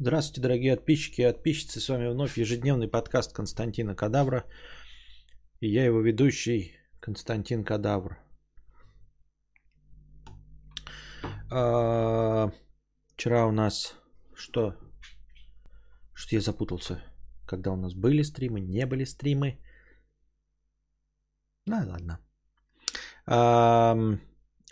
[0.00, 1.80] Здравствуйте, дорогие подписчики и подписчицы.
[1.80, 4.44] С вами вновь ежедневный подкаст Константина Кадавра.
[5.58, 8.16] И я его ведущий Константин Кадавр.
[11.50, 12.52] А,
[13.16, 13.96] вчера у нас
[14.36, 14.76] что?
[16.14, 17.02] Что я запутался?
[17.44, 19.58] Когда у нас были стримы, не были стримы.
[21.66, 22.20] Ну ладно.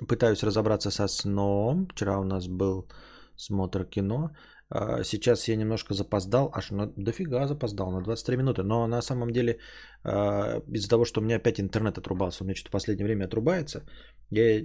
[0.06, 1.88] Пытаюсь разобраться со сном.
[1.88, 2.88] Вчера у нас был
[3.36, 4.30] смотр кино.
[4.68, 8.62] А, сейчас я немножко запоздал, аж на дофига запоздал, на 23 минуты.
[8.62, 9.58] Но на самом деле
[10.04, 13.26] а, из-за того, что у меня опять интернет отрубался, у меня что-то в последнее время
[13.26, 13.82] отрубается,
[14.30, 14.64] я...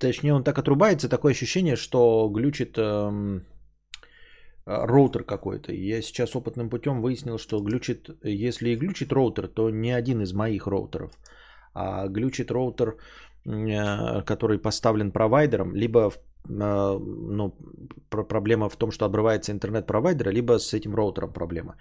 [0.00, 3.46] точнее он так отрубается, такое ощущение, что глючит эм,
[4.66, 5.72] роутер какой-то.
[5.72, 10.32] Я сейчас опытным путем выяснил, что глючит, если и глючит роутер, то не один из
[10.32, 11.12] моих роутеров,
[11.72, 12.96] а глючит роутер,
[13.46, 16.10] э, который поставлен провайдером, либо а,
[16.48, 17.50] ну,
[18.08, 21.76] проблема в том, что обрывается интернет провайдера, либо с этим роутером проблема.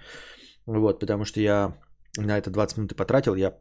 [0.65, 1.77] Вот, потому что я
[2.17, 3.53] на это 20 минут потратил, я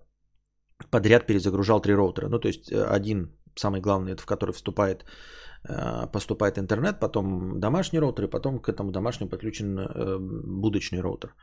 [0.91, 2.28] подряд перезагружал три роутера.
[2.28, 5.05] Ну, то есть э, один, самый главный, это в который вступает,
[5.69, 11.34] э, поступает интернет, потом домашний роутер, и потом к этому домашнему подключен э, будочный роутер.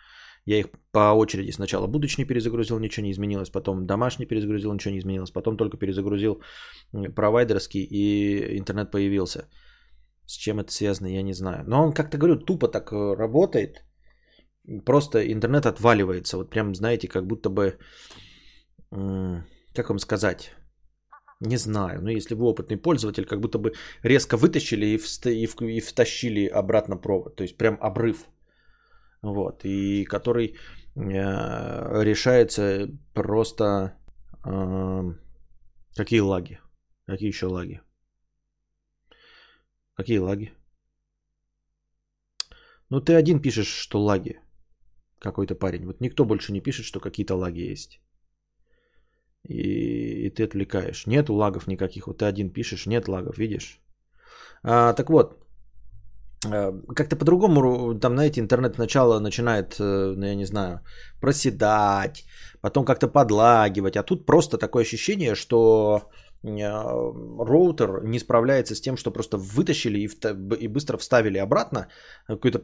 [0.45, 4.99] Я их по очереди сначала будочный перезагрузил, ничего не изменилось, потом домашний перезагрузил, ничего не
[4.99, 6.41] изменилось, потом только перезагрузил
[7.15, 9.47] провайдерский и интернет появился.
[10.25, 11.63] С чем это связано, я не знаю.
[11.67, 13.83] Но он как-то, говорю, тупо так э, работает.
[14.85, 16.37] Просто интернет отваливается.
[16.37, 17.77] Вот прям, знаете, как будто бы...
[19.73, 20.51] Как вам сказать?
[21.39, 22.01] Не знаю.
[22.01, 26.97] Но если вы опытный пользователь, как будто бы резко вытащили и, вст- и втащили обратно
[26.97, 27.35] провод.
[27.35, 28.27] То есть прям обрыв
[29.21, 30.53] вот, и который э,
[32.03, 33.93] решается просто
[34.45, 35.13] э,
[35.95, 36.59] какие лаги,
[37.05, 37.81] какие еще лаги,
[39.95, 40.51] какие лаги.
[42.89, 44.39] Ну ты один пишешь, что лаги,
[45.19, 45.85] какой-то парень.
[45.85, 48.01] Вот никто больше не пишет, что какие-то лаги есть.
[49.43, 51.07] И, и ты отвлекаешь.
[51.07, 52.07] Нету лагов никаких.
[52.07, 53.79] Вот ты один пишешь, нет лагов, видишь?
[54.63, 55.37] А, так вот,
[56.41, 60.79] как-то по-другому, там, знаете, интернет сначала начинает, э, ну, я не знаю,
[61.21, 62.25] проседать,
[62.61, 66.09] потом как-то подлагивать, а тут просто такое ощущение, что
[66.43, 70.09] э, роутер не справляется с тем, что просто вытащили и,
[70.63, 71.87] и быстро вставили обратно,
[72.25, 72.59] какой-то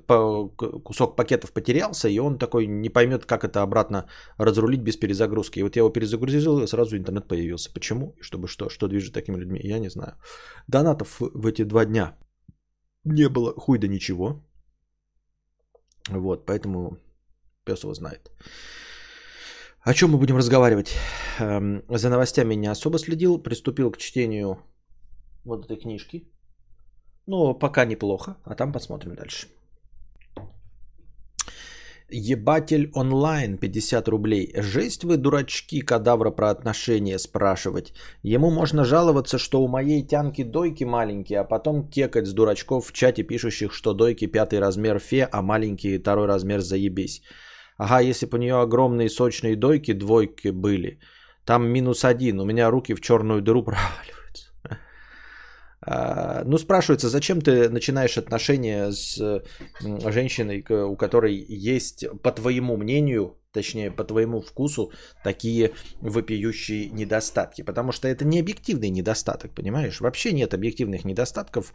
[0.84, 4.08] кусок пакетов потерялся, и он такой не поймет, как это обратно
[4.40, 5.60] разрулить без перезагрузки.
[5.60, 7.72] И вот я его перезагрузил, и сразу интернет появился.
[7.72, 8.16] Почему?
[8.22, 8.70] Чтобы что?
[8.70, 9.60] Что движет такими людьми?
[9.64, 10.14] Я не знаю.
[10.68, 12.16] Донатов в эти два дня
[13.08, 14.42] не было хуй да ничего.
[16.10, 16.98] Вот, поэтому
[17.66, 18.32] пес его знает.
[19.82, 20.96] О чем мы будем разговаривать?
[21.40, 24.58] Эм, за новостями не особо следил, приступил к чтению
[25.46, 26.28] вот этой книжки.
[27.26, 29.48] Ну, пока неплохо, а там посмотрим дальше.
[32.10, 34.54] Ебатель онлайн 50 рублей.
[34.56, 37.94] Жесть вы, дурачки, кадавра про отношения спрашивать.
[38.24, 42.94] Ему можно жаловаться, что у моей тянки дойки маленькие, а потом кекать с дурачков в
[42.94, 47.24] чате пишущих, что дойки пятый размер фе, а маленькие второй размер заебись.
[47.78, 51.00] Ага, если бы у нее огромные сочные дойки двойки были,
[51.44, 54.17] там минус один, у меня руки в черную дыру проваливают.
[55.90, 59.18] А, ну, спрашивается, зачем ты начинаешь отношения с
[59.80, 64.92] женщиной, у которой есть, по твоему мнению, точнее, по твоему вкусу,
[65.24, 65.72] такие
[66.02, 67.62] вопиющие недостатки?
[67.62, 70.02] Потому что это не объективный недостаток, понимаешь?
[70.02, 71.74] Вообще нет объективных недостатков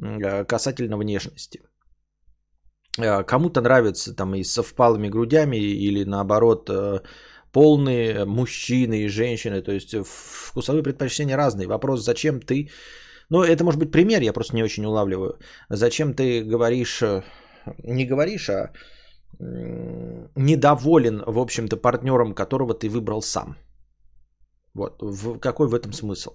[0.00, 1.60] а, касательно внешности.
[2.96, 6.70] А, кому-то нравится там и со впалыми грудями, или наоборот,
[7.52, 9.62] полные мужчины и женщины.
[9.62, 11.66] То есть вкусовые предпочтения разные.
[11.66, 12.70] Вопрос, зачем ты
[13.30, 15.38] ну, это может быть пример, я просто не очень улавливаю.
[15.70, 17.22] Зачем ты говоришь, э,
[17.84, 18.72] не говоришь, а
[19.40, 23.56] недоволен, в общем-то, партнером, которого ты выбрал сам.
[24.74, 26.32] Вот, в, какой в этом смысл?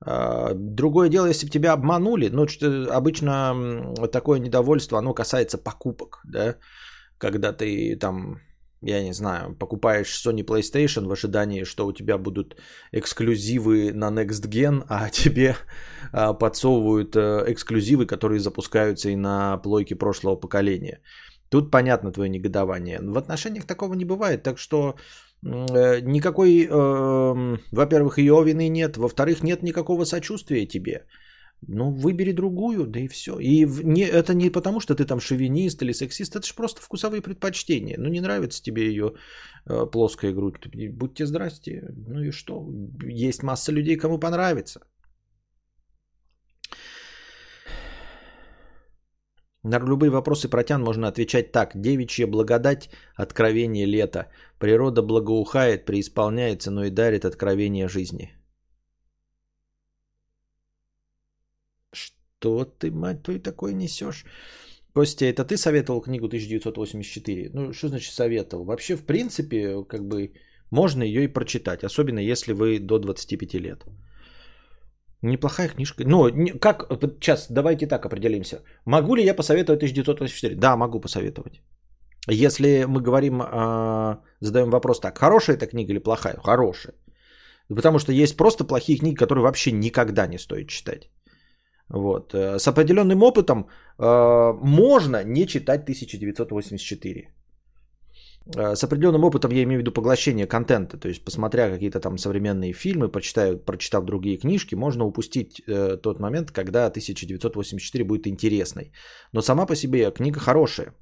[0.00, 2.46] А, другое дело, если бы тебя обманули, ну,
[2.90, 6.56] обычно такое недовольство, оно касается покупок, да,
[7.18, 8.40] когда ты там
[8.84, 12.56] я не знаю, покупаешь Sony PlayStation в ожидании, что у тебя будут
[12.92, 15.56] эксклюзивы на Next Gen, а тебе
[16.12, 21.00] а, подсовывают э, эксклюзивы, которые запускаются и на плойке прошлого поколения.
[21.48, 23.00] Тут понятно твое негодование.
[23.00, 24.96] В отношениях такого не бывает, так что
[25.42, 31.06] э, никакой, э, во-первых, ее вины нет, во-вторых, нет никакого сочувствия тебе.
[31.68, 33.38] Ну, выбери другую, да и все.
[33.38, 37.22] И не, это не потому, что ты там шовинист или сексист, это же просто вкусовые
[37.22, 37.96] предпочтения.
[37.98, 39.14] Ну, не нравится тебе ее
[39.66, 41.82] э, плоская грудь, будьте здрасте.
[42.08, 42.66] Ну и что?
[43.02, 44.80] Есть масса людей, кому понравится.
[49.64, 51.72] На любые вопросы протян можно отвечать так.
[51.74, 54.26] Девичья благодать, откровение лета.
[54.58, 58.43] Природа благоухает, преисполняется, но и дарит откровение жизни.
[62.44, 64.24] Что ты, мать твою, такое несешь?
[64.94, 67.50] Костя, это ты советовал книгу 1984?
[67.54, 68.64] Ну, что значит советовал?
[68.66, 70.32] Вообще, в принципе, как бы
[70.70, 73.84] можно ее и прочитать, особенно если вы до 25 лет.
[75.22, 76.04] Неплохая книжка.
[76.06, 76.30] Ну,
[76.60, 76.86] как,
[77.20, 78.62] сейчас, давайте так определимся.
[78.84, 80.54] Могу ли я посоветовать 1984?
[80.54, 81.62] Да, могу посоветовать.
[82.28, 86.36] Если мы говорим, э, задаем вопрос так, хорошая эта книга или плохая?
[86.44, 86.94] Хорошая.
[87.74, 91.08] Потому что есть просто плохие книги, которые вообще никогда не стоит читать.
[91.88, 92.34] Вот.
[92.34, 97.28] Э, с определенным опытом э, можно не читать 1984.
[98.56, 102.18] Э, с определенным опытом я имею в виду поглощение контента, то есть посмотря какие-то там
[102.18, 108.92] современные фильмы, почитаю, прочитав другие книжки, можно упустить э, тот момент, когда 1984 будет интересной.
[109.32, 110.94] Но сама по себе книга хорошая,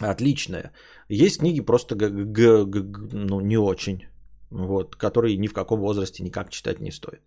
[0.00, 0.72] отличная.
[1.08, 4.06] Есть книги просто г- г- г- ну, не очень,
[4.50, 7.22] вот, которые ни в каком возрасте никак читать не стоит.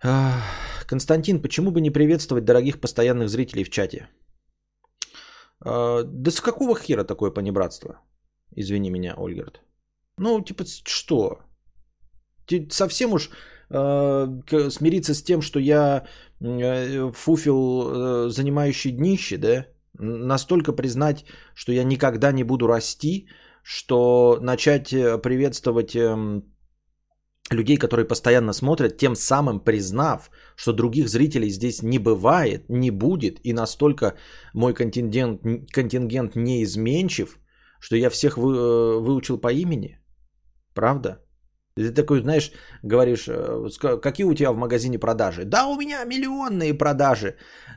[0.00, 4.08] Константин, почему бы не приветствовать дорогих постоянных зрителей в чате?
[5.60, 8.00] А, да с какого хера такое понебратство?
[8.56, 9.60] Извини меня, Ольгерт.
[10.18, 11.40] Ну, типа, что?
[12.70, 13.30] Совсем уж
[13.70, 16.06] э, смириться с тем, что я
[16.40, 19.66] э, фуфел, э, занимающий днище, да?
[19.98, 23.28] Настолько признать, что я никогда не буду расти,
[23.62, 26.40] что начать э, приветствовать э,
[27.50, 33.38] людей, которые постоянно смотрят, тем самым признав, что других зрителей здесь не бывает, не будет,
[33.44, 34.14] и настолько
[34.54, 37.38] мой контингент, контингент неизменчив,
[37.80, 39.98] что я всех вы, э, выучил по имени.
[40.74, 41.25] Правда?
[41.76, 42.52] Ты такой, знаешь,
[42.82, 45.44] говоришь, э, какие у тебя в магазине продажи?
[45.44, 47.36] Да, у меня миллионные продажи.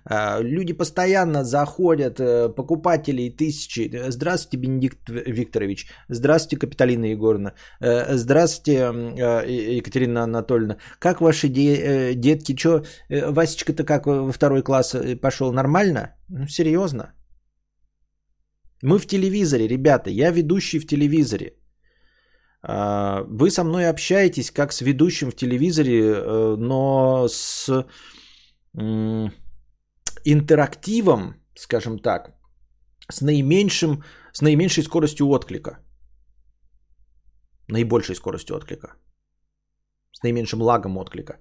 [0.10, 3.92] Э, люди постоянно заходят, э, покупателей тысячи.
[4.10, 5.88] Здравствуйте, Бенедикт Викторович.
[6.08, 7.54] Здравствуйте, Капиталина Егоровна.
[7.82, 8.74] Здравствуйте,
[9.78, 10.78] Екатерина Анатольевна.
[11.00, 12.56] Как ваши детки?
[12.56, 15.52] Что, Васечка-то как во второй класс пошел?
[15.52, 16.16] Нормально?
[16.30, 17.14] Ну, серьезно?
[18.82, 20.10] Мы в телевизоре, ребята.
[20.10, 21.59] Я ведущий в телевизоре.
[22.62, 27.86] А, вы со мной общаетесь как с ведущим в телевизоре, э, но с
[30.26, 32.36] интерактивом, скажем так,
[33.12, 34.04] с наименьшим,
[34.34, 35.80] с наименьшей скоростью отклика.
[37.68, 38.96] Наибольшей скоростью отклика.
[40.12, 41.38] С наименьшим лагом отклика.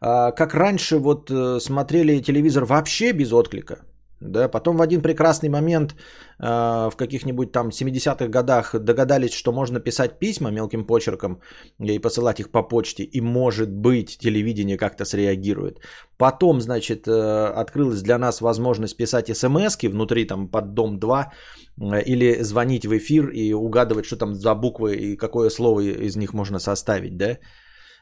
[0.00, 3.85] А, как раньше вот э, смотрели телевизор вообще без отклика.
[4.20, 5.94] Да, потом в один прекрасный момент
[6.38, 6.46] э,
[6.90, 11.40] в каких-нибудь там 70-х годах догадались, что можно писать письма мелким почерком
[11.78, 15.80] и посылать их по почте, и может быть телевидение как-то среагирует.
[16.16, 21.32] Потом, значит, э, открылась для нас возможность писать смс внутри там под дом 2
[21.80, 26.16] э, или звонить в эфир и угадывать, что там за буквы и какое слово из
[26.16, 27.36] них можно составить, да?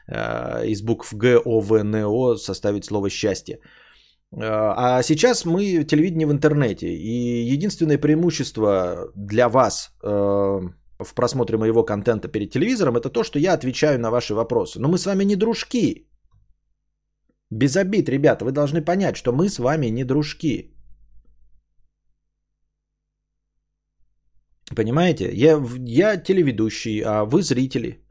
[0.07, 3.59] Э, из букв Г, О, В, Н, О составить слово счастье.
[4.31, 6.87] А сейчас мы телевидение в интернете.
[6.87, 10.07] И единственное преимущество для вас э,
[10.99, 14.79] в просмотре моего контента перед телевизором это то, что я отвечаю на ваши вопросы.
[14.79, 16.07] Но мы с вами не дружки.
[17.51, 20.75] Без обид, ребята, вы должны понять, что мы с вами не дружки.
[24.75, 25.29] Понимаете?
[25.33, 28.04] Я, я телеведущий, а вы зрители.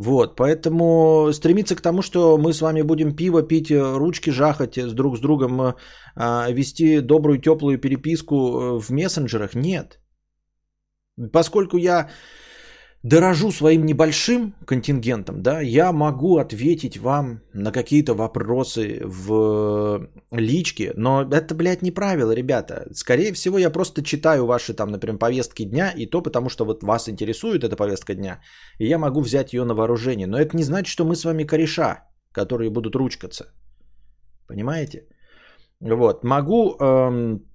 [0.00, 4.78] Вот, поэтому стремиться к тому, что мы с вами будем пиво пить, э, ручки жахать,
[4.78, 5.74] с друг с другом э,
[6.16, 10.00] а, вести добрую теплую переписку э, в мессенджерах, нет.
[11.32, 12.08] Поскольку я
[13.02, 21.22] дорожу своим небольшим контингентом, да, я могу ответить вам на какие-то вопросы в личке, но
[21.22, 22.86] это, блядь, не правило, ребята.
[22.92, 26.82] Скорее всего, я просто читаю ваши там, например, повестки дня, и то потому, что вот
[26.82, 28.40] вас интересует эта повестка дня,
[28.78, 30.26] и я могу взять ее на вооружение.
[30.26, 33.46] Но это не значит, что мы с вами кореша, которые будут ручкаться.
[34.46, 35.06] Понимаете?
[35.80, 37.49] Вот, могу эм,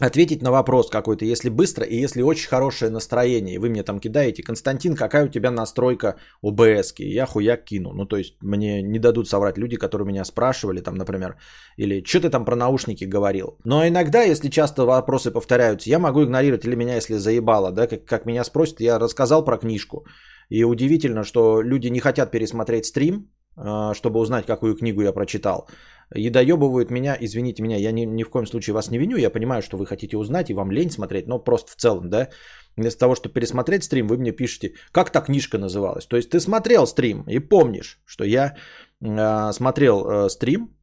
[0.00, 3.60] ответить на вопрос какой-то, если быстро и если очень хорошее настроение.
[3.60, 6.94] Вы мне там кидаете, Константин, какая у тебя настройка ОБС?
[6.98, 7.92] Я хуяк кину.
[7.92, 11.36] Ну, то есть мне не дадут соврать люди, которые меня спрашивали, там, например,
[11.76, 13.58] или что ты там про наушники говорил.
[13.64, 18.04] Но иногда, если часто вопросы повторяются, я могу игнорировать или меня, если заебало, да, как,
[18.04, 20.06] как меня спросят, я рассказал про книжку.
[20.50, 25.68] И удивительно, что люди не хотят пересмотреть стрим, а, чтобы узнать, какую книгу я прочитал.
[26.14, 29.30] И доебывают меня, извините меня, я ни, ни в коем случае вас не виню, я
[29.30, 32.28] понимаю, что вы хотите узнать и вам лень смотреть, но просто в целом, да,
[32.76, 36.06] вместо того, чтобы пересмотреть стрим, вы мне пишете, как та книжка называлась.
[36.06, 38.56] То есть ты смотрел стрим и помнишь, что я
[39.00, 40.76] э, смотрел э, стрим,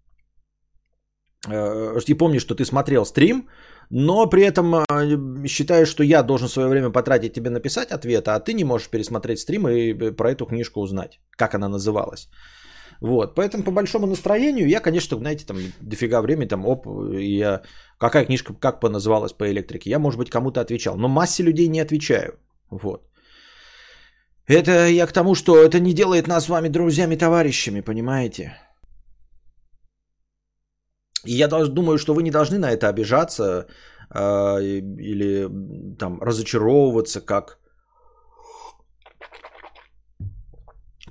[1.48, 3.48] э, и помнишь, что ты смотрел стрим,
[3.90, 8.40] но при этом э, считаешь, что я должен свое время потратить тебе написать ответ, а
[8.40, 12.30] ты не можешь пересмотреть стрим и про эту книжку узнать, как она называлась.
[13.02, 16.86] Вот, поэтому по большому настроению я, конечно, знаете, там дофига времени, там, оп,
[17.20, 17.62] я,
[17.98, 21.68] какая книжка, как бы называлась по электрике, я, может быть, кому-то отвечал, но массе людей
[21.68, 22.34] не отвечаю,
[22.70, 23.02] вот.
[24.48, 28.54] Это я к тому, что это не делает нас с вами друзьями, товарищами, понимаете?
[31.26, 33.68] И я думаю, что вы не должны на это обижаться
[34.14, 35.48] э, или
[35.98, 37.61] там разочаровываться, как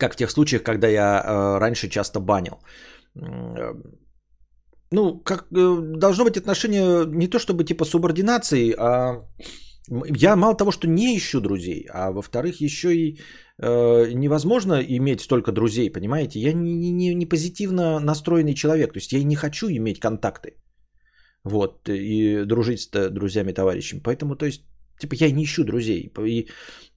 [0.00, 2.58] как в тех случаях, когда я э, раньше часто банил.
[3.14, 3.74] Э,
[4.92, 9.24] ну, как э, должно быть отношение не то чтобы типа субординации, а
[10.18, 13.18] я мало того, что не ищу друзей, а во-вторых, еще и
[13.58, 16.40] э, невозможно иметь столько друзей, понимаете?
[16.40, 20.54] Я не, не, не позитивно настроенный человек, то есть я не хочу иметь контакты,
[21.44, 24.00] вот, и дружить с друзьями, товарищами.
[24.02, 24.62] Поэтому, то есть,
[25.00, 26.12] типа, я не ищу друзей.
[26.26, 26.48] И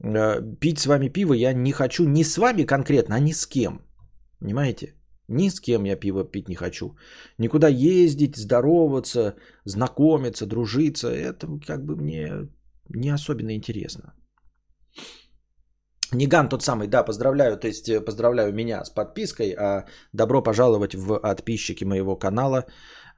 [0.03, 3.47] э, пить с вами пиво я не хочу не с вами конкретно, а ни с
[3.47, 3.81] кем.
[4.39, 4.93] Понимаете?
[5.27, 6.95] Ни с кем я пиво пить не хочу.
[7.39, 11.07] Никуда ездить, здороваться, знакомиться, дружиться.
[11.07, 12.49] Это как бы мне
[12.89, 14.13] не особенно интересно.
[16.13, 20.95] Ниган тот самый, да, поздравляю, то есть э, поздравляю меня с подпиской, а добро пожаловать
[20.95, 22.65] в подписчики моего канала.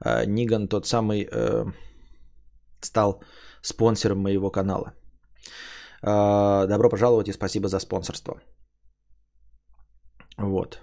[0.00, 1.64] А, Ниган тот самый э,
[2.80, 3.22] стал
[3.66, 4.92] спонсором моего канала.
[6.02, 8.40] А, добро пожаловать и спасибо за спонсорство.
[10.38, 10.80] Вот.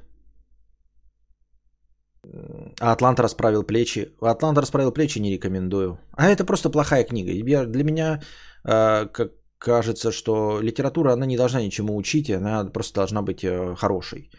[2.79, 4.11] А Атлант расправил плечи.
[4.21, 5.99] Атлант расправил плечи не рекомендую.
[6.13, 7.31] А это просто плохая книга.
[7.31, 8.21] Я, для меня
[8.63, 13.75] э, как кажется, что литература, она не должна ничему учить, она просто должна быть э,
[13.75, 14.29] хорошей.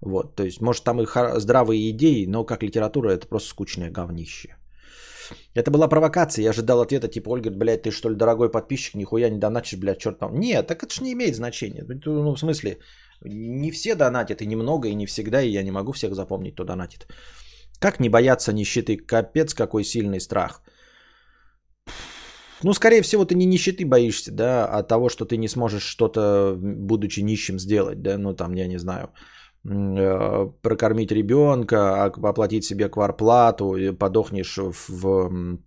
[0.00, 1.06] Вот, то есть, может, там и
[1.40, 4.56] здравые идеи, но как литература это просто скучное говнище.
[5.54, 9.30] Это была провокация, я ожидал ответа типа, Ольга, блядь, ты что ли дорогой подписчик, нихуя
[9.30, 10.38] не доначишь, блядь, черт там.
[10.40, 11.84] Нет, так это же не имеет значения.
[11.88, 12.78] Ну, ну, в смысле,
[13.24, 16.64] не все донатят, и немного, и не всегда, и я не могу всех запомнить, кто
[16.64, 17.06] донатит.
[17.78, 18.96] Как не бояться нищеты?
[18.96, 20.62] Капец, какой сильный страх.
[22.62, 26.56] Ну, скорее всего, ты не нищеты боишься, да, а того, что ты не сможешь что-то,
[26.60, 29.08] будучи нищим, сделать, да, ну, там, я не знаю,
[29.62, 35.58] прокормить ребенка, оплатить себе кварплату, подохнешь в, в,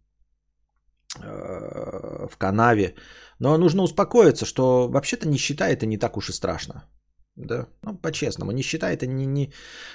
[1.22, 2.96] э, в канаве.
[3.40, 6.84] Но нужно успокоиться, что вообще-то нищета это не так уж и страшно.
[7.36, 8.52] Да, ну по-честному.
[8.52, 9.52] Нищета это не, не,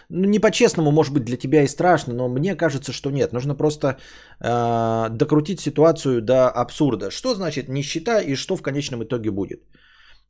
[0.09, 3.33] ну, не по-честному, может быть, для тебя и страшно, но мне кажется, что нет.
[3.33, 3.97] Нужно просто
[4.41, 7.11] э, докрутить ситуацию до абсурда.
[7.11, 9.63] Что значит нищета и что в конечном итоге будет?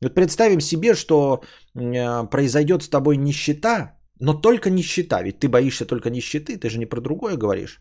[0.02, 1.42] Вот представим себе, что
[1.74, 5.22] э, произойдет с тобой нищета, но только нищета.
[5.22, 7.80] Ведь ты боишься только нищеты, ты же не про другое говоришь.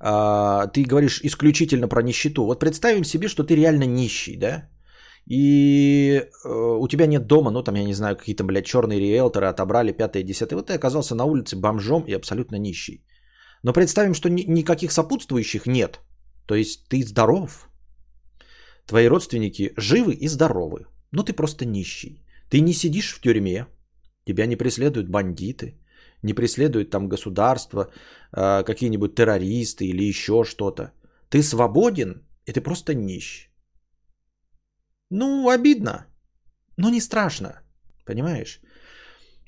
[0.00, 2.44] Э, ты говоришь исключительно про нищету.
[2.44, 4.68] Вот представим себе, что ты реально нищий, да?
[5.26, 9.46] и э, у тебя нет дома, ну там, я не знаю, какие-то, блядь, черные риэлторы
[9.46, 13.04] отобрали, пятое, десятое, вот ты оказался на улице бомжом и абсолютно нищий.
[13.62, 16.00] Но представим, что ни- никаких сопутствующих нет,
[16.46, 17.68] то есть ты здоров,
[18.86, 22.24] твои родственники живы и здоровы, но ты просто нищий.
[22.50, 23.66] Ты не сидишь в тюрьме,
[24.26, 25.74] тебя не преследуют бандиты,
[26.22, 27.90] не преследуют там государство,
[28.32, 30.92] э, какие-нибудь террористы или еще что-то.
[31.28, 33.48] Ты свободен, и ты просто нищ.
[35.10, 36.06] Ну, обидно,
[36.76, 37.62] но не страшно.
[38.04, 38.60] Понимаешь?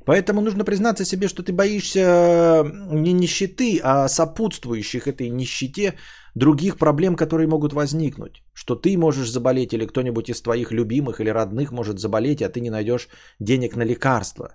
[0.06, 2.62] Поэтому нужно признаться себе, что ты боишься
[2.92, 5.94] не нищеты, а сопутствующих этой нищете
[6.34, 8.42] других проблем, которые могут возникнуть.
[8.54, 12.60] Что ты можешь заболеть или кто-нибудь из твоих любимых или родных может заболеть, а ты
[12.60, 13.08] не найдешь
[13.40, 14.54] денег на лекарства.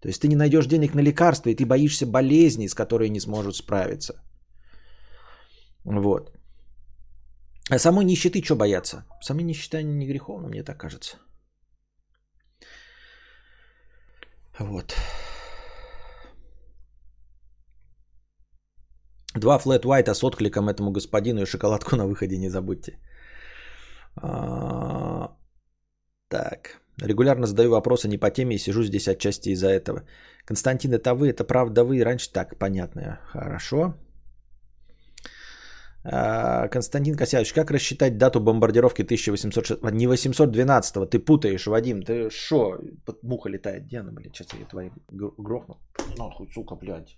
[0.00, 3.20] То есть ты не найдешь денег на лекарства, и ты боишься болезней, с которой не
[3.20, 4.14] сможет справиться.
[5.84, 6.32] Вот.
[7.70, 9.04] А самой нищеты что бояться?
[9.22, 11.18] Самой нищета не греховно, мне так кажется.
[14.58, 14.94] Вот.
[19.36, 22.98] Два флет white с откликом этому господину и шоколадку на выходе не забудьте.
[24.16, 25.36] А,
[26.28, 26.80] так.
[27.00, 30.02] Регулярно задаю вопросы не по теме и сижу здесь отчасти из-за этого.
[30.44, 32.04] Константин, это вы, это правда вы.
[32.04, 33.20] Раньше так, понятно.
[33.32, 33.94] Хорошо.
[36.02, 39.82] А, Константин Косяевич, как рассчитать дату бомбардировки 1806...
[39.92, 42.02] Не 812 ты путаешь, Вадим.
[42.02, 42.78] Ты шо?
[43.22, 43.86] Муха летает.
[43.86, 44.34] Где она, блядь?
[44.34, 45.78] Сейчас я твои грохну.
[46.18, 47.16] Нахуй, сука, блядь.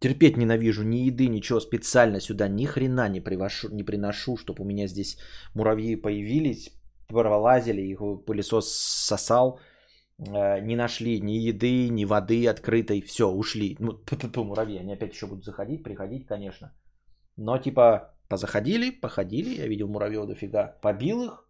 [0.00, 4.66] Терпеть ненавижу ни еды, ничего специально сюда ни хрена не, привошу, не приношу, чтобы у
[4.66, 5.18] меня здесь
[5.54, 6.70] муравьи появились,
[7.06, 9.60] пролазили, их пылесос сосал,
[10.18, 13.76] э, не нашли ни еды, ни воды открытой, все, ушли.
[13.78, 13.92] Ну,
[14.32, 16.72] ту муравьи, они опять еще будут заходить, приходить, конечно.
[17.36, 21.46] Но типа позаходили, походили, я видел муравьев дофига, побил их.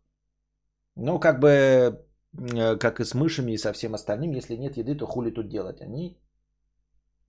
[0.96, 1.48] Ну, как бы,
[2.32, 5.48] э, как и с мышами и со всем остальным, если нет еды, то хули тут
[5.48, 5.80] делать?
[5.82, 6.18] Они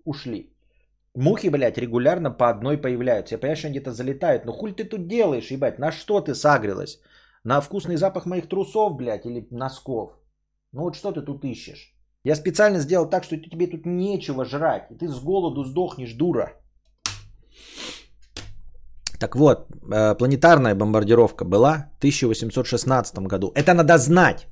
[0.04, 0.52] ушли.
[1.16, 3.36] Мухи, блядь, регулярно по одной появляются.
[3.36, 4.46] Я понимаю, что они где-то залетают.
[4.46, 5.80] Но хуй ты тут делаешь, ебать?
[5.80, 7.02] На что ты сагрилась?
[7.44, 10.12] На вкусный запах моих трусов, блядь, или носков?
[10.72, 11.94] Ну вот что ты тут ищешь?
[12.24, 14.88] Я специально сделал так, что тебе тут нечего жрать.
[14.92, 16.54] И ты с голоду сдохнешь, дура.
[19.20, 23.52] Так вот, э, планетарная бомбардировка была в 1816 году.
[23.54, 24.48] Это надо знать.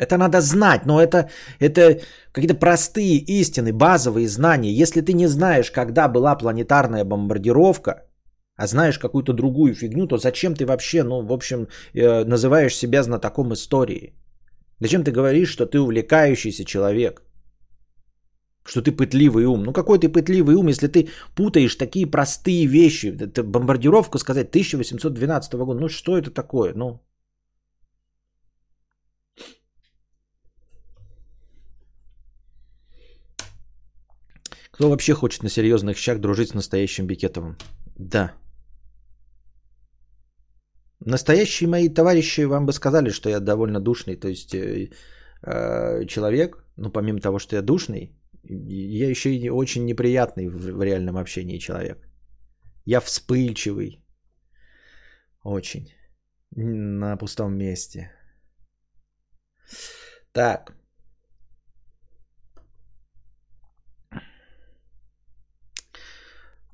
[0.00, 1.28] Это надо знать, но это,
[1.60, 2.00] это
[2.32, 4.82] какие-то простые истины, базовые знания.
[4.82, 7.92] Если ты не знаешь, когда была планетарная бомбардировка,
[8.56, 13.02] а знаешь какую-то другую фигню, то зачем ты вообще, ну, в общем, э, называешь себя
[13.02, 14.14] знатоком истории?
[14.80, 17.22] Зачем ты говоришь, что ты увлекающийся человек?
[18.64, 19.62] Что ты пытливый ум?
[19.64, 23.08] Ну какой ты пытливый ум, если ты путаешь такие простые вещи?
[23.20, 25.80] Это бомбардировка сказать 1812 года.
[25.80, 26.72] Ну что это такое?
[26.74, 27.00] Ну,
[34.80, 37.56] Кто вообще хочет на серьезных щах дружить с настоящим Бикетовым?
[37.98, 38.32] Да.
[41.00, 44.88] Настоящие мои товарищи вам бы сказали, что я довольно душный, то есть э,
[45.42, 50.82] э, человек, ну помимо того, что я душный, я еще и очень неприятный в, в
[50.82, 52.08] реальном общении человек.
[52.86, 54.02] Я вспыльчивый.
[55.44, 55.92] Очень.
[56.56, 58.10] На пустом месте.
[60.32, 60.79] Так.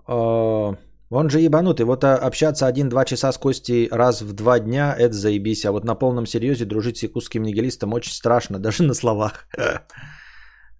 [0.08, 0.74] А,
[1.10, 1.86] он же ебанутый.
[1.86, 5.64] Вот а, общаться один-два часа с Костей раз в два дня, это заебись.
[5.64, 9.46] А вот на полном серьезе дружить с якутским нигилистом очень страшно, даже на словах.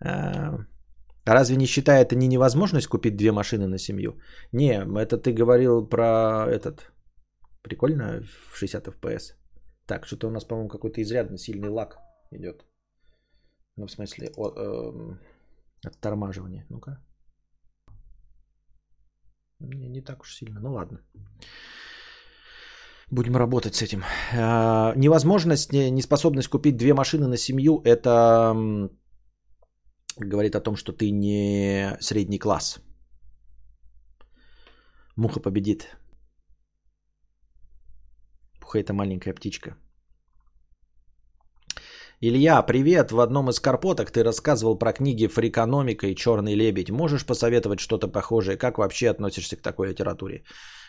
[0.01, 0.59] А,
[1.25, 4.21] разве не считая это не невозможность купить две машины на семью?
[4.53, 6.93] Не, это ты говорил про этот...
[7.63, 8.23] Прикольно
[8.53, 9.35] в 60 FPS.
[9.87, 11.99] Так, что-то у нас, по-моему, какой-то изрядно сильный лак
[12.31, 12.65] идет.
[13.77, 15.17] Ну, в смысле, о, э,
[15.85, 16.65] оттормаживание.
[16.71, 17.06] Ну-ка.
[19.61, 20.61] Не, не так уж сильно.
[20.61, 20.99] Ну ладно.
[23.11, 24.03] Будем работать с этим.
[24.33, 28.55] А, невозможность, неспособность купить две машины на семью, это
[30.17, 32.81] говорит о том, что ты не средний класс.
[35.17, 35.97] Муха победит.
[38.61, 39.77] Пуха это маленькая птичка.
[42.23, 43.13] Илья, привет!
[43.13, 46.91] В одном из карпоток ты рассказывал про книги «Фрикономика» и «Черный лебедь».
[46.91, 48.57] Можешь посоветовать что-то похожее?
[48.57, 50.43] Как вообще относишься к такой литературе?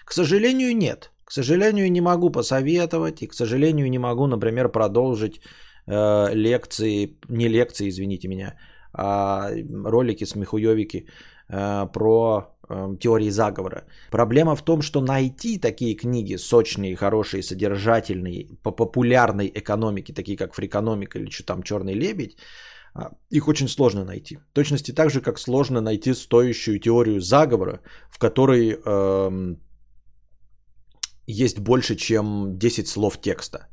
[0.06, 1.12] К сожалению, нет.
[1.26, 3.22] К сожалению, не могу посоветовать.
[3.22, 5.42] И, к сожалению, не могу, например, продолжить
[5.86, 8.54] э, лекции, не лекции, извините меня,
[8.94, 9.52] а
[9.84, 11.10] ролики, смехуевики
[11.50, 12.57] э, про
[13.00, 13.84] теории заговора.
[14.12, 20.54] Проблема в том, что найти такие книги сочные, хорошие, содержательные, по популярной экономике, такие как
[20.54, 22.38] фрикономика или что там Черный лебедь,
[22.94, 24.38] а, их очень сложно найти.
[24.38, 29.60] В точности так же, как сложно найти стоящую теорию заговора, в которой эм,
[31.28, 33.68] есть больше, чем 10 слов текста.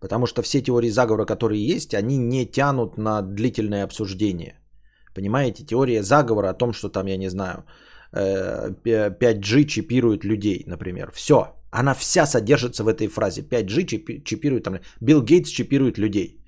[0.00, 4.60] Потому что все теории заговора, которые есть, они не тянут на длительное обсуждение.
[5.14, 7.64] Понимаете, теория заговора о том, что там, я не знаю,
[8.12, 11.10] 5G э, чипирует людей, например.
[11.14, 11.34] Все.
[11.70, 13.42] Она вся содержится в этой фразе.
[13.42, 16.40] 5G чипирует, там, Билл Гейтс чипирует людей.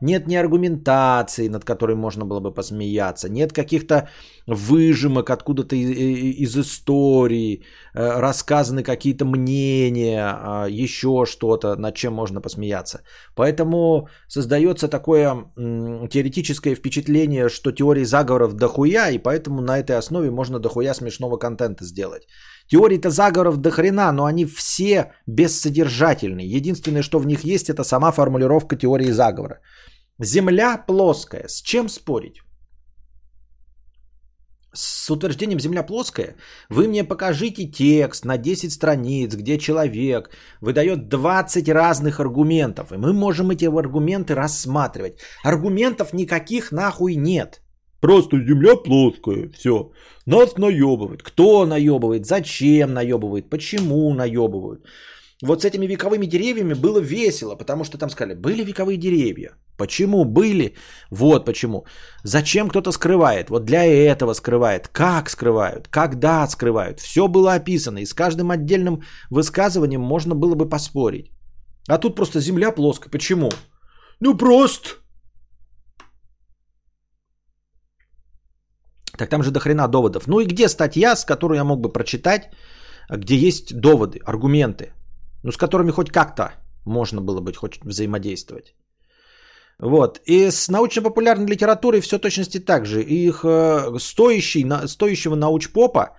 [0.00, 3.28] Нет ни аргументации, над которой можно было бы посмеяться.
[3.28, 4.08] Нет каких-то
[4.46, 7.62] выжимок откуда-то из истории.
[7.94, 13.00] Э, рассказаны какие-то мнения, а, еще что-то, над чем можно посмеяться.
[13.34, 15.34] Поэтому создается такое
[16.10, 21.84] теоретическое впечатление, что теории заговоров дохуя, и поэтому на этой основе можно дохуя смешного контента
[21.84, 22.22] сделать.
[22.68, 26.46] Теории-то заговоров до хрена, но они все бессодержательные.
[26.46, 29.60] Единственное, что в них есть, это сама формулировка теории заговора.
[30.20, 31.48] Земля плоская.
[31.48, 32.42] С чем спорить?
[34.74, 36.36] С утверждением «Земля плоская»
[36.68, 43.12] вы мне покажите текст на 10 страниц, где человек выдает 20 разных аргументов, и мы
[43.12, 45.18] можем эти аргументы рассматривать.
[45.42, 47.62] Аргументов никаких нахуй нет.
[48.00, 49.90] Просто земля плоская, все.
[50.26, 51.22] Нас наебывают.
[51.22, 52.26] Кто наебывает?
[52.26, 53.50] Зачем наебывает?
[53.50, 54.84] Почему наебывают?
[55.42, 59.50] Вот с этими вековыми деревьями было весело, потому что там сказали, были вековые деревья.
[59.76, 60.74] Почему были?
[61.10, 61.86] Вот почему.
[62.24, 63.48] Зачем кто-то скрывает?
[63.50, 64.88] Вот для этого скрывает.
[64.88, 65.88] Как скрывают?
[65.88, 67.00] Когда скрывают?
[67.00, 67.98] Все было описано.
[67.98, 71.30] И с каждым отдельным высказыванием можно было бы поспорить.
[71.86, 73.10] А тут просто земля плоская.
[73.10, 73.50] Почему?
[74.20, 74.96] Ну просто.
[79.18, 80.26] Так там же до хрена доводов.
[80.26, 82.50] Ну и где статья, с которой я мог бы прочитать,
[83.10, 84.92] где есть доводы, аргументы,
[85.42, 86.52] ну с которыми хоть как-то
[86.86, 88.74] можно было бы хоть взаимодействовать.
[89.80, 90.20] Вот.
[90.26, 93.02] И с научно-популярной литературой все точности так же.
[93.02, 96.16] Их э, стоящий, стоящего научпопа,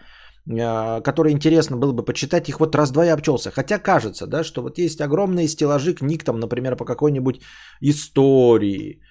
[0.47, 3.51] э, который интересно было бы почитать, их вот раз-два и обчелся.
[3.51, 7.41] Хотя кажется, да, что вот есть огромные стеллажи книг, там, например, по какой-нибудь
[7.81, 9.01] истории,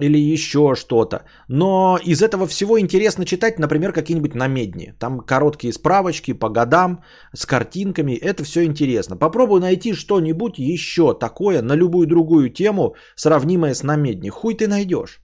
[0.00, 1.24] или еще что-то.
[1.48, 4.94] Но из этого всего интересно читать, например, какие-нибудь намедни.
[4.98, 7.02] Там короткие справочки по годам
[7.34, 8.12] с картинками.
[8.12, 9.16] Это все интересно.
[9.16, 14.30] Попробуй найти что-нибудь еще такое на любую другую тему, сравнимое с намедни.
[14.30, 15.20] Хуй ты найдешь.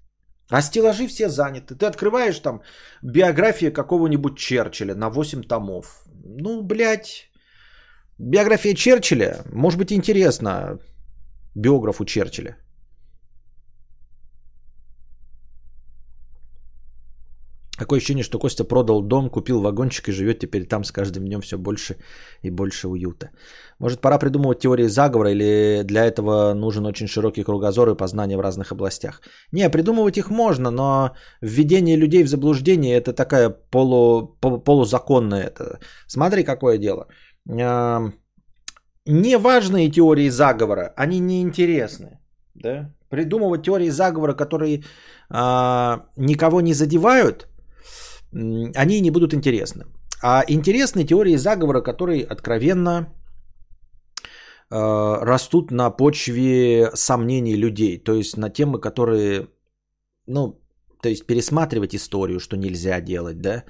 [0.51, 1.75] А стеллажи все заняты.
[1.75, 2.63] Ты открываешь там
[3.03, 6.05] биография какого-нибудь Черчилля на 8 томов.
[6.25, 7.31] Ну, блядь,
[8.19, 10.79] биография Черчилля, может быть, интересно
[11.55, 12.57] биографу Черчилля.
[17.79, 21.41] Такое ощущение, что Костя продал дом, купил вагончик и живет теперь там с каждым днем
[21.41, 21.97] все больше
[22.43, 23.31] и больше уюта.
[23.81, 28.41] Может, пора придумывать теории заговора или для этого нужен очень широкий кругозор и познание в
[28.41, 29.21] разных областях?
[29.53, 31.11] Не, придумывать их можно, но
[31.41, 35.43] введение людей в заблуждение это такая полу, полузаконная.
[35.43, 35.81] Это.
[36.07, 37.09] Смотри, какое дело.
[39.07, 42.21] Неважные теории заговора, они неинтересны.
[42.55, 42.95] Да?
[43.11, 44.85] Придумывать теории заговора, которые
[45.29, 47.49] а, никого не задевают–
[48.35, 49.85] они не будут интересны.
[50.23, 53.07] А интересны теории заговора, которые откровенно
[54.71, 59.49] э, растут на почве сомнений людей, то есть на темы, которые,
[60.27, 60.61] ну,
[61.03, 63.65] то есть пересматривать историю, что нельзя делать, да,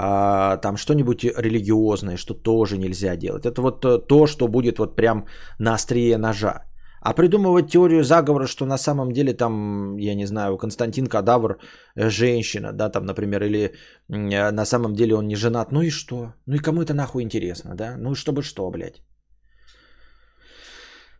[0.00, 3.46] а, там что-нибудь религиозное, что тоже нельзя делать.
[3.46, 5.26] Это вот э, то, что будет вот прям
[5.58, 6.67] на острие ножа.
[7.08, 11.56] А придумывать теорию заговора, что на самом деле там, я не знаю, Константин Кадавр
[11.96, 13.72] э, женщина, да, там, например, или
[14.10, 16.34] э, на самом деле он не женат, ну и что?
[16.46, 17.96] Ну и кому это нахуй интересно, да?
[17.96, 19.00] Ну чтобы что, блядь?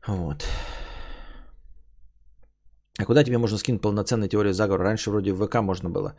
[0.06, 0.44] Вот.
[2.98, 4.84] А куда тебе можно скинуть полноценную теорию заговора?
[4.84, 6.14] Раньше вроде в ВК можно было.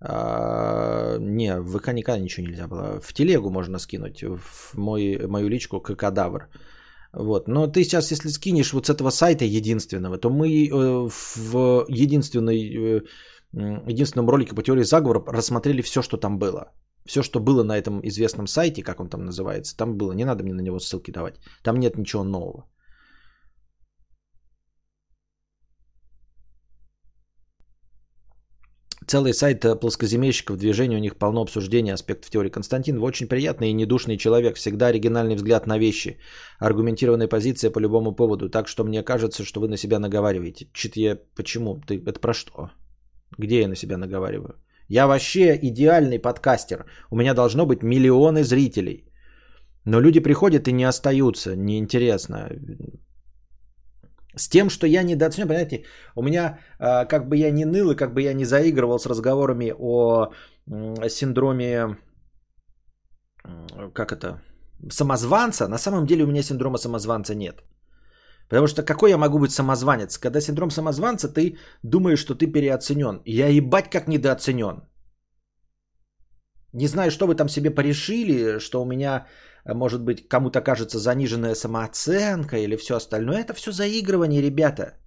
[0.00, 2.98] А, не, в ВК никогда ничего нельзя было.
[3.02, 6.48] В телегу можно скинуть, в мой, мою личку к кадавр.
[7.12, 7.48] Вот.
[7.48, 12.58] Но ты сейчас, если скинешь вот с этого сайта единственного, то мы э, в единственной,
[12.58, 13.02] э,
[13.90, 16.72] единственном ролике по теории заговора рассмотрели все, что там было.
[17.04, 20.12] Все, что было на этом известном сайте, как он там называется, там было.
[20.12, 21.34] Не надо мне на него ссылки давать.
[21.62, 22.64] Там нет ничего нового.
[29.06, 32.50] Целый сайт э, плоскоземельщиков движения, у них полно обсуждения аспектов теории.
[32.50, 36.18] Константин, вы очень приятный и недушный человек, всегда оригинальный взгляд на вещи,
[36.60, 40.68] аргументированная позиция по любому поводу, так что мне кажется, что вы на себя наговариваете.
[40.72, 41.80] Чит я, почему?
[41.86, 42.70] Ты, это про что?
[43.38, 44.54] Где я на себя наговариваю?
[44.88, 46.84] Я вообще идеальный подкастер.
[47.10, 49.06] У меня должно быть миллионы зрителей.
[49.84, 52.50] Но люди приходят и не остаются, неинтересно.
[54.36, 55.84] С тем, что я недооценен, понимаете,
[56.16, 59.06] у меня а, как бы я не ныл и как бы я не заигрывал с
[59.06, 60.32] разговорами о
[61.08, 61.98] синдроме,
[63.94, 64.40] как это,
[64.90, 67.62] самозванца, на самом деле у меня синдрома самозванца нет.
[68.48, 70.18] Потому что какой я могу быть самозванец?
[70.18, 73.22] Когда синдром самозванца, ты думаешь, что ты переоценен.
[73.24, 74.82] Я ебать как недооценен.
[76.74, 79.26] Не знаю, что вы там себе порешили, что у меня
[79.64, 83.40] может быть, кому-то кажется заниженная самооценка или все остальное.
[83.40, 84.98] Это все заигрывание, ребята.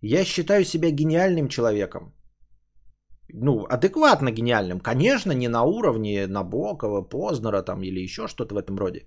[0.00, 2.14] Я считаю себя гениальным человеком.
[3.32, 4.80] Ну, адекватно гениальным.
[4.80, 9.06] Конечно, не на уровне Набокова, Познера там или еще что-то в этом роде.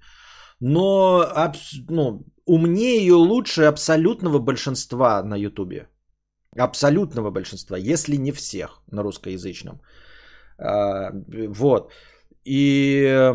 [0.59, 5.87] Но абс- ну, умнее и лучше абсолютного большинства на Ютубе.
[6.57, 9.81] Абсолютного большинства, если не всех на русскоязычном.
[10.59, 11.11] А,
[11.47, 11.91] вот.
[12.43, 13.33] И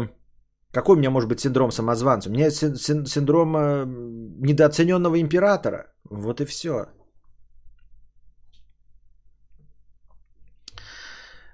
[0.77, 2.29] какой у меня может быть синдром самозванца?
[2.29, 3.53] У меня синдром
[4.43, 5.87] недооцененного императора.
[6.11, 6.87] Вот и все.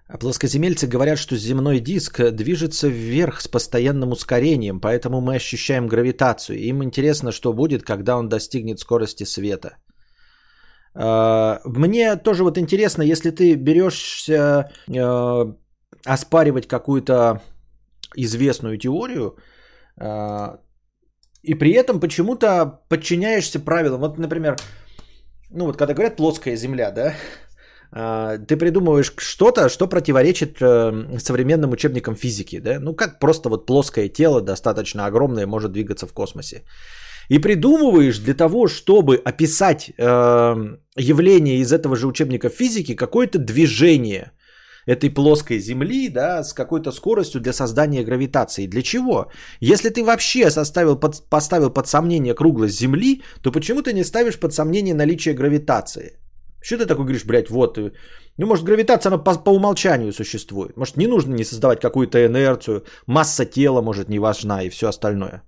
[0.08, 6.58] А плоскоземельцы говорят, что земной диск движется вверх с постоянным ускорением, поэтому мы ощущаем гравитацию.
[6.58, 9.76] Им интересно, что будет, когда он достигнет скорости света.
[10.94, 15.54] А, мне тоже вот интересно, если ты берешься э,
[16.04, 17.40] оспаривать какую-то
[18.16, 19.36] известную теорию,
[20.00, 20.58] а,
[21.42, 24.00] и при этом почему-то подчиняешься правилам.
[24.00, 24.56] Вот, например,
[25.50, 27.14] ну вот когда говорят плоская Земля, да,
[27.92, 33.66] а, ты придумываешь что-то, что противоречит э, современным учебникам физики, да, ну как просто вот
[33.66, 36.62] плоское тело достаточно огромное может двигаться в космосе.
[37.28, 44.32] И придумываешь для того, чтобы описать э, явление из этого же учебника физики, какое-то движение
[44.86, 48.66] этой плоской Земли, да, с какой-то скоростью для создания гравитации.
[48.66, 49.30] Для чего?
[49.60, 54.38] Если ты вообще составил под, поставил под сомнение круглость Земли, то почему ты не ставишь
[54.38, 56.18] под сомнение наличие гравитации?
[56.62, 57.92] Что ты такой говоришь, блядь, вот, э,
[58.38, 60.76] ну, может, гравитация, она по, по умолчанию существует.
[60.76, 65.42] Может, не нужно не создавать какую-то инерцию, масса тела, может, не важна и все остальное.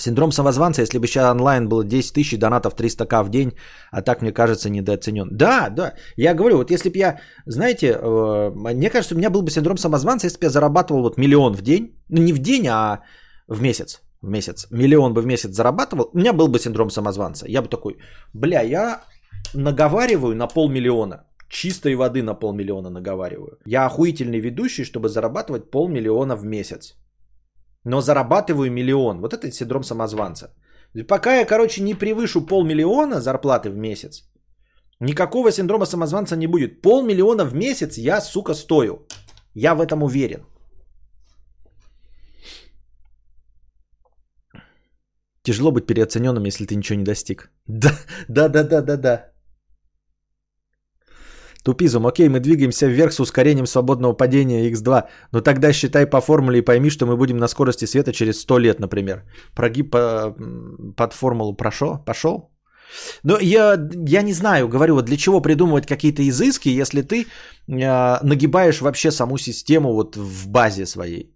[0.00, 3.52] Синдром самозванца, если бы сейчас онлайн было 10 тысяч донатов 300к в день,
[3.90, 5.28] а так, мне кажется, недооценен.
[5.32, 9.42] Да, да, я говорю, вот если бы я, знаете, э, мне кажется, у меня был
[9.42, 12.66] бы синдром самозванца, если бы я зарабатывал вот миллион в день, ну не в день,
[12.68, 13.02] а
[13.48, 17.46] в месяц в месяц, миллион бы в месяц зарабатывал, у меня был бы синдром самозванца.
[17.48, 17.98] Я бы такой,
[18.34, 19.02] бля, я
[19.54, 21.24] наговариваю на полмиллиона.
[21.48, 23.58] Чистой воды на полмиллиона наговариваю.
[23.64, 26.94] Я охуительный ведущий, чтобы зарабатывать полмиллиона в месяц.
[27.84, 29.20] Но зарабатываю миллион.
[29.20, 30.54] Вот это синдром самозванца.
[31.06, 34.24] Пока я, короче, не превышу полмиллиона зарплаты в месяц,
[35.00, 36.82] никакого синдрома самозванца не будет.
[36.82, 39.06] Полмиллиона в месяц я, сука, стою.
[39.54, 40.44] Я в этом уверен.
[45.42, 47.50] Тяжело быть переоцененным, если ты ничего не достиг.
[47.66, 47.90] Да,
[48.28, 49.32] да, да, да, да, да.
[51.64, 52.06] Тупизм.
[52.06, 55.04] Окей, мы двигаемся вверх с ускорением свободного падения x2.
[55.32, 58.58] Но тогда считай по формуле и пойми, что мы будем на скорости света через 100
[58.58, 59.24] лет, например.
[59.54, 60.34] Прогиб по,
[60.96, 61.98] под формулу прошел?
[62.06, 62.50] Пошел?
[63.22, 67.26] Но я, я не знаю, говорю, вот для чего придумывать какие-то изыски, если ты э,
[68.22, 71.34] нагибаешь вообще саму систему вот в базе своей.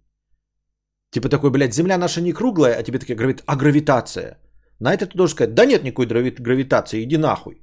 [1.11, 4.39] Типа такой, блядь, Земля наша не круглая, а тебе такие говорят, а гравитация?
[4.79, 7.62] На это ты должен сказать, да нет никакой гравитации, иди нахуй.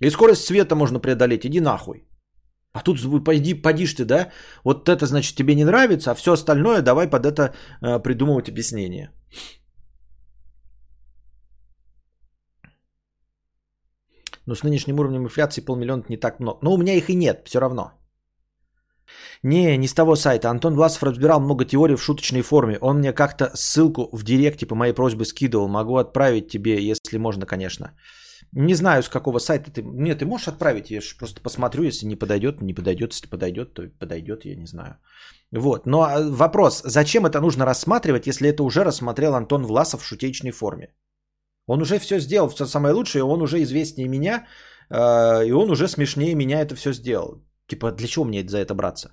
[0.00, 2.06] И скорость света можно преодолеть, иди нахуй.
[2.72, 4.30] А тут пойди, подишь ты, да?
[4.64, 9.10] Вот это, значит, тебе не нравится, а все остальное давай под это э, придумывать объяснение.
[14.46, 16.58] Но с нынешним уровнем инфляции полмиллиона не так много.
[16.62, 17.92] Но у меня их и нет, все равно.
[19.42, 20.50] Не, не с того сайта.
[20.50, 22.78] Антон Власов разбирал много теорий в шуточной форме.
[22.80, 25.68] Он мне как-то ссылку в директе по моей просьбе скидывал.
[25.68, 27.94] Могу отправить тебе, если можно, конечно.
[28.54, 29.82] Не знаю, с какого сайта ты...
[29.82, 33.12] Нет, ты можешь отправить, я же просто посмотрю, если не подойдет, не подойдет.
[33.12, 34.98] Если подойдет, то подойдет, я не знаю.
[35.52, 40.04] Вот, но а, вопрос, зачем это нужно рассматривать, если это уже рассмотрел Антон Власов в
[40.04, 40.94] шутечной форме?
[41.66, 44.46] Он уже все сделал, все самое лучшее, он уже известнее меня,
[44.90, 47.42] а, и он уже смешнее меня это все сделал.
[47.66, 49.12] Типа, для чего мне за это браться?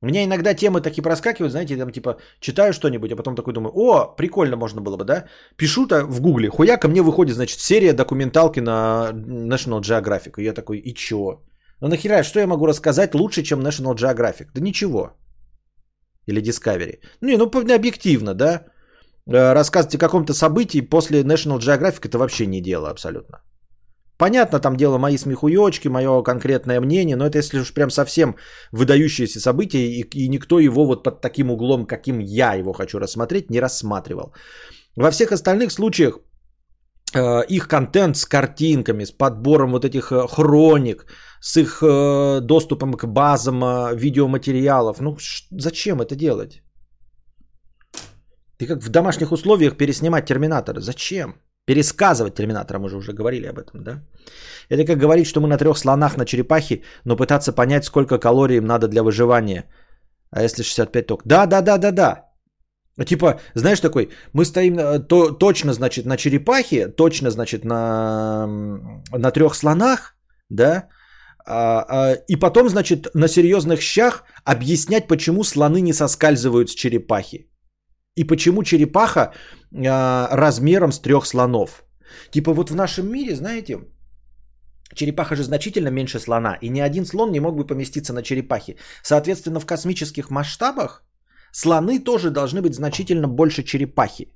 [0.00, 3.72] У меня иногда темы такие проскакивают, знаете, там типа читаю что-нибудь, а потом такой думаю,
[3.74, 5.24] о, прикольно можно было бы, да?
[5.56, 10.34] Пишу-то в гугле, хуяка мне выходит, значит, серия документалки на National Geographic.
[10.38, 11.42] И я такой, и чё?
[11.80, 14.46] Ну нахера, что я могу рассказать лучше, чем National Geographic?
[14.54, 15.16] Да ничего.
[16.26, 17.00] Или Discovery.
[17.20, 18.66] Ну, ну объективно, да?
[19.26, 23.38] Э, рассказывать о каком-то событии после National Geographic это вообще не дело абсолютно.
[24.18, 28.36] Понятно, там дело мои смехуёчки, мое конкретное мнение, но это если уж прям совсем
[28.72, 33.50] выдающееся событие, и, и никто его вот под таким углом, каким я его хочу рассмотреть,
[33.50, 34.32] не рассматривал.
[34.96, 36.18] Во всех остальных случаях
[37.14, 41.06] э, их контент с картинками, с подбором вот этих э, хроник,
[41.40, 46.62] с их э, доступом к базам э, видеоматериалов, ну ш- зачем это делать?
[48.58, 51.34] Ты как в домашних условиях переснимать Терминатора, зачем?
[51.68, 54.02] Пересказывать Терминатора, мы же уже говорили об этом, да?
[54.70, 58.56] Это как говорить, что мы на трех слонах на черепахе, но пытаться понять, сколько калорий
[58.56, 59.64] им надо для выживания.
[60.30, 61.22] А если 65 ток?
[61.26, 62.24] Да, да, да, да, да.
[63.04, 68.46] Типа, знаешь, такой, мы стоим то, точно, значит, на черепахе, точно, значит, на,
[69.12, 70.16] на трех слонах,
[70.48, 70.88] да,
[71.46, 77.50] а, а, и потом, значит, на серьезных щах объяснять, почему слоны не соскальзывают с черепахи.
[78.16, 79.32] И почему черепаха
[79.72, 81.84] размером с трех слонов.
[82.30, 83.78] Типа вот в нашем мире, знаете,
[84.94, 88.76] черепаха же значительно меньше слона, и ни один слон не мог бы поместиться на черепахе.
[89.02, 91.04] Соответственно, в космических масштабах
[91.52, 94.32] слоны тоже должны быть значительно больше черепахи.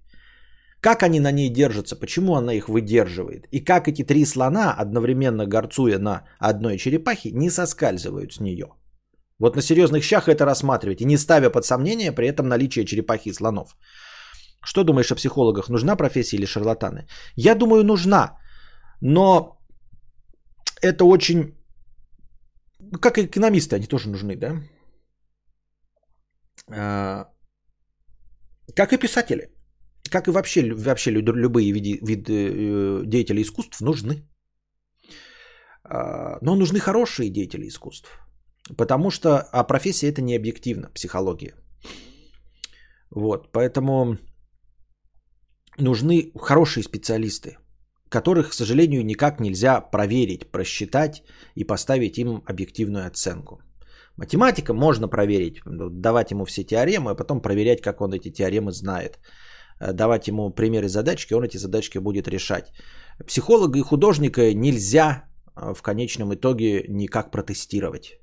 [0.81, 5.47] Как они на ней держатся, почему она их выдерживает, и как эти три слона, одновременно
[5.47, 8.67] горцуя на одной черепахе, не соскальзывают с нее.
[9.39, 13.29] Вот на серьезных щах это рассматривать и не ставя под сомнение при этом наличие черепахи
[13.29, 13.77] и слонов.
[14.65, 15.69] Что думаешь о психологах?
[15.69, 17.07] Нужна профессия или шарлатаны?
[17.37, 18.39] Я думаю, нужна.
[19.01, 19.59] Но
[20.83, 21.55] это очень...
[23.01, 24.63] Как и экономисты, они тоже нужны, да?
[26.69, 27.27] А,
[28.77, 29.49] как и писатели.
[30.11, 34.23] Как и вообще, вообще любые виды, виды э, деятелей искусств нужны.
[35.85, 38.09] А, но нужны хорошие деятели искусств.
[38.77, 41.55] Потому что а профессия это не объективно, психология.
[43.11, 44.19] Вот, поэтому
[45.79, 47.59] нужны хорошие специалисты,
[48.09, 51.23] которых, к сожалению, никак нельзя проверить, просчитать
[51.55, 53.61] и поставить им объективную оценку.
[54.17, 59.19] Математика можно проверить, давать ему все теоремы, а потом проверять, как он эти теоремы знает.
[59.81, 62.73] Э, давать ему примеры задачки, он эти задачки будет решать.
[63.27, 65.25] Психолога и художника нельзя
[65.57, 68.19] э, в конечном итоге никак протестировать.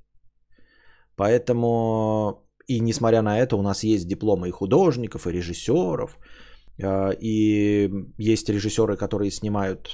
[1.16, 6.18] Поэтому и несмотря на это у нас есть дипломы и художников, и режиссеров,
[6.82, 9.90] и есть режиссеры, которые снимают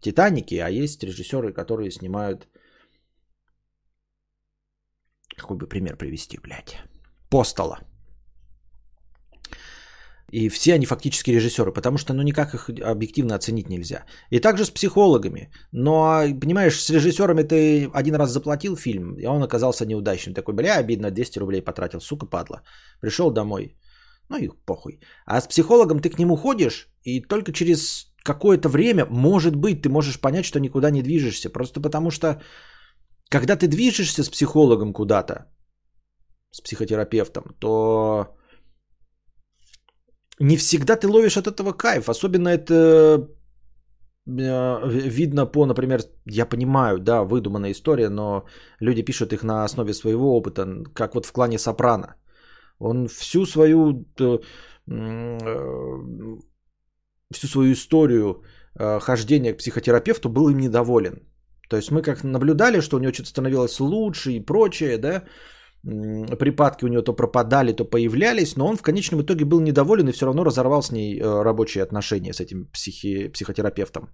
[0.00, 2.48] Титаники, а есть режиссеры, которые снимают...
[5.36, 6.76] Какой бы пример привести, блядь?
[7.30, 7.78] Постола.
[10.32, 14.04] И все они фактически режиссеры, потому что ну никак их объективно оценить нельзя.
[14.30, 15.50] И также с психологами.
[15.72, 20.34] Но, понимаешь, с режиссерами ты один раз заплатил фильм, и он оказался неудачным.
[20.34, 22.62] Такой, бля, обидно, 200 рублей потратил, сука, падла.
[23.00, 23.76] Пришел домой,
[24.28, 25.00] ну и похуй.
[25.26, 29.88] А с психологом ты к нему ходишь, и только через какое-то время, может быть, ты
[29.88, 31.50] можешь понять, что никуда не движешься.
[31.50, 32.42] Просто потому что,
[33.30, 35.46] когда ты движешься с психологом куда-то,
[36.50, 38.36] с психотерапевтом, то
[40.40, 42.08] не всегда ты ловишь от этого кайф.
[42.08, 43.28] Особенно это
[44.26, 48.44] э, видно по, например, я понимаю, да, выдуманная история, но
[48.80, 52.16] люди пишут их на основе своего опыта, как вот в клане Сопрано.
[52.78, 54.38] Он всю свою э,
[54.88, 55.38] э,
[57.32, 58.42] всю свою историю
[59.00, 61.22] хождения к психотерапевту был им недоволен.
[61.70, 65.24] То есть мы как наблюдали, что у него что-то становилось лучше и прочее, да,
[66.38, 70.12] припадки у него то пропадали, то появлялись, но он в конечном итоге был недоволен и
[70.12, 74.10] все равно разорвал с ней э, рабочие отношения с этим психи, психотерапевтом.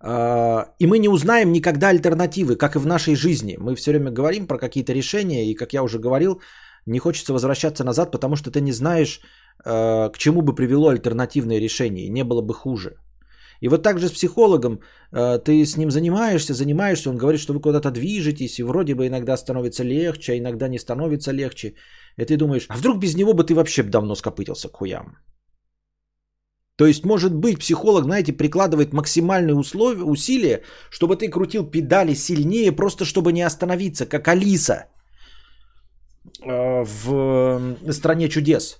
[0.00, 3.56] А, и мы не узнаем никогда альтернативы, как и в нашей жизни.
[3.58, 6.40] Мы все время говорим про какие-то решения, и, как я уже говорил,
[6.86, 9.20] не хочется возвращаться назад, потому что ты не знаешь,
[9.64, 12.96] э, к чему бы привело альтернативное решение, не было бы хуже.
[13.60, 14.80] И вот так же с психологом
[15.12, 19.06] э, ты с ним занимаешься, занимаешься, он говорит, что вы куда-то движетесь, и вроде бы
[19.06, 21.74] иногда становится легче, а иногда не становится легче.
[22.18, 25.16] И ты думаешь, а вдруг без него бы ты вообще давно скопытился к хуям?
[26.76, 32.70] То есть, может быть, психолог, знаете, прикладывает максимальные условия, усилия, чтобы ты крутил педали сильнее,
[32.70, 34.84] просто чтобы не остановиться, как Алиса
[36.40, 38.78] в «Стране чудес».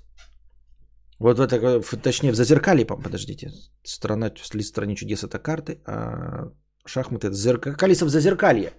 [1.19, 3.51] Вот это, точнее, в зазеркалье, подождите,
[3.85, 4.31] страна,
[4.61, 6.51] стране чудес это карты, а
[6.85, 7.75] шахматы это зеркало,
[8.07, 8.73] в зазеркалье.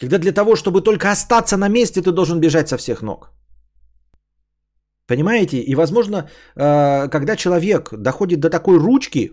[0.00, 3.30] Когда для того, чтобы только остаться на месте, ты должен бежать со всех ног.
[5.06, 5.58] Понимаете?
[5.58, 9.32] И, возможно, а, когда человек доходит до такой ручки,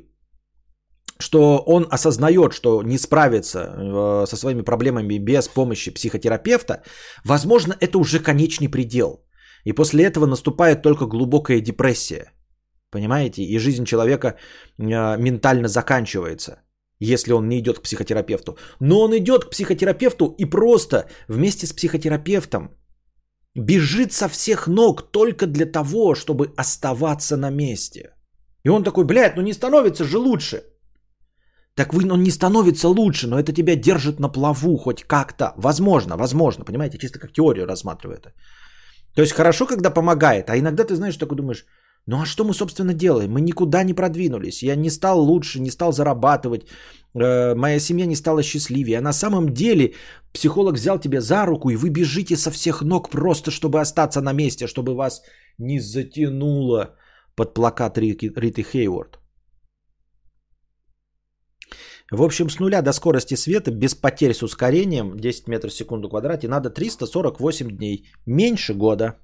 [1.20, 6.84] что он осознает, что не справится а, со своими проблемами без помощи психотерапевта,
[7.26, 9.24] возможно, это уже конечный предел–
[9.68, 12.32] и после этого наступает только глубокая депрессия.
[12.90, 13.44] Понимаете?
[13.44, 16.62] И жизнь человека э, ментально заканчивается,
[17.00, 18.58] если он не идет к психотерапевту.
[18.80, 22.70] Но он идет к психотерапевту и просто вместе с психотерапевтом
[23.56, 28.14] бежит со всех ног только для того, чтобы оставаться на месте.
[28.64, 30.64] И он такой, блядь, ну не становится же лучше.
[31.78, 35.54] Так вы, он не становится лучше, но это тебя держит на плаву хоть как-то.
[35.58, 38.34] Возможно, возможно, понимаете, чисто как теорию рассматриваю это.
[39.14, 41.66] То есть хорошо, когда помогает, а иногда ты знаешь, такой думаешь,
[42.08, 43.32] ну а что мы, собственно, делаем?
[43.32, 44.64] Мы никуда не продвинулись.
[44.64, 46.66] Я не стал лучше, не стал зарабатывать.
[47.14, 48.98] Э, моя семья не стала счастливее.
[48.98, 49.94] А на самом деле
[50.34, 54.34] психолог взял тебя за руку, и вы бежите со всех ног просто, чтобы остаться на
[54.34, 55.22] месте, чтобы вас
[55.60, 56.96] не затянуло
[57.36, 59.17] под плакат Риты Хейворд.
[62.12, 66.10] В общем, с нуля до скорости света, без потерь с ускорением, 10 метров в секунду
[66.10, 68.10] квадрате, надо 348 дней.
[68.26, 69.16] Меньше года.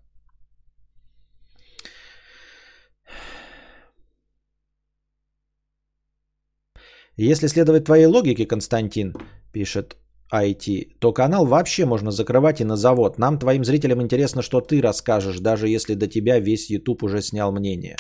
[7.16, 9.14] Если следовать твоей логике, Константин,
[9.54, 9.96] пишет
[10.34, 13.20] IT, то канал вообще можно закрывать и на завод.
[13.20, 17.52] Нам, твоим зрителям, интересно, что ты расскажешь, даже если до тебя весь YouTube уже снял
[17.52, 17.96] мнение.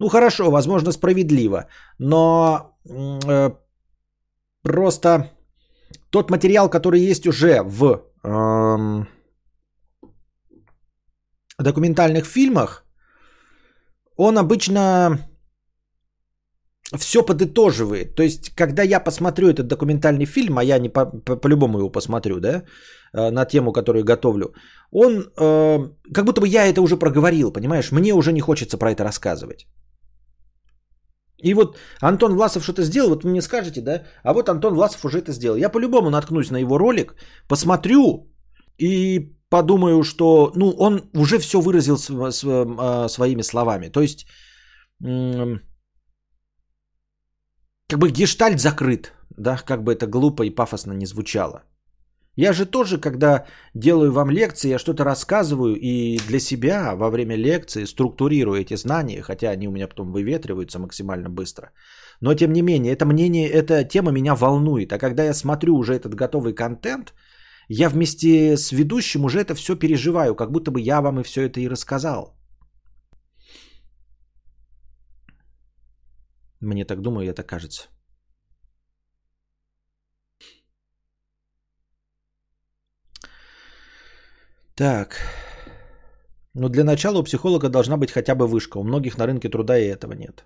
[0.00, 1.66] Ну хорошо, возможно, справедливо,
[1.98, 3.50] но э,
[4.62, 5.30] Просто
[6.10, 9.06] тот материал, который есть уже в эм,
[11.58, 12.84] документальных фильмах,
[14.16, 15.18] он обычно
[16.96, 18.14] все подытоживает.
[18.14, 21.90] То есть, когда я посмотрю этот документальный фильм, а я не по, по, по-любому его
[21.90, 22.64] посмотрю, да,
[23.12, 24.54] э, на тему, которую готовлю,
[24.90, 25.78] он, э,
[26.14, 29.66] как будто бы я это уже проговорил, понимаешь, мне уже не хочется про это рассказывать.
[31.42, 35.04] И вот Антон Власов что-то сделал, вот вы мне скажете, да, а вот Антон Власов
[35.04, 35.56] уже это сделал.
[35.56, 37.14] Я по-любому наткнусь на его ролик,
[37.48, 38.28] посмотрю
[38.78, 43.88] и подумаю, что, ну, он уже все выразил а, своими словами.
[43.88, 44.26] То есть
[47.88, 51.62] как бы гештальт закрыт, да, как бы это глупо и пафосно не звучало.
[52.40, 57.36] Я же тоже, когда делаю вам лекции, я что-то рассказываю и для себя во время
[57.36, 61.72] лекции структурирую эти знания, хотя они у меня потом выветриваются максимально быстро.
[62.20, 64.92] Но тем не менее, это мнение, эта тема меня волнует.
[64.92, 67.12] А когда я смотрю уже этот готовый контент,
[67.68, 71.42] я вместе с ведущим уже это все переживаю, как будто бы я вам и все
[71.42, 72.36] это и рассказал.
[76.60, 77.88] Мне так думаю, это кажется.
[84.78, 85.16] Так.
[86.54, 88.78] Ну, для начала у психолога должна быть хотя бы вышка.
[88.78, 90.44] У многих на рынке труда и этого нет.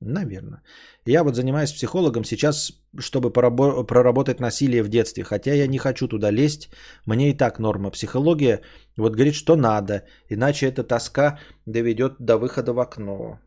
[0.00, 0.62] Наверное.
[1.04, 5.24] Я вот занимаюсь психологом сейчас, чтобы проработать насилие в детстве.
[5.24, 6.70] Хотя я не хочу туда лезть.
[7.06, 7.90] Мне и так норма.
[7.90, 8.60] Психология
[8.96, 10.04] вот говорит, что надо.
[10.30, 13.40] Иначе эта тоска доведет до выхода в окно.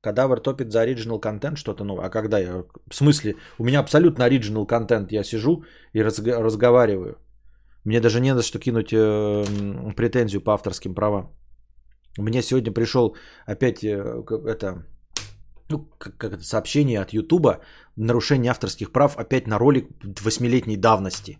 [0.00, 2.06] Кадавр топит за оригинал контент что-то новое.
[2.06, 2.64] А когда я...
[2.90, 3.34] В смысле?
[3.58, 5.12] У меня абсолютно оригинал контент.
[5.12, 6.26] Я сижу и разг...
[6.26, 7.18] разговариваю.
[7.84, 9.44] Мне даже не на что кинуть э,
[9.96, 11.30] претензию по авторским правам.
[12.18, 14.86] Мне сегодня пришел опять э, это,
[15.70, 17.60] ну, как, как это сообщение от Ютуба.
[17.96, 19.88] Нарушение авторских прав опять на ролик
[20.22, 21.38] восьмилетней давности.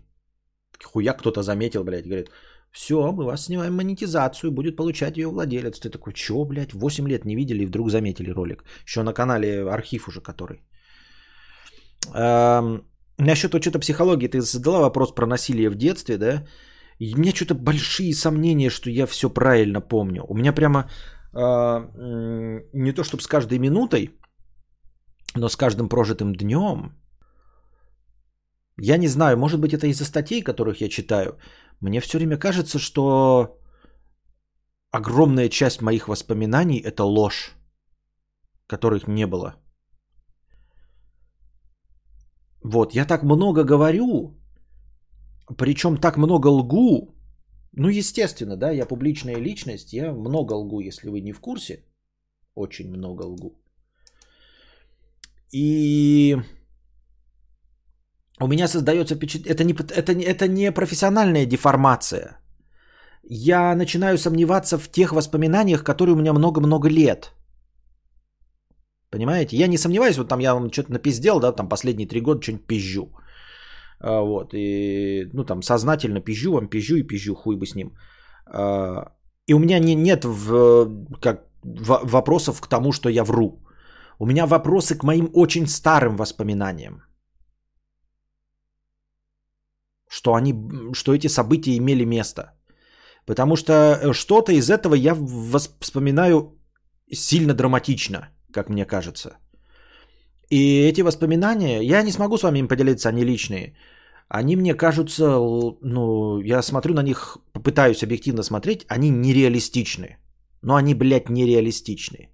[0.83, 2.29] Хуя кто-то заметил, блядь, говорит,
[2.71, 5.79] все, мы вас снимаем монетизацию, будет получать ее владелец.
[5.79, 8.63] Ты такой, что, блядь, 8 лет не видели и вдруг заметили ролик.
[8.85, 10.61] Еще на канале архив уже который.
[12.13, 12.83] Эм,
[13.17, 16.43] насчет что-то психологии, ты задала вопрос про насилие в детстве, да?
[16.99, 20.23] И у меня что-то большие сомнения, что я все правильно помню.
[20.27, 20.89] У меня прямо
[21.33, 21.79] э,
[22.73, 24.09] не то чтобы с каждой минутой,
[25.35, 26.91] но с каждым прожитым днем.
[28.81, 31.37] Я не знаю, может быть это из-за статей, которых я читаю.
[31.81, 33.57] Мне все время кажется, что
[34.91, 37.55] огромная часть моих воспоминаний это ложь,
[38.67, 39.55] которых не было.
[42.63, 44.37] Вот, я так много говорю,
[45.57, 47.15] причем так много лгу.
[47.71, 51.85] Ну, естественно, да, я публичная личность, я много лгу, если вы не в курсе.
[52.55, 53.53] Очень много лгу.
[55.53, 56.35] И
[58.39, 62.39] у меня создается впечатление, это не, это, это не профессиональная деформация.
[63.23, 67.33] Я начинаю сомневаться в тех воспоминаниях, которые у меня много-много лет.
[69.11, 69.57] Понимаете?
[69.57, 72.67] Я не сомневаюсь, вот там я вам что-то напиздел, да, там последние три года что-нибудь
[72.67, 73.11] пизжу.
[73.99, 77.91] А, вот, и, ну, там, сознательно пизжу вам, пизжу и пизжу, хуй бы с ним.
[78.45, 79.11] А,
[79.47, 80.87] и у меня не, нет в,
[81.21, 83.63] как, в, вопросов к тому, что я вру.
[84.19, 87.08] У меня вопросы к моим очень старым воспоминаниям.
[90.09, 90.53] Что, они,
[90.93, 92.41] что эти события имели место.
[93.25, 95.15] Потому что э, что-то из этого я
[95.79, 96.57] вспоминаю
[97.11, 99.37] сильно драматично, как мне кажется.
[100.49, 103.75] И эти воспоминания, я не смогу с вами им поделиться, они личные.
[104.27, 105.25] Они мне кажутся,
[105.81, 110.17] ну, я смотрю на них, попытаюсь объективно смотреть, они нереалистичны.
[110.61, 112.29] Но они, блядь, нереалистичны.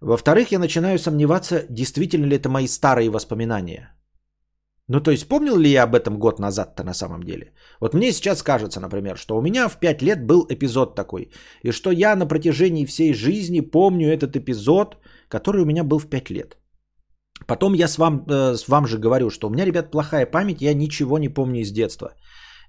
[0.00, 3.90] Во-вторых, я начинаю сомневаться, действительно ли это мои старые воспоминания.
[4.92, 7.52] Ну, то есть, помнил ли я об этом год назад-то на самом деле?
[7.80, 11.30] Вот мне сейчас кажется, например, что у меня в 5 лет был эпизод такой.
[11.62, 14.96] И что я на протяжении всей жизни помню этот эпизод,
[15.28, 16.56] который у меня был в 5 лет.
[17.46, 20.60] Потом я с вам, э, с вам же говорю, что у меня, ребят, плохая память,
[20.60, 22.14] я ничего не помню из детства.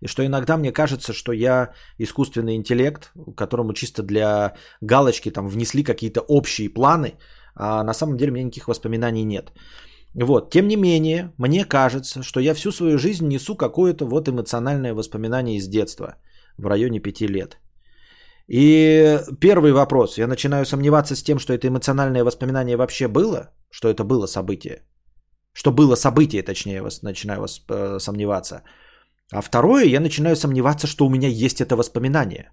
[0.02, 5.84] И что иногда мне кажется, что я искусственный интеллект, которому чисто для галочки там внесли
[5.84, 7.14] какие-то общие планы,
[7.56, 9.52] а на самом деле у меня никаких воспоминаний нет.
[10.16, 14.94] Вот, тем не менее, мне кажется, что я всю свою жизнь несу какое-то вот эмоциональное
[14.94, 16.16] воспоминание из детства
[16.58, 17.58] в районе пяти лет.
[18.48, 23.88] И первый вопрос, я начинаю сомневаться с тем, что это эмоциональное воспоминание вообще было, что
[23.88, 24.84] это было событие,
[25.54, 28.64] что было событие, точнее, начинаю э, сомневаться.
[29.32, 32.52] А второе, я начинаю сомневаться, что у меня есть это воспоминание,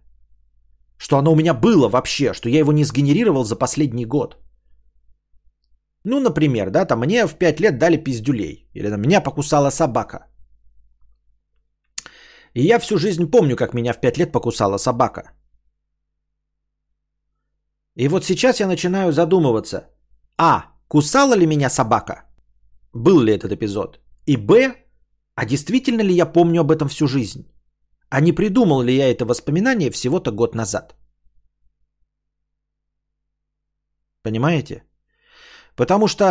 [0.97, 4.37] что оно у меня было вообще, что я его не сгенерировал за последний год–
[6.05, 8.69] ну, например, да, там мне в 5 лет дали пиздюлей.
[8.75, 10.19] Или там меня покусала собака.
[12.55, 15.33] И я всю жизнь помню, как меня в 5 лет покусала собака.
[17.97, 19.89] И вот сейчас я начинаю задумываться.
[20.37, 20.65] А.
[20.89, 22.25] Кусала ли меня собака?
[22.95, 24.01] Был ли этот эпизод?
[24.27, 24.75] И Б.
[25.35, 27.45] А действительно ли я помню об этом всю жизнь?
[28.09, 30.97] А не придумал ли я это воспоминание всего-то год назад?
[34.23, 34.88] Понимаете?
[35.79, 36.25] Потому что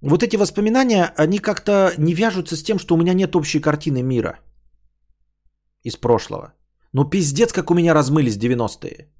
[0.00, 4.02] вот эти воспоминания, они как-то не вяжутся с тем, что у меня нет общей картины
[4.02, 4.38] мира
[5.84, 6.54] из прошлого.
[6.92, 9.12] Ну пиздец, как у меня размылись 90-е.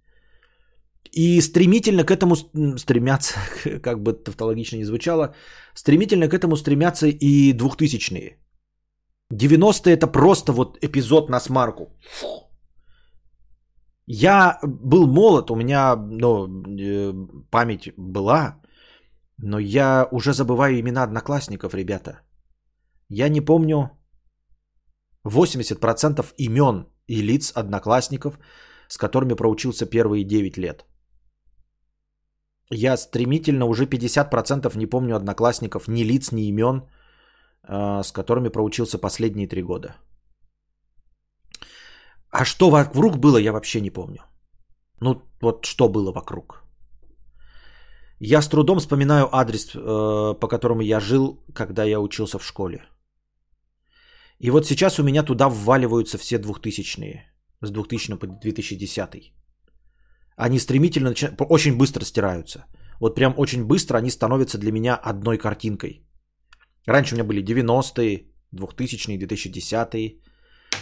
[1.12, 2.36] И стремительно к этому
[2.78, 3.34] стремятся,
[3.82, 5.34] как бы тавтологично не звучало,
[5.74, 8.38] стремительно к этому стремятся и двухтысячные.
[9.32, 11.84] 90-е это просто вот эпизод на смарку.
[12.00, 12.26] Фу.
[14.06, 17.12] Я был молод, у меня ну, э,
[17.50, 18.60] память была,
[19.38, 22.20] но я уже забываю имена одноклассников, ребята.
[23.08, 23.90] Я не помню
[25.24, 28.38] 80% имен и лиц одноклассников,
[28.88, 30.84] с которыми проучился первые 9 лет.
[32.70, 36.82] Я стремительно уже 50% не помню одноклассников, ни лиц, ни имен,
[37.62, 39.96] а, с которыми проучился последние 3 года.
[42.30, 44.22] А что вокруг было, я вообще не помню.
[45.00, 46.65] Ну, вот что было вокруг.
[48.20, 49.78] Я с трудом вспоминаю адрес, э,
[50.40, 52.80] по которому я жил, когда я учился в школе.
[54.38, 57.24] И вот сейчас у меня туда вваливаются все двухтысячные.
[57.62, 59.32] С 2000 по 2010.
[60.36, 61.14] Они стремительно,
[61.48, 62.64] очень быстро стираются.
[63.00, 66.02] Вот прям очень быстро они становятся для меня одной картинкой.
[66.86, 70.20] Раньше у меня были 90-е, 2000-е, 2010-е.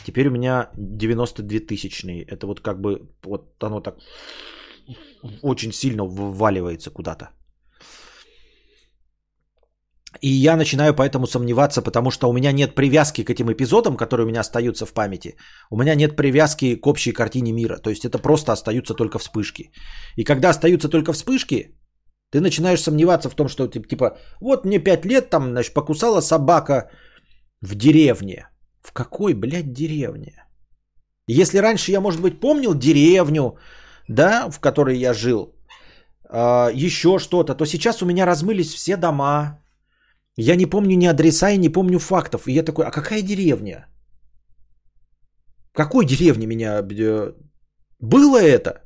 [0.04, 2.24] Теперь у меня 92 тысячные.
[2.24, 3.96] Это вот как бы вот оно так
[5.42, 7.30] очень сильно вваливается куда-то.
[10.20, 14.24] И я начинаю поэтому сомневаться, потому что у меня нет привязки к этим эпизодам, которые
[14.24, 15.36] у меня остаются в памяти.
[15.70, 17.78] У меня нет привязки к общей картине мира.
[17.78, 19.70] То есть это просто остаются только вспышки.
[20.16, 21.76] И когда остаются только вспышки,
[22.30, 26.90] ты начинаешь сомневаться в том, что типа, вот мне 5 лет, там, значит, покусала собака
[27.60, 28.48] в деревне.
[28.82, 30.44] В какой, блядь, деревне?
[31.28, 33.56] Если раньше я, может быть, помнил деревню,
[34.08, 35.54] да, в которой я жил,
[36.30, 39.60] э, еще что-то, то сейчас у меня размылись все дома.
[40.36, 42.48] Я не помню ни адреса и не помню фактов.
[42.48, 43.86] И я такой, а какая деревня?
[45.72, 46.82] Какой деревне меня...
[46.82, 47.32] Э,
[48.00, 48.82] было это?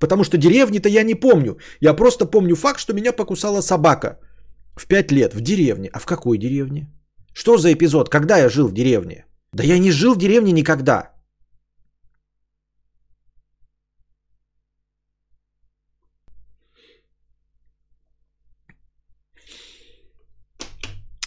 [0.00, 1.58] Потому что деревни-то я не помню.
[1.80, 4.18] Я просто помню факт, что меня покусала собака
[4.76, 5.90] в 5 лет в деревне.
[5.92, 6.88] А в какой деревне?
[7.34, 8.08] Что за эпизод?
[8.08, 9.24] Когда я жил в деревне?
[9.52, 11.17] Да я не жил в деревне никогда.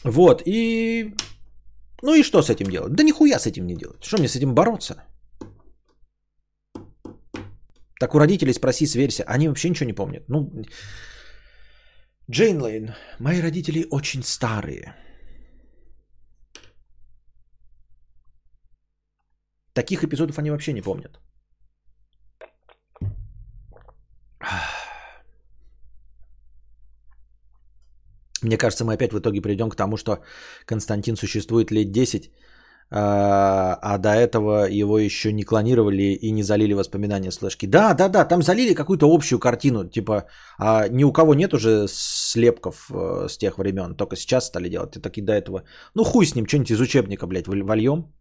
[0.03, 1.15] Вот, и...
[2.01, 2.93] Ну и что с этим делать?
[2.93, 4.03] Да нихуя с этим не делать.
[4.03, 5.03] Что мне с этим бороться?
[7.99, 9.23] Так у родителей спроси, сверься.
[9.27, 10.23] Они вообще ничего не помнят.
[10.27, 10.51] Ну,
[12.31, 12.95] Джейн Лейн.
[13.19, 14.95] Мои родители очень старые.
[19.73, 21.19] Таких эпизодов они вообще не помнят.
[28.41, 30.19] Мне кажется, мы опять в итоге придем к тому, что
[30.65, 32.31] Константин существует лет 10,
[32.93, 37.65] а, а до этого его еще не клонировали и не залили воспоминания слэшки.
[37.65, 40.25] Да, да, да, там залили какую-то общую картину, типа
[40.57, 44.97] а ни у кого нет уже слепков э, с тех времен, только сейчас стали делать.
[44.97, 45.63] И таки до этого,
[45.95, 48.11] ну хуй с ним, что-нибудь из учебника, блядь, вольем.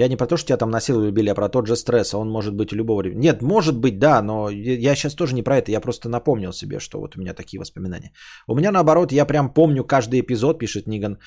[0.00, 2.14] Я не про то, что тебя там насиловали, били, а про тот же стресс.
[2.14, 3.20] Он может быть у любого ребенка.
[3.20, 5.72] Нет, может быть, да, но я сейчас тоже не про это.
[5.72, 8.12] Я просто напомнил себе, что вот у меня такие воспоминания.
[8.46, 11.18] У меня наоборот, я прям помню каждый эпизод, пишет Ниган,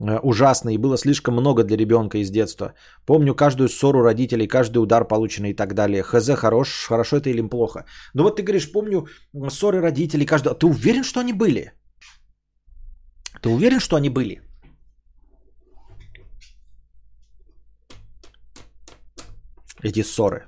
[0.00, 2.74] э, ужасно, и было слишком много для ребенка из детства.
[3.06, 6.02] Помню каждую ссору родителей, каждый удар полученный и так далее.
[6.02, 7.84] Хз, хорош, хорошо это или плохо.
[8.14, 9.06] Ну вот ты говоришь, помню
[9.50, 10.54] ссоры родителей, каждый...
[10.54, 11.72] Ты уверен, что они были?
[13.42, 14.47] Ты уверен, что они были?
[19.82, 20.46] Эти ссоры.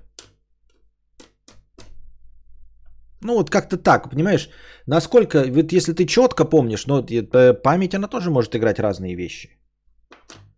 [3.23, 4.49] Ну вот как-то так, понимаешь,
[4.87, 9.51] насколько, вот если ты четко помнишь, но ну, память, она тоже может играть разные вещи.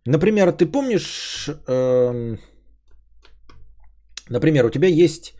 [0.05, 2.37] Например, ты помнишь, э,
[4.29, 5.33] например, у тебя есть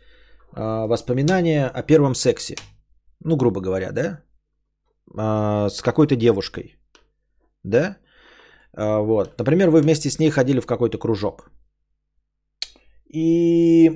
[0.56, 2.56] э, воспоминания о первом сексе,
[3.24, 4.20] ну, грубо говоря, да,
[5.14, 6.76] э, с какой-то девушкой,
[7.62, 7.96] да,
[8.76, 11.50] э, вот, например, вы вместе с ней ходили в какой-то кружок,
[13.14, 13.90] и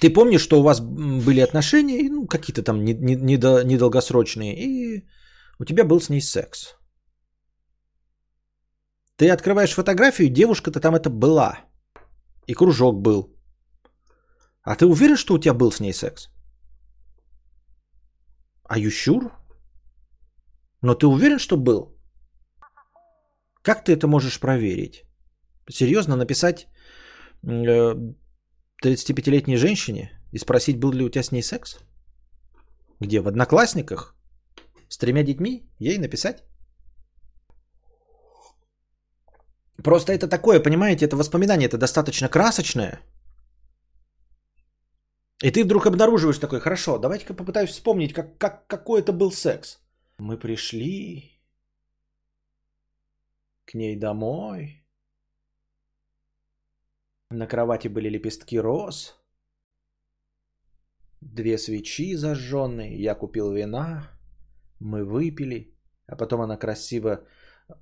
[0.00, 5.08] ты помнишь, что у вас были отношения, ну, какие-то там недолгосрочные, и
[5.60, 6.74] у тебя был с ней секс.
[9.16, 11.58] Ты открываешь фотографию, девушка-то там это была.
[12.46, 13.34] И кружок был.
[14.62, 16.28] А ты уверен, что у тебя был с ней секс?
[18.64, 19.32] А you sure?
[20.82, 21.96] Но ты уверен, что был?
[23.62, 25.04] Как ты это можешь проверить?
[25.70, 26.68] Серьезно написать
[27.44, 31.78] 35-летней э, женщине и спросить, был ли у тебя с ней секс?
[33.00, 33.20] Где?
[33.20, 34.16] В Одноклассниках?
[34.88, 35.70] С тремя детьми?
[35.78, 36.42] Ей написать?
[39.82, 43.00] Просто это такое, понимаете, это воспоминание, это достаточно красочное.
[45.44, 49.78] И ты вдруг обнаруживаешь такой, хорошо, давайте-ка попытаюсь вспомнить, как, как, какой это был секс.
[50.18, 51.40] Мы пришли
[53.64, 54.77] к ней домой.
[57.30, 59.14] На кровати были лепестки роз.
[61.20, 62.96] Две свечи зажженные.
[62.96, 64.10] Я купил вина.
[64.80, 65.74] Мы выпили.
[66.06, 67.24] А потом она красиво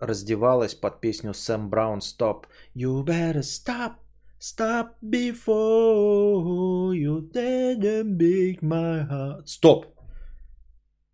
[0.01, 2.47] раздевалась под песню Сэм Браун «Stop».
[2.75, 3.99] You better stop,
[4.41, 9.47] stop before you didn't break my heart.
[9.47, 9.87] Стоп!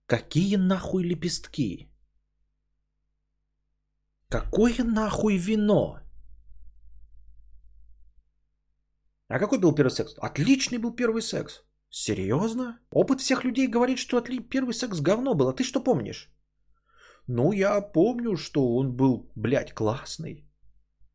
[0.06, 1.90] Какие нахуй лепестки?
[4.28, 6.00] Какое нахуй вино?
[9.32, 10.14] А какой был первый секс?
[10.18, 11.62] Отличный был первый секс.
[11.90, 12.78] Серьезно?
[12.90, 14.40] Опыт всех людей говорит, что отли...
[14.40, 15.48] первый секс говно был.
[15.48, 16.30] А ты что помнишь?
[17.28, 20.46] Ну, я помню, что он был, блядь, классный.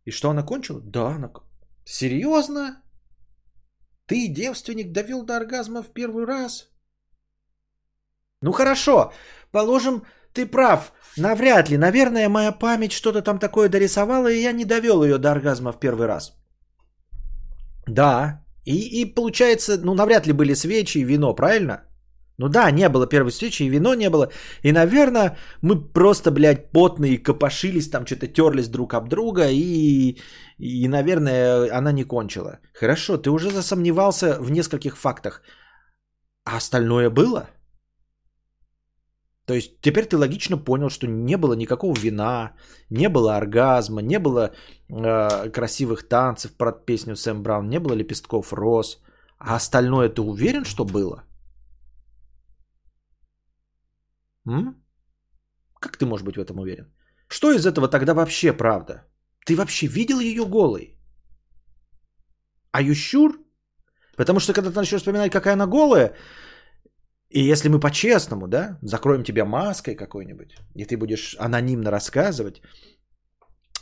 [0.05, 0.82] И что она кончила?
[0.82, 1.32] Да, она...
[1.86, 2.82] Серьезно?
[4.07, 6.72] Ты, девственник, довел до оргазма в первый раз?
[8.41, 9.11] Ну хорошо,
[9.51, 10.01] положим,
[10.34, 10.91] ты прав.
[11.18, 11.78] Навряд ли.
[11.78, 15.80] Наверное, моя память что-то там такое дорисовала, и я не довел ее до оргазма в
[15.80, 16.34] первый раз.
[17.88, 18.43] Да.
[18.65, 21.83] И, и получается, ну, навряд ли были свечи и вино, правильно?
[22.39, 24.29] Ну да, не было первой встречи, и вино не было.
[24.63, 30.17] И, наверное, мы просто, блядь, потные копошились, там что-то терлись друг об друга, и,
[30.59, 32.59] и, наверное, она не кончила.
[32.73, 35.41] Хорошо, ты уже засомневался в нескольких фактах.
[36.45, 37.49] А остальное было?
[39.47, 42.51] То есть теперь ты логично понял, что не было никакого вина,
[42.89, 44.51] не было оргазма, не было
[44.89, 49.01] э, красивых танцев про песню Сэм Браун, не было лепестков роз.
[49.39, 51.23] А остальное ты уверен, что было?
[54.45, 54.75] М?
[55.79, 56.91] Как ты можешь быть в этом уверен?
[57.29, 59.05] Что из этого тогда вообще правда?
[59.45, 60.97] Ты вообще видел ее голой?
[62.71, 63.33] А you sure?
[64.17, 66.15] Потому что когда ты начнешь вспоминать, какая она голая,
[67.30, 72.61] и если мы по-честному, да, закроем тебя маской какой-нибудь, и ты будешь анонимно рассказывать,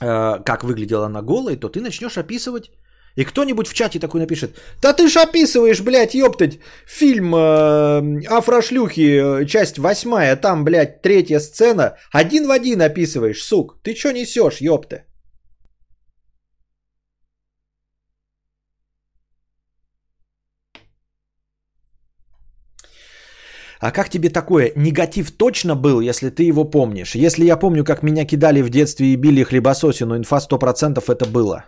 [0.01, 2.71] э, как выглядела она голой, то ты начнешь описывать
[3.15, 9.41] и кто-нибудь в чате такой напишет, да ты ж описываешь, блядь, ёптать, фильм э, Афрошлюхи,
[9.41, 14.61] э, часть восьмая, там, блядь, третья сцена, один в один описываешь, сук, ты чё несешь,
[14.61, 15.05] ёпты?
[23.85, 24.71] А как тебе такое?
[24.75, 27.15] Негатив точно был, если ты его помнишь?
[27.15, 31.65] Если я помню, как меня кидали в детстве и били хлебососину, инфа 100% это было.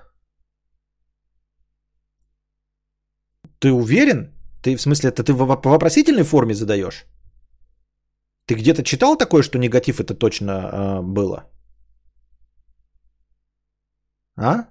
[3.59, 4.33] Ты уверен?
[4.63, 7.05] Ты в смысле, это ты в вопросительной форме задаешь?
[8.47, 11.43] Ты где-то читал такое, что негатив это точно э, было?
[14.37, 14.65] А?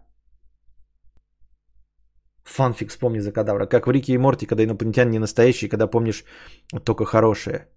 [2.47, 3.67] Фанфик вспомни за кадавра.
[3.67, 6.25] Как в Рике и Морти, когда инопланетяне не настоящие, когда помнишь
[6.85, 7.69] только хорошие.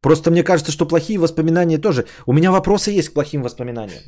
[0.00, 2.06] Просто мне кажется, что плохие воспоминания тоже.
[2.26, 4.02] У меня вопросы есть к плохим воспоминаниям.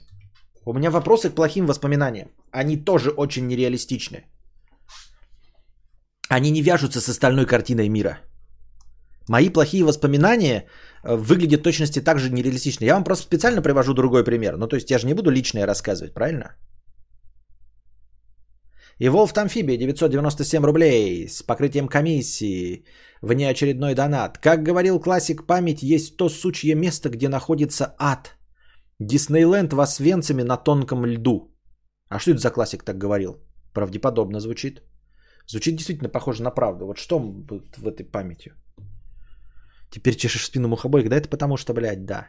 [0.64, 2.28] У меня вопросы к плохим воспоминаниям.
[2.52, 4.24] Они тоже очень нереалистичны.
[6.28, 8.18] Они не вяжутся с остальной картиной мира.
[9.28, 10.66] Мои плохие воспоминания
[11.04, 12.84] э, выглядят точности так же нереалистично.
[12.84, 14.56] Я вам просто специально привожу другой пример.
[14.56, 16.56] Ну, то есть я же не буду личное рассказывать, правильно?
[18.98, 22.84] И Волф Амфибия 997 рублей с покрытием комиссии.
[23.22, 24.38] Внеочередной донат.
[24.38, 28.36] Как говорил классик, память есть то сучье место, где находится ад.
[28.98, 31.54] Диснейленд в Освенциме на тонком льду.
[32.08, 33.36] А что это за классик так говорил?
[33.74, 34.82] Правдеподобно звучит.
[35.46, 36.86] Звучит действительно похоже на правду.
[36.86, 38.52] Вот что в этой памяти?
[39.90, 41.10] Теперь чешешь спину мухобойка.
[41.10, 42.28] Да это потому что, блядь, да.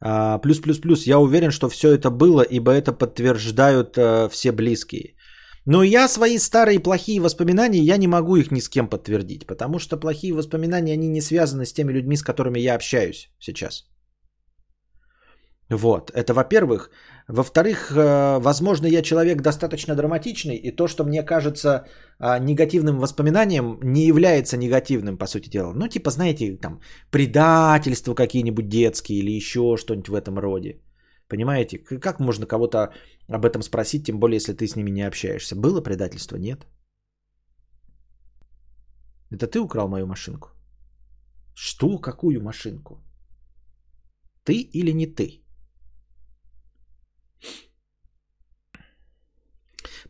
[0.00, 1.06] А, плюс, плюс, плюс.
[1.06, 5.14] Я уверен, что все это было, ибо это подтверждают а, все близкие.
[5.66, 9.78] Но я свои старые плохие воспоминания, я не могу их ни с кем подтвердить, потому
[9.78, 13.84] что плохие воспоминания, они не связаны с теми людьми, с которыми я общаюсь сейчас.
[15.70, 16.90] Вот, это во-первых.
[17.28, 21.86] Во-вторых, э, возможно, я человек достаточно драматичный, и то, что мне кажется
[22.18, 25.72] а, негативным воспоминанием, не является негативным, по сути дела.
[25.74, 30.80] Ну, типа, знаете, там, предательства какие-нибудь детские или еще что-нибудь в этом роде.
[31.28, 32.92] Понимаете, как можно кого-то
[33.28, 35.56] об этом спросить, тем более, если ты с ними не общаешься?
[35.56, 36.36] Было предательство?
[36.36, 36.66] Нет.
[39.32, 40.48] Это ты украл мою машинку?
[41.54, 41.98] Что?
[41.98, 43.02] Какую машинку?
[44.44, 45.45] Ты или не ты?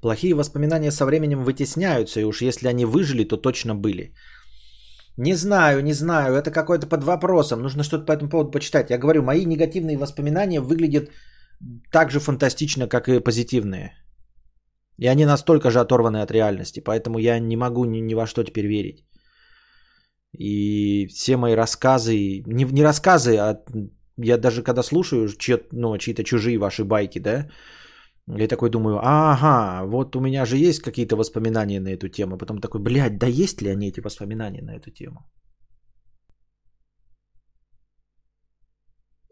[0.06, 4.14] Плохие воспоминания со временем вытесняются, и уж если они выжили, то точно были.
[5.16, 7.60] Не знаю, не знаю, это какой-то под вопросом.
[7.60, 8.90] Нужно что-то по этому поводу почитать.
[8.90, 11.10] Я говорю, мои негативные воспоминания выглядят
[11.90, 13.96] так же фантастично, как и позитивные.
[14.96, 18.44] И они настолько же оторваны от реальности, поэтому я не могу ни, ни во что
[18.44, 19.04] теперь верить.
[20.38, 23.60] И все мои рассказы, не, не рассказы, а
[24.18, 27.48] я даже когда слушаю чьи, ну, чьи-то чужие ваши байки, да,
[28.28, 32.38] я такой думаю, ага, вот у меня же есть какие-то воспоминания на эту тему.
[32.38, 35.20] Потом такой, блядь, да есть ли они эти воспоминания на эту тему?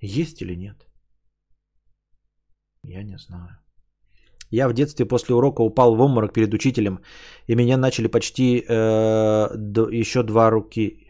[0.00, 0.86] Есть или нет?
[2.84, 3.58] Я не знаю.
[4.50, 7.00] Я в детстве после урока упал в обморок перед учителем,
[7.48, 11.00] и меня начали почти э, д- еще два руки.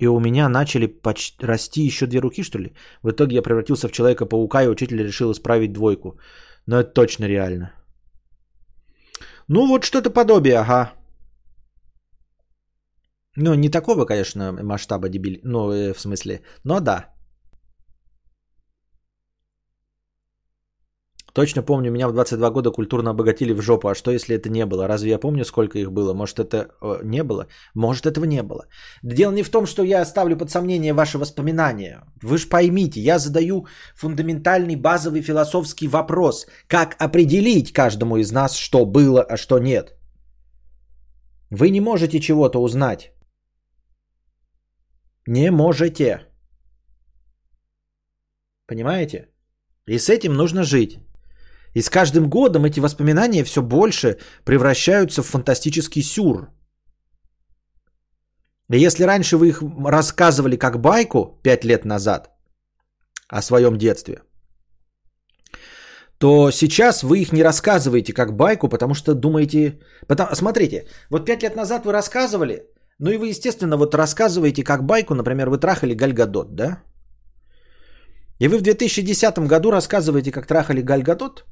[0.00, 2.74] И у меня начали почти расти еще две руки, что ли?
[3.02, 6.18] В итоге я превратился в Человека-паука, и учитель решил исправить двойку.
[6.66, 7.72] Но это точно реально.
[9.48, 10.92] Ну, вот что-то подобие, ага.
[13.36, 15.40] Ну, не такого, конечно, масштаба дебили.
[15.44, 17.13] Ну, э, в смысле, но да.
[21.34, 23.88] Точно помню, меня в 22 года культурно обогатили в жопу.
[23.88, 24.86] А что, если это не было?
[24.88, 26.14] Разве я помню, сколько их было?
[26.14, 27.48] Может, это э, не было?
[27.74, 28.66] Может, этого не было.
[29.02, 32.04] Дело не в том, что я ставлю под сомнение ваши воспоминания.
[32.22, 33.66] Вы же поймите, я задаю
[33.96, 36.46] фундаментальный базовый философский вопрос.
[36.68, 39.96] Как определить каждому из нас, что было, а что нет?
[41.50, 43.12] Вы не можете чего-то узнать.
[45.26, 46.28] Не можете.
[48.68, 49.28] Понимаете?
[49.88, 51.03] И с этим нужно жить.
[51.74, 56.48] И с каждым годом эти воспоминания все больше превращаются в фантастический сюр.
[58.72, 62.30] И если раньше вы их рассказывали как байку 5 лет назад
[63.28, 64.22] о своем детстве,
[66.18, 69.80] то сейчас вы их не рассказываете как байку, потому что думаете...
[70.06, 70.34] Потому...
[70.34, 72.62] Смотрите, вот 5 лет назад вы рассказывали,
[72.98, 76.82] ну и вы, естественно, вот рассказываете как байку, например, вы трахали Гальгадот, да?
[78.38, 81.44] И вы в 2010 году рассказываете, как трахали Гальгадот,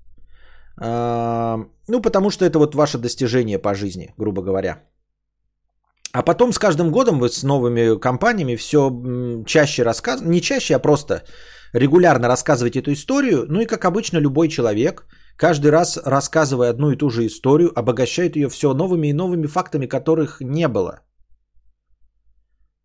[0.78, 4.82] ну, потому что это вот ваше достижение по жизни, грубо говоря.
[6.12, 8.90] А потом с каждым годом вы с новыми компаниями все
[9.46, 11.22] чаще рассказываете, не чаще, а просто
[11.72, 13.46] регулярно рассказываете эту историю.
[13.48, 15.06] Ну и как обычно любой человек,
[15.36, 19.86] каждый раз рассказывая одну и ту же историю, обогащает ее все новыми и новыми фактами,
[19.86, 21.00] которых не было.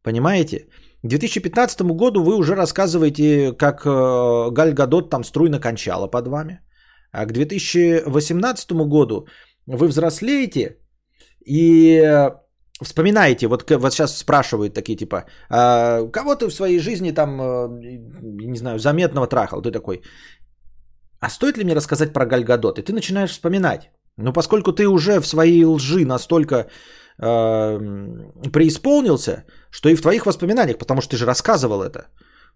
[0.03, 0.69] Понимаете?
[1.03, 6.61] К 2015 году вы уже рассказываете, как э, Галь Гадот там струйно кончала под вами.
[7.18, 9.28] А к 2018 году
[9.65, 10.78] вы взрослеете
[11.47, 12.30] и
[12.84, 17.68] вспоминаете, вот, вот сейчас спрашивают такие типа, а, кого ты в своей жизни там, э,
[18.51, 19.61] не знаю, заметного трахал?
[19.61, 20.03] Ты такой,
[21.20, 22.78] а стоит ли мне рассказать про Гальгадот?
[22.78, 23.89] И ты начинаешь вспоминать.
[24.18, 27.80] Но поскольку ты уже в своей лжи настолько э,
[28.53, 32.09] преисполнился, что и в твоих воспоминаниях, потому что ты же рассказывал это,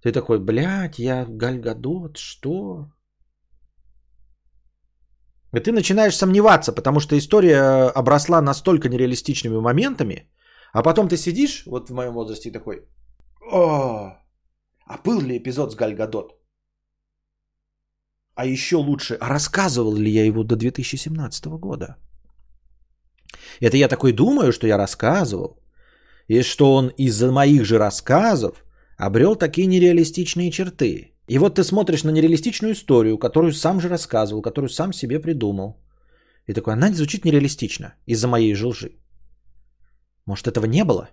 [0.03, 2.91] ты такой, блядь, я Гальгадот, что?
[5.59, 10.29] Ты начинаешь сомневаться, потому что история обросла настолько нереалистичными моментами,
[10.73, 12.85] а потом ты сидишь, вот в моем возрасте, и такой,
[13.51, 14.17] о,
[14.87, 16.37] а был ли эпизод с Гальгадот?
[18.35, 21.97] А еще лучше, а рассказывал ли я его до 2017 года?
[23.59, 25.59] Это я такой думаю, что я рассказывал,
[26.27, 28.63] и что он из-за моих же рассказов
[28.97, 31.10] обрел такие нереалистичные черты.
[31.31, 35.81] И вот ты смотришь на нереалистичную историю, которую сам же рассказывал, которую сам себе придумал.
[36.45, 38.91] И такой, она звучит нереалистично из-за моей же лжи.
[40.25, 41.09] Может, этого не было?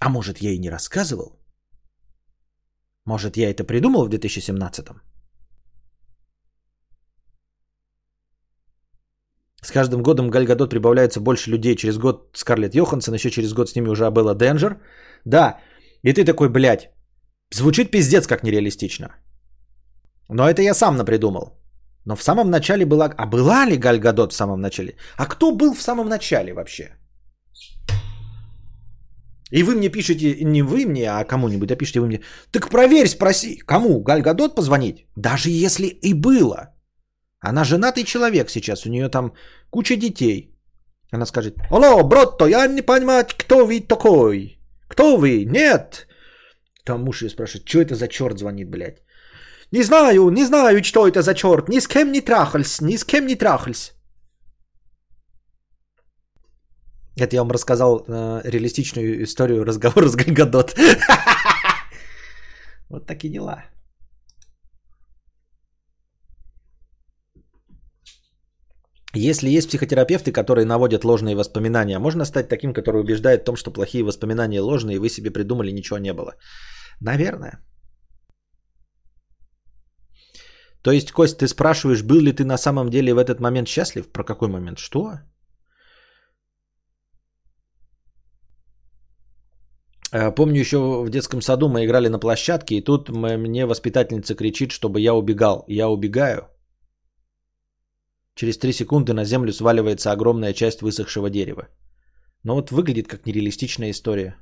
[0.00, 1.38] А может, я и не рассказывал?
[3.06, 5.00] Может, я это придумал в 2017-м?
[9.62, 11.76] С каждым годом Гальгадот прибавляется больше людей.
[11.76, 14.80] Через год Скарлетт Йоханссон, еще через год с ними уже была Денджер.
[15.24, 15.60] Да,
[16.02, 16.90] и ты такой, блядь,
[17.50, 19.08] Звучит пиздец как нереалистично.
[20.28, 21.58] Но это я сам напридумал.
[22.04, 23.06] Но в самом начале была...
[23.16, 24.96] А была ли Гальгадот в самом начале?
[25.16, 26.90] А кто был в самом начале вообще?
[29.50, 32.20] И вы мне пишете, не вы мне, а кому-нибудь, а пишете вы мне,
[32.52, 35.06] так проверь, спроси, кому Гальгадот позвонить?
[35.16, 36.74] Даже если и было.
[37.40, 39.32] Она женатый человек сейчас, у нее там
[39.70, 40.54] куча детей.
[41.12, 44.58] Она скажет, алло, брото, я не понимаю, кто вы такой?
[44.88, 45.44] Кто вы?
[45.44, 46.06] Нет,
[46.88, 49.02] там муж ее спрашивает, что это за черт звонит, блядь?
[49.72, 51.68] Не знаю, не знаю, что это за черт.
[51.68, 53.92] Ни с кем не трахался, ни с кем не трахался.
[57.20, 60.74] Это я вам рассказал э, реалистичную историю разговора с Гальгадот.
[62.90, 63.64] Вот такие дела.
[69.14, 73.70] Если есть психотерапевты, которые наводят ложные воспоминания, можно стать таким, который убеждает в том, что
[73.70, 76.34] плохие воспоминания ложные, и вы себе придумали, ничего не было.
[77.00, 77.60] Наверное.
[80.82, 84.12] То есть, Кость, ты спрашиваешь, был ли ты на самом деле в этот момент счастлив?
[84.12, 84.78] Про какой момент?
[84.78, 85.20] Что?
[90.12, 94.70] Э, помню еще в детском саду мы играли на площадке, и тут мне воспитательница кричит,
[94.70, 95.64] чтобы я убегал.
[95.68, 96.48] Я убегаю.
[98.34, 101.68] Через три секунды на землю сваливается огромная часть высохшего дерева.
[102.44, 104.36] Но вот выглядит как нереалистичная история.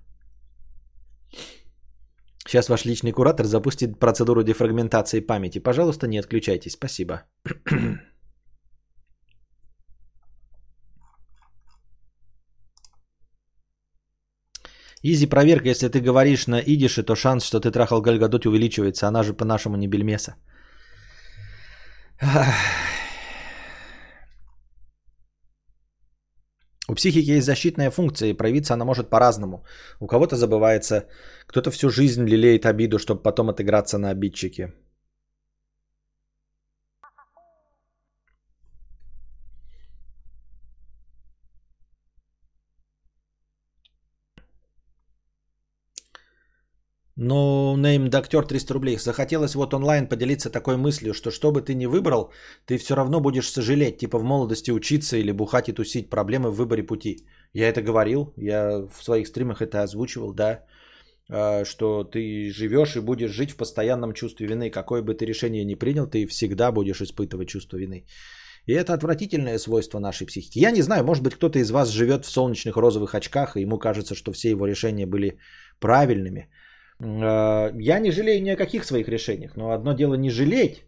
[2.46, 5.58] Сейчас ваш личный куратор запустит процедуру дефрагментации памяти.
[5.58, 6.72] Пожалуйста, не отключайтесь.
[6.72, 7.22] Спасибо.
[15.02, 19.06] Изи проверка, если ты говоришь на идише, то шанс, что ты трахал Гальгадот увеличивается.
[19.06, 20.36] Она же по-нашему не бельмеса.
[26.88, 29.64] У психики есть защитная функция, и проявиться она может по-разному.
[30.00, 31.06] У кого-то забывается,
[31.46, 34.72] кто-то всю жизнь лелеет обиду, чтобы потом отыграться на обидчике.
[47.18, 48.98] Ну, name доктор 300 рублей.
[48.98, 52.30] Захотелось вот онлайн поделиться такой мыслью, что что бы ты ни выбрал,
[52.66, 56.56] ты все равно будешь сожалеть, типа в молодости учиться или бухать и тусить, проблемы в
[56.56, 57.26] выборе пути.
[57.54, 60.66] Я это говорил, я в своих стримах это озвучивал, да,
[61.30, 64.70] а, что ты живешь и будешь жить в постоянном чувстве вины.
[64.70, 68.04] Какое бы ты решение ни принял, ты всегда будешь испытывать чувство вины.
[68.66, 70.58] И это отвратительное свойство нашей психики.
[70.58, 73.78] Я не знаю, может быть, кто-то из вас живет в солнечных розовых очках, и ему
[73.78, 75.38] кажется, что все его решения были
[75.80, 76.50] правильными–
[77.00, 80.84] я не жалею ни о каких своих решениях, но одно дело не жалеть,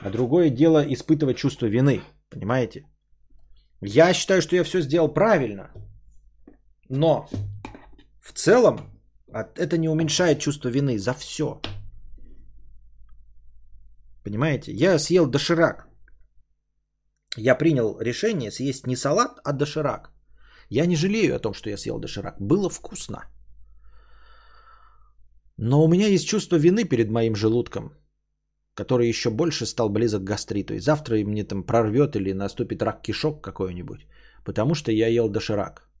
[0.00, 2.00] а другое дело испытывать чувство вины.
[2.30, 2.86] Понимаете?
[3.80, 5.70] Я считаю, что я все сделал правильно,
[6.88, 7.28] но
[8.20, 8.78] в целом
[9.32, 11.60] это не уменьшает чувство вины за все.
[14.24, 14.72] Понимаете?
[14.72, 15.88] Я съел доширак.
[17.36, 20.10] Я принял решение съесть не салат, а доширак.
[20.68, 22.36] Я не жалею о том, что я съел доширак.
[22.40, 23.24] Было вкусно.
[25.64, 27.92] Но у меня есть чувство вины перед моим желудком,
[28.74, 30.74] который еще больше стал близок к гастриту.
[30.74, 34.06] И завтра мне там прорвет или наступит рак кишок какой-нибудь,
[34.44, 35.92] потому что я ел доширак.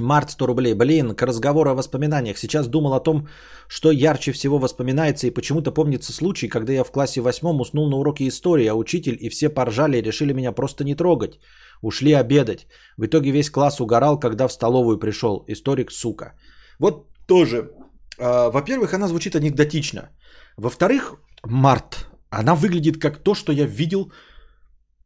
[0.00, 0.74] Март 100 рублей.
[0.74, 2.38] Блин, к разговору о воспоминаниях.
[2.38, 3.28] Сейчас думал о том,
[3.68, 7.96] что ярче всего воспоминается и почему-то помнится случай, когда я в классе восьмом уснул на
[7.96, 11.38] уроке истории, а учитель и все поржали и решили меня просто не трогать.
[11.82, 12.66] Ушли обедать.
[12.96, 15.44] В итоге весь класс угорал, когда в столовую пришел.
[15.48, 16.32] Историк, сука.
[16.78, 17.70] Вот тоже.
[18.18, 20.10] А, во-первых, она звучит анекдотично.
[20.56, 21.14] Во-вторых,
[21.44, 22.08] Март.
[22.30, 24.12] Она выглядит как то, что я видел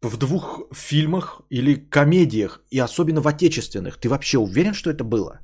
[0.02, 3.96] в двух фильмах или комедиях, и особенно в отечественных.
[3.96, 5.40] Ты вообще уверен, что это было?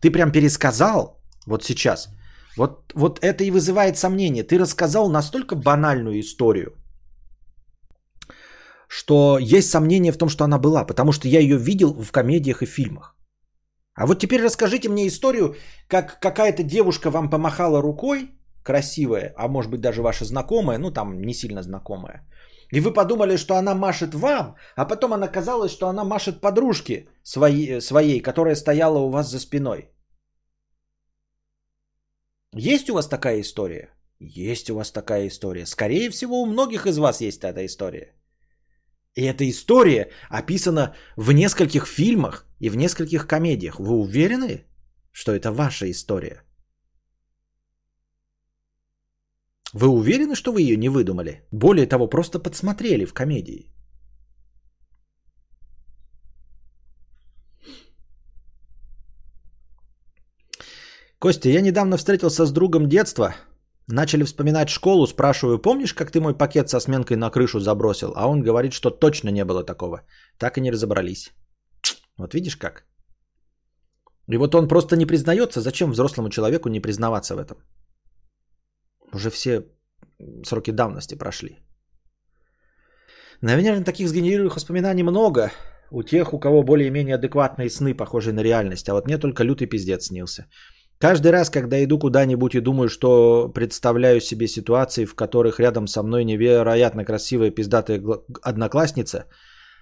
[0.00, 2.08] Ты прям пересказал вот сейчас.
[2.56, 4.44] Вот, вот это и вызывает сомнение.
[4.44, 6.72] Ты рассказал настолько банальную историю,
[8.88, 12.62] что есть сомнение в том, что она была, потому что я ее видел в комедиях
[12.62, 13.16] и фильмах.
[13.94, 15.54] А вот теперь расскажите мне историю,
[15.88, 18.30] как какая-то девушка вам помахала рукой,
[18.62, 22.26] красивая, а может быть даже ваша знакомая, ну там не сильно знакомая,
[22.72, 27.08] и вы подумали, что она машет вам, а потом она казалось, что она машет подружке
[27.22, 29.90] своей, своей, которая стояла у вас за спиной.
[32.56, 33.90] Есть у вас такая история?
[34.20, 35.66] Есть у вас такая история.
[35.66, 38.14] Скорее всего, у многих из вас есть эта история.
[39.14, 43.78] И эта история описана в нескольких фильмах и в нескольких комедиях.
[43.78, 44.64] Вы уверены,
[45.12, 46.42] что это ваша история?
[49.72, 51.46] Вы уверены, что вы ее не выдумали?
[51.52, 53.70] Более того, просто подсмотрели в комедии.
[61.18, 63.34] Костя, я недавно встретился с другом детства–
[63.88, 68.12] Начали вспоминать школу, спрашиваю, помнишь, как ты мой пакет со сменкой на крышу забросил?
[68.16, 70.02] А он говорит, что точно не было такого.
[70.38, 71.32] Так и не разобрались.
[72.16, 72.84] Вот видишь как?
[74.32, 77.58] И вот он просто не признается, зачем взрослому человеку не признаваться в этом?
[79.12, 79.66] Уже все
[80.44, 81.58] сроки давности прошли.
[83.42, 85.50] Наверное, таких сгенерированных воспоминаний много
[85.90, 88.88] у тех, у кого более-менее адекватные сны, похожие на реальность.
[88.88, 90.46] А вот мне только лютый пиздец снился.
[91.04, 96.02] Каждый раз, когда иду куда-нибудь и думаю, что представляю себе ситуации, в которых рядом со
[96.02, 98.02] мной невероятно красивая пиздатая
[98.42, 99.26] одноклассница,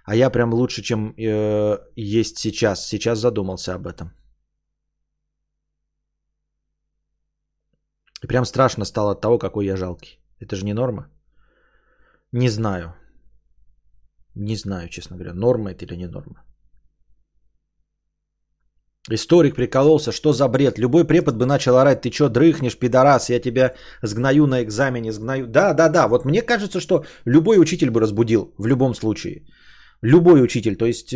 [0.04, 2.88] а я прям лучше, чем э, есть сейчас.
[2.88, 4.10] Сейчас задумался об этом.
[8.24, 10.18] И прям страшно стало от того, какой я жалкий.
[10.40, 11.08] Это же не норма.
[12.32, 12.96] Не знаю.
[14.34, 16.42] Не знаю, честно говоря, норма это или не норма.
[19.11, 20.78] Историк прикололся, что за бред?
[20.78, 25.46] Любой препод бы начал орать, ты что, дрыхнешь, пидорас, я тебя сгною на экзамене, сгною.
[25.48, 29.42] Да, да, да, вот мне кажется, что любой учитель бы разбудил в любом случае.
[30.03, 30.76] Любой учитель.
[30.76, 31.14] То есть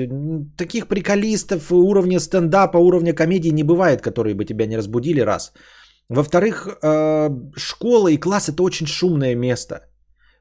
[0.57, 5.53] таких приколистов уровня стендапа, уровня комедии не бывает, которые бы тебя не разбудили, раз.
[6.09, 9.81] Во-вторых, э, школа и класс это очень шумное место.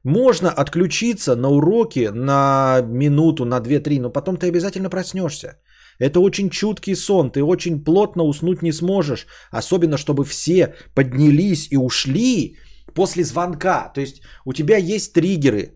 [0.04, 5.58] Можно отключиться на уроке на минуту, на 2-3, но потом ты обязательно проснешься.
[5.98, 11.76] Это очень чуткий сон, ты очень плотно уснуть не сможешь, особенно чтобы все поднялись и
[11.76, 12.56] ушли
[12.94, 13.92] после звонка.
[13.94, 15.72] То есть у тебя есть триггеры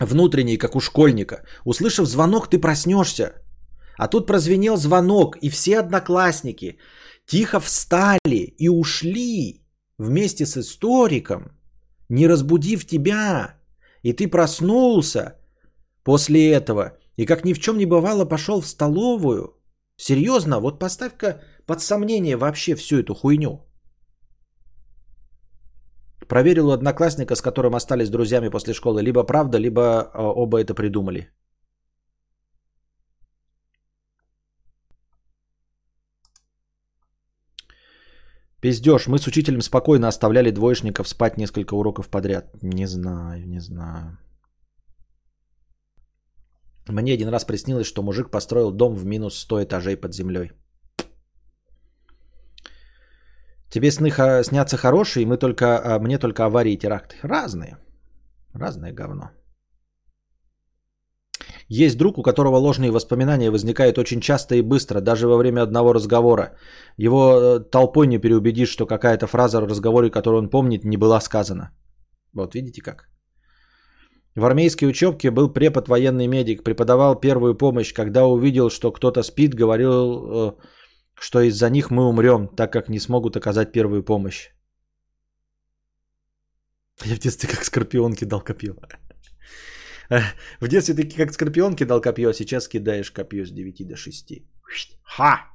[0.00, 1.44] внутренние, как у школьника.
[1.64, 3.34] Услышав звонок, ты проснешься.
[3.98, 6.78] А тут прозвенел звонок, и все одноклассники
[7.26, 9.62] тихо встали и ушли
[9.98, 11.52] вместе с историком,
[12.08, 13.60] не разбудив тебя.
[14.02, 15.38] И ты проснулся
[16.02, 19.54] после этого– и как ни в чем не бывало, пошел в столовую.
[19.96, 23.60] Серьезно, вот поставь-ка под сомнение вообще всю эту хуйню.
[26.28, 30.74] Проверил у одноклассника, с которым остались друзьями после школы, либо правда, либо э, оба это
[30.74, 31.30] придумали.
[38.60, 42.46] Пиздеж, мы с учителем спокойно оставляли двоечников спать несколько уроков подряд.
[42.62, 44.16] Не знаю, не знаю.
[46.88, 50.52] Мне один раз приснилось, что мужик построил дом в минус 100 этажей под землей.
[53.70, 54.10] Тебе сны
[54.44, 57.16] снятся хорошие, мы только, а, мне только аварии и теракты.
[57.22, 57.78] Разные.
[58.54, 59.30] Разное говно.
[61.68, 65.94] Есть друг, у которого ложные воспоминания возникают очень часто и быстро, даже во время одного
[65.94, 66.52] разговора.
[66.98, 71.20] Его э, толпой не переубедишь, что какая-то фраза в разговоре, которую он помнит, не была
[71.20, 71.70] сказана.
[72.34, 73.08] Вот видите как?
[74.34, 77.92] В армейской учебке был препод военный медик, преподавал первую помощь.
[77.92, 80.52] Когда увидел, что кто-то спит, говорил, э,
[81.14, 84.50] что из-за них мы умрем, так как не смогут оказать первую помощь.
[87.04, 88.74] Я в детстве как скорпион кидал копье.
[90.60, 94.32] В детстве ты как скорпион кидал копье, а сейчас кидаешь копье с 9 до 6.
[95.02, 95.53] Ха!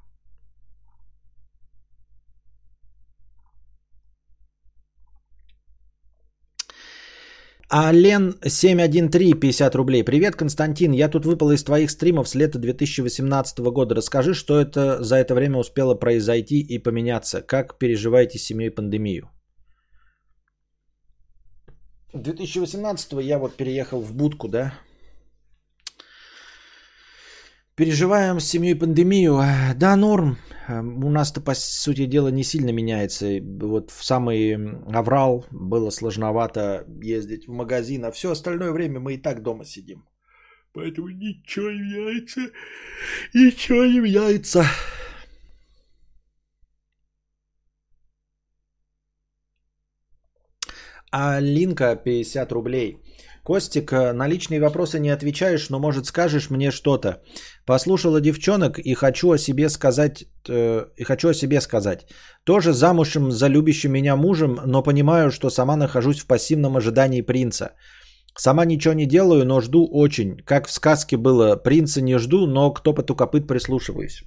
[7.71, 10.03] Ален 713, 50 рублей.
[10.03, 10.91] Привет, Константин.
[10.91, 13.93] Я тут выпал из твоих стримов с лета 2018 года.
[13.93, 17.43] Расскажи, что это за это время успело произойти и поменяться.
[17.43, 19.29] Как переживаете семьей пандемию?
[22.13, 24.73] 2018 я вот переехал в будку, да?
[27.79, 29.41] Переживаем с семьей пандемию.
[29.75, 30.37] Да, норм.
[30.67, 33.39] Эм, у нас-то, по сути дела, не сильно меняется.
[33.41, 34.53] Вот в самый
[34.93, 40.03] аврал было сложновато ездить в магазин, а все остальное время мы и так дома сидим.
[40.73, 42.41] Поэтому ничего не меняется.
[43.33, 44.65] Ничего не меняется.
[51.13, 52.97] А Линка 50 рублей.
[53.49, 57.23] Костик, на личные вопросы не отвечаешь, но может скажешь мне что-то.
[57.65, 62.05] Послушала девчонок и хочу о себе сказать, э, и хочу о себе сказать.
[62.43, 67.71] Тоже замужем за любящим меня мужем, но понимаю, что сама нахожусь в пассивном ожидании принца.
[68.37, 70.37] Сама ничего не делаю, но жду очень.
[70.45, 74.23] Как в сказке было, принца не жду, но кто по копыт прислушиваюсь.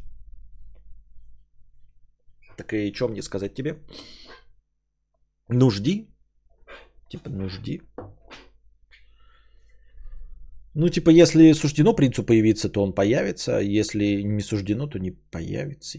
[2.56, 3.76] Так и что мне сказать тебе?
[5.48, 6.08] Нужди?
[7.08, 7.82] Типа нужди.
[10.74, 13.56] Ну, типа, если суждено принцу появиться, то он появится.
[13.56, 15.98] А если не суждено, то не появится.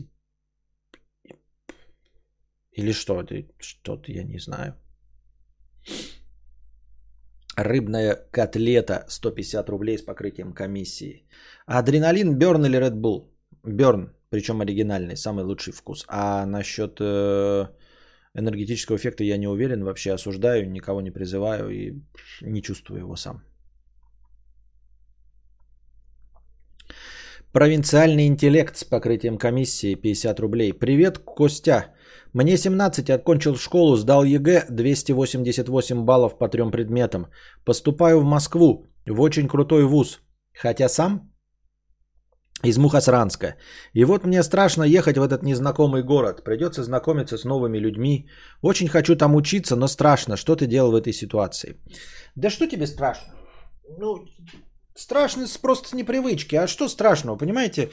[2.72, 3.24] Или что?
[3.60, 4.74] Что-то я не знаю.
[7.56, 11.28] Рыбная котлета 150 рублей с покрытием комиссии.
[11.68, 13.30] Адреналин, Берн или Red Bull?
[13.64, 16.04] Берн, причем оригинальный, самый лучший вкус.
[16.08, 17.68] А насчет э,
[18.34, 22.02] энергетического эффекта я не уверен, вообще осуждаю, никого не призываю и
[22.42, 23.44] не чувствую его сам.
[27.54, 30.74] Провинциальный интеллект с покрытием комиссии 50 рублей.
[30.74, 31.94] Привет, Костя.
[32.34, 37.28] Мне 17, окончил школу, сдал ЕГЭ 288 баллов по трем предметам.
[37.64, 40.20] Поступаю в Москву, в очень крутой вуз.
[40.62, 41.32] Хотя сам
[42.64, 43.56] из Мухосранска.
[43.94, 46.44] И вот мне страшно ехать в этот незнакомый город.
[46.44, 48.30] Придется знакомиться с новыми людьми.
[48.64, 50.38] Очень хочу там учиться, но страшно.
[50.38, 51.76] Что ты делал в этой ситуации?
[52.36, 53.32] Да что тебе страшно?
[54.00, 54.26] Ну,
[54.96, 56.56] Страшно просто с непривычки.
[56.56, 57.90] А что страшного, понимаете?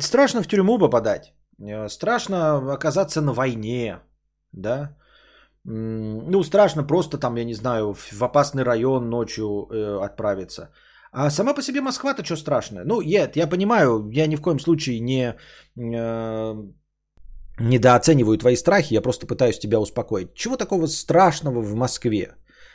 [0.00, 1.32] Страшно в тюрьму попадать.
[1.60, 4.00] Э, страшно оказаться на войне.
[4.52, 4.96] Да?
[5.64, 10.70] ну, страшно просто там, я не знаю, в опасный район ночью э, отправиться.
[11.12, 12.84] А сама по себе Москва-то что страшное?
[12.84, 15.34] Ну, нет, я понимаю, я ни в коем случае не
[15.76, 16.54] э,
[17.60, 20.34] недооцениваю твои страхи, я просто пытаюсь тебя успокоить.
[20.34, 22.34] Чего такого страшного в Москве?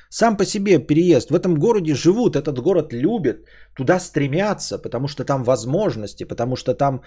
[0.09, 1.29] Сам по себе переезд.
[1.31, 3.37] В этом городе живут, этот город любят,
[3.75, 7.01] туда стремятся, потому что там возможности, потому что там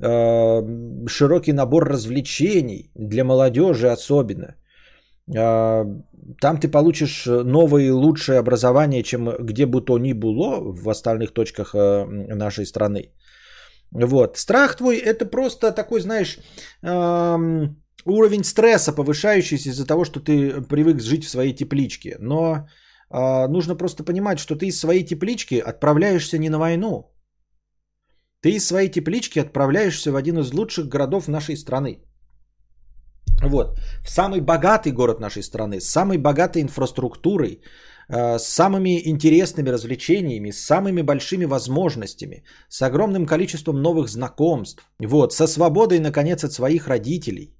[0.00, 0.62] э,
[1.08, 4.56] широкий набор развлечений для молодежи особенно.
[5.36, 5.84] Э,
[6.40, 11.32] там ты получишь новое и лучшее образование, чем где бы то ни было в остальных
[11.32, 13.12] точках э, нашей страны.
[13.92, 14.36] Вот.
[14.36, 16.38] Страх твой это просто такой, знаешь,
[16.82, 22.16] эм, уровень стресса повышающийся из-за того, что ты привык жить в своей тепличке.
[22.20, 22.68] Но
[23.10, 27.12] э, нужно просто понимать, что ты из своей теплички отправляешься не на войну.
[28.42, 32.02] Ты из своей теплички отправляешься в один из лучших городов нашей страны.
[33.42, 33.78] Вот.
[34.04, 37.60] В самый богатый город нашей страны, с самой богатой инфраструктурой,
[38.12, 45.32] Э, с самыми интересными развлечениями, с самыми большими возможностями, с огромным количеством новых знакомств, вот,
[45.32, 47.54] со свободой, наконец, от своих родителей.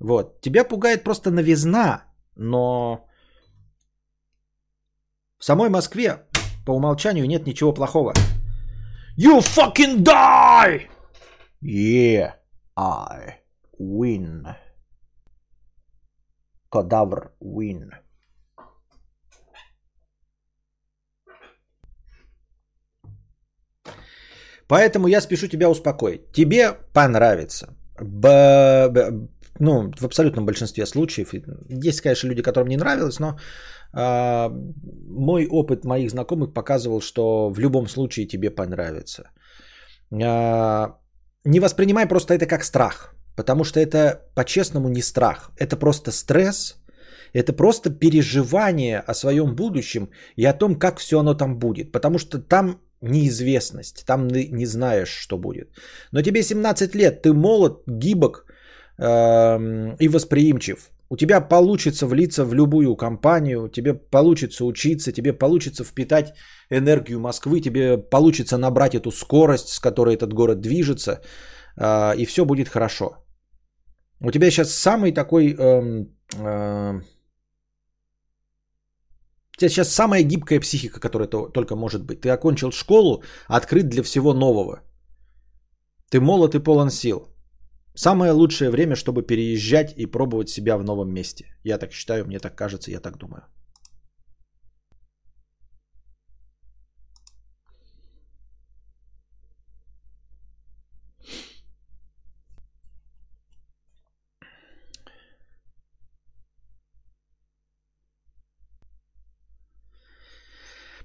[0.00, 0.40] Вот.
[0.40, 3.06] Тебя пугает просто новизна, но
[5.38, 6.26] в самой Москве
[6.66, 8.14] по умолчанию нет ничего плохого.
[9.16, 10.88] You fucking die!
[11.62, 12.32] Yeah,
[12.76, 13.40] I
[13.78, 14.46] win.
[16.70, 17.90] Кадавр win.
[24.66, 26.32] Поэтому я спешу тебя успокоить.
[26.32, 27.74] Тебе понравится.
[29.60, 31.34] Ну, в абсолютном большинстве случаев.
[31.84, 33.38] Есть, конечно, люди, которым не нравилось, но
[33.94, 34.48] э,
[35.08, 39.22] мой опыт моих знакомых показывал, что в любом случае тебе понравится.
[40.10, 40.94] Э,
[41.44, 45.50] не воспринимай просто это как страх, потому что это по-честному не страх.
[45.58, 46.76] Это просто стресс,
[47.34, 51.92] это просто переживание о своем будущем и о том, как все оно там будет.
[51.92, 54.04] Потому что там неизвестность.
[54.06, 55.68] Там не знаешь, что будет.
[56.12, 58.46] Но тебе 17 лет, ты молод, гибок
[59.00, 60.90] э, и восприимчив.
[61.12, 66.34] У тебя получится влиться в любую компанию, тебе получится учиться, тебе получится впитать
[66.70, 71.20] энергию Москвы, тебе получится набрать эту скорость, с которой этот город движется,
[71.76, 73.16] э, и все будет хорошо.
[74.20, 75.54] У тебя сейчас самый такой...
[75.58, 76.04] Э,
[76.38, 77.00] э,
[79.56, 82.20] у тебя сейчас самая гибкая психика, которая только может быть.
[82.20, 84.80] Ты окончил школу, открыт для всего нового.
[86.10, 87.29] Ты молод и полон сил.
[88.02, 91.44] Самое лучшее время, чтобы переезжать и пробовать себя в новом месте.
[91.64, 93.42] Я так считаю, мне так кажется, я так думаю.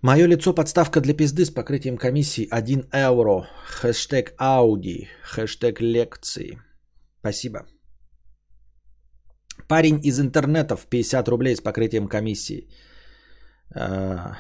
[0.02, 3.48] Мое лицо подставка для пизды с покрытием комиссии 1 евро.
[3.82, 5.10] Хэштег Ауди.
[5.24, 6.65] Хэштег лекции.
[7.26, 7.66] Спасибо.
[9.68, 12.68] Парень из интернета в 50 рублей с покрытием комиссии.
[13.76, 14.38] А,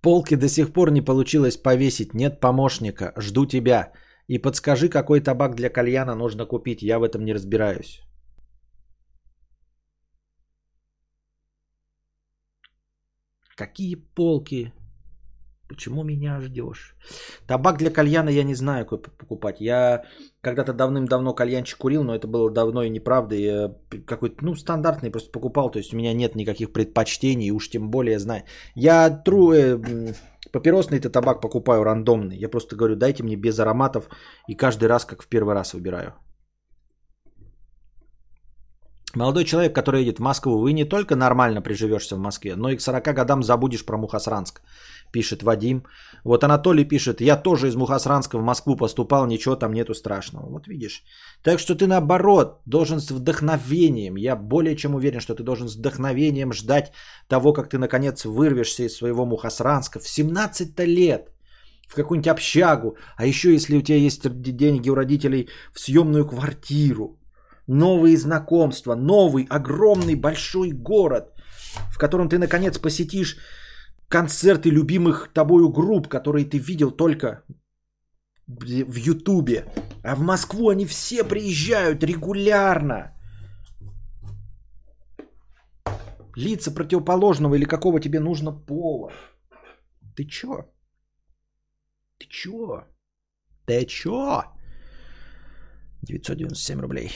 [0.00, 2.14] полки до сих пор не получилось повесить.
[2.14, 3.12] Нет помощника.
[3.18, 3.92] Жду тебя.
[4.28, 6.82] И подскажи, какой табак для кальяна нужно купить.
[6.82, 8.00] Я в этом не разбираюсь.
[13.56, 14.72] Какие полки?
[15.72, 16.94] Почему меня ждешь?
[17.46, 19.60] Табак для кальяна я не знаю, какой покупать.
[19.60, 20.02] Я
[20.42, 23.34] когда-то давным-давно кальянчик курил, но это было давно и неправда.
[23.34, 23.74] Я
[24.06, 25.70] какой-то, ну, стандартный просто покупал.
[25.70, 28.42] То есть у меня нет никаких предпочтений, уж тем более знаю.
[28.74, 29.78] Я тру, э,
[30.52, 32.36] папиросный-то табак покупаю рандомный.
[32.36, 34.10] Я просто говорю, дайте мне без ароматов.
[34.48, 36.12] И каждый раз, как в первый раз выбираю.
[39.14, 42.76] Молодой человек, который едет в Москву, вы не только нормально приживешься в Москве, но и
[42.76, 44.62] к 40 годам забудешь про Мухосранск,
[45.12, 45.84] пишет Вадим.
[46.24, 50.50] Вот Анатолий пишет, я тоже из Мухосранска в Москву поступал, ничего там нету страшного.
[50.50, 51.04] Вот видишь.
[51.42, 55.76] Так что ты наоборот должен с вдохновением, я более чем уверен, что ты должен с
[55.76, 56.92] вдохновением ждать
[57.28, 61.28] того, как ты наконец вырвешься из своего Мухосранска в 17 лет
[61.88, 64.22] в какую-нибудь общагу, а еще если у тебя есть
[64.56, 67.18] деньги у родителей в съемную квартиру,
[67.66, 71.24] новые знакомства, новый огромный большой город,
[71.90, 73.36] в котором ты наконец посетишь
[74.12, 77.42] концерты любимых тобою групп, которые ты видел только
[78.46, 79.64] в Ютубе.
[80.04, 83.14] А в Москву они все приезжают регулярно.
[86.36, 89.12] Лица противоположного или какого тебе нужно пола.
[90.16, 90.66] Ты чё?
[92.18, 92.84] Ты чё?
[93.66, 94.42] Ты чё?
[96.02, 97.10] 997 рублей.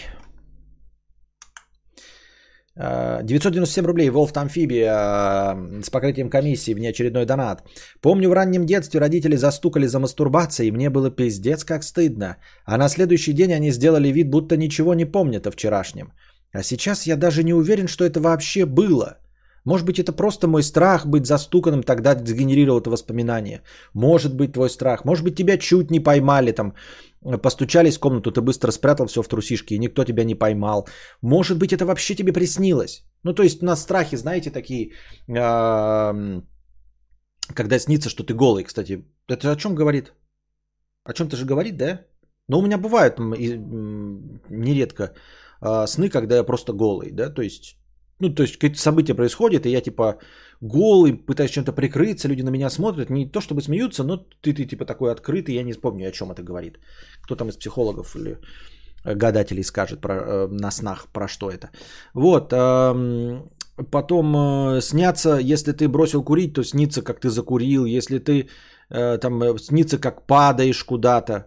[2.76, 7.62] 997 рублей, Волф Амфибия с покрытием комиссии, внеочередной донат.
[8.02, 12.36] Помню, в раннем детстве родители застукали за мастурбацией, мне было пиздец как стыдно.
[12.66, 16.12] А на следующий день они сделали вид, будто ничего не помнят о вчерашнем.
[16.52, 19.18] А сейчас я даже не уверен, что это вообще было.
[19.64, 23.62] Может быть, это просто мой страх быть застуканным тогда сгенерировал это воспоминание.
[23.94, 25.04] Может быть, твой страх.
[25.04, 26.74] Может быть, тебя чуть не поймали там
[27.42, 30.88] постучались в комнату, ты быстро спрятал все в трусишки, и никто тебя не поймал.
[31.22, 33.04] Может быть, это вообще тебе приснилось.
[33.22, 34.92] Ну, то есть на страхе, знаете, такие,
[37.54, 39.04] когда снится, что ты голый, кстати.
[39.28, 40.12] Это о чем говорит?
[41.04, 42.00] О чем-то же говорит, да?
[42.48, 45.14] Но у меня бывают нередко
[45.60, 47.76] а, сны, когда я просто голый, да, то есть,
[48.20, 50.18] ну, то есть какие-то события происходят, и я типа
[50.60, 54.64] голый, пытаюсь чем-то прикрыться, люди на меня смотрят, не то чтобы смеются, но ты, ты
[54.64, 56.78] типа такой открытый, я не помню, о чем это говорит.
[57.22, 58.38] Кто там из психологов или
[59.04, 61.70] гадателей скажет про, э, на снах, про что это.
[62.14, 63.42] Вот, э,
[63.90, 68.48] потом э, снятся, если ты бросил курить, то снится, как ты закурил, если ты
[68.90, 71.46] э, там э, снится, как падаешь куда-то,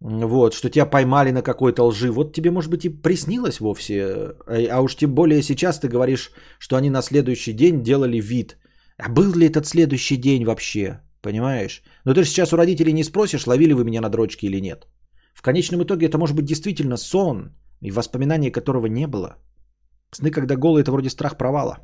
[0.00, 2.10] вот, что тебя поймали на какой-то лжи.
[2.10, 4.34] Вот тебе, может быть, и приснилось вовсе.
[4.46, 8.56] А, а уж тем более сейчас ты говоришь, что они на следующий день делали вид.
[8.98, 11.00] А был ли этот следующий день вообще?
[11.22, 11.82] Понимаешь?
[12.04, 14.86] Но ты же сейчас у родителей не спросишь, ловили вы меня на дрочке или нет.
[15.34, 17.50] В конечном итоге это может быть действительно сон,
[17.82, 19.36] и воспоминания которого не было.
[20.12, 21.78] Сны, когда голый, это вроде страх провала.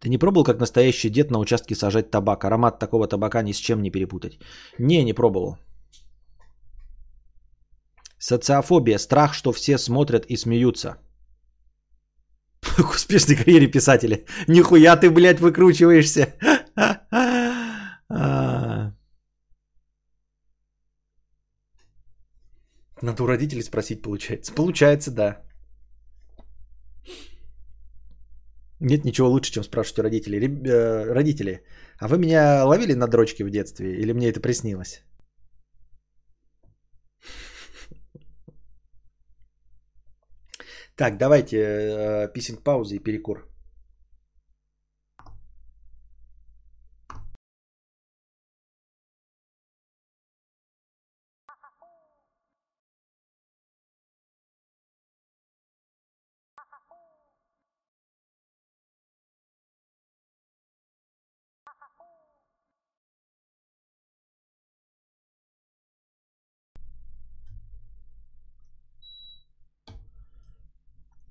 [0.00, 2.44] Ты не пробовал, как настоящий дед на участке сажать табак?
[2.44, 4.38] Аромат такого табака ни с чем не перепутать.
[4.78, 5.56] Не, не пробовал.
[8.20, 8.98] Социофобия.
[8.98, 10.96] Страх, что все смотрят и смеются.
[12.60, 14.24] К успешной карьере писателя.
[14.48, 16.34] Нихуя ты, блядь, выкручиваешься.
[23.02, 24.52] Надо у родителей спросить, получается.
[24.54, 25.42] Получается, да.
[28.80, 30.38] Нет ничего лучше, чем спрашивать у родителей.
[30.38, 31.62] Э, родители,
[31.98, 35.02] а вы меня ловили на дрочке в детстве или мне это приснилось?
[41.00, 43.50] Так, давайте э, писинг паузы и перекур.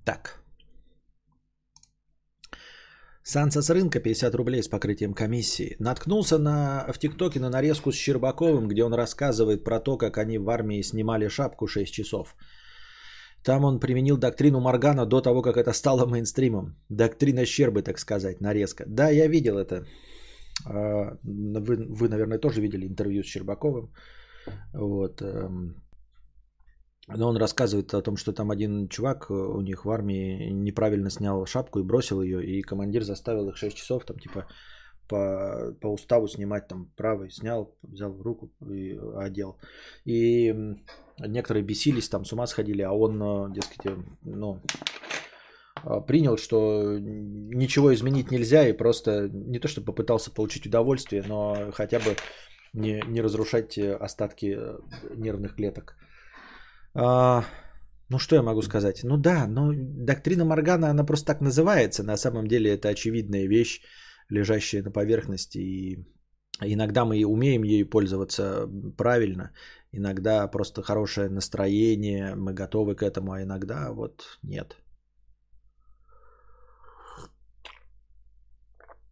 [0.09, 0.39] Так.
[3.29, 5.75] Санса с рынка 50 рублей с покрытием комиссии.
[5.79, 10.39] Наткнулся на, в ТикТоке на нарезку с Щербаковым, где он рассказывает про то, как они
[10.39, 12.35] в армии снимали шапку 6 часов.
[13.43, 16.75] Там он применил доктрину Моргана до того, как это стало мейнстримом.
[16.89, 18.85] Доктрина Щербы, так сказать, нарезка.
[18.87, 19.85] Да, я видел это.
[20.65, 23.91] А, вы, вы наверное, тоже видели интервью с Щербаковым.
[24.73, 25.21] Вот.
[27.15, 31.09] Но он рассказывает о том, что там один чувак э, у них в армии неправильно
[31.09, 34.45] снял шапку и бросил ее, и командир заставил их 6 часов там типа
[35.07, 39.57] по, по уставу снимать там правый, снял, взял в руку и одел.
[40.05, 40.53] И
[41.17, 44.61] некоторые бесились, там с ума сходили, а он, э, дескать, э, ну,
[46.07, 51.99] принял, что ничего изменить нельзя и просто не то, что попытался получить удовольствие, но хотя
[51.99, 52.17] бы
[52.73, 54.59] не, не разрушать остатки
[55.15, 55.95] нервных клеток.
[56.93, 57.43] А,
[58.09, 59.03] ну, что я могу сказать?
[59.03, 62.03] Ну да, но доктрина Моргана, она просто так называется.
[62.03, 63.81] На самом деле это очевидная вещь,
[64.29, 65.57] лежащая на поверхности.
[65.57, 66.05] И
[66.61, 68.67] иногда мы умеем ею пользоваться
[68.97, 69.51] правильно.
[69.91, 74.75] Иногда просто хорошее настроение, мы готовы к этому, а иногда вот нет.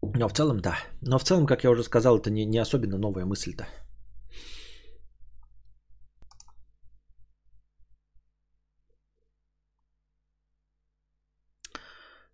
[0.02, 0.78] Но в целом да.
[1.02, 3.68] Но в целом, как я уже сказал, это не, не особенно новая мысль-то.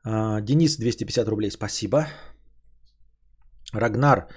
[0.06, 2.08] Денис 250 рублей, спасибо.
[3.72, 4.28] Рагнар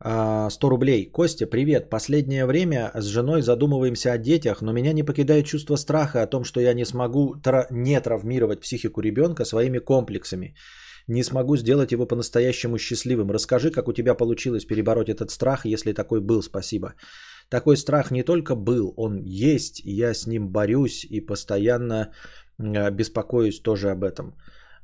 [0.00, 1.10] 100 а, рублей.
[1.12, 1.88] Костя, привет.
[1.88, 6.44] Последнее время с женой задумываемся о детях, но меня не покидает чувство страха о том,
[6.44, 10.56] что я не смогу тра- не травмировать психику ребенка своими комплексами.
[11.06, 13.30] Не смогу сделать его по-настоящему счастливым.
[13.30, 16.42] Расскажи, как у тебя получилось перебороть этот страх, если такой был.
[16.42, 16.94] Спасибо.
[17.48, 22.12] Такой страх не только был, он есть, и я с ним борюсь и постоянно
[22.58, 24.34] беспокоюсь тоже об этом.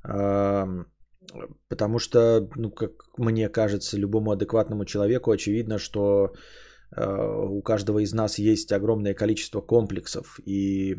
[0.02, 6.32] Потому что, ну, как мне кажется, любому адекватному человеку очевидно, что
[6.96, 10.40] а, у каждого из нас есть огромное количество комплексов.
[10.46, 10.96] И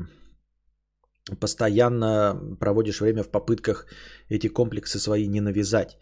[1.40, 3.86] постоянно проводишь время в попытках
[4.30, 5.98] эти комплексы свои не навязать.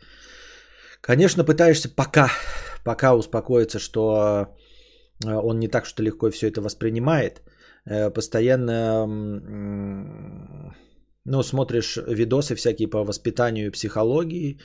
[1.01, 2.29] Конечно, пытаешься пока,
[2.83, 4.47] пока успокоиться, что
[5.25, 7.41] э, он не так что легко все это воспринимает.
[7.85, 9.05] Э, постоянно
[11.29, 14.59] ну, смотришь видосы всякие по воспитанию и психологии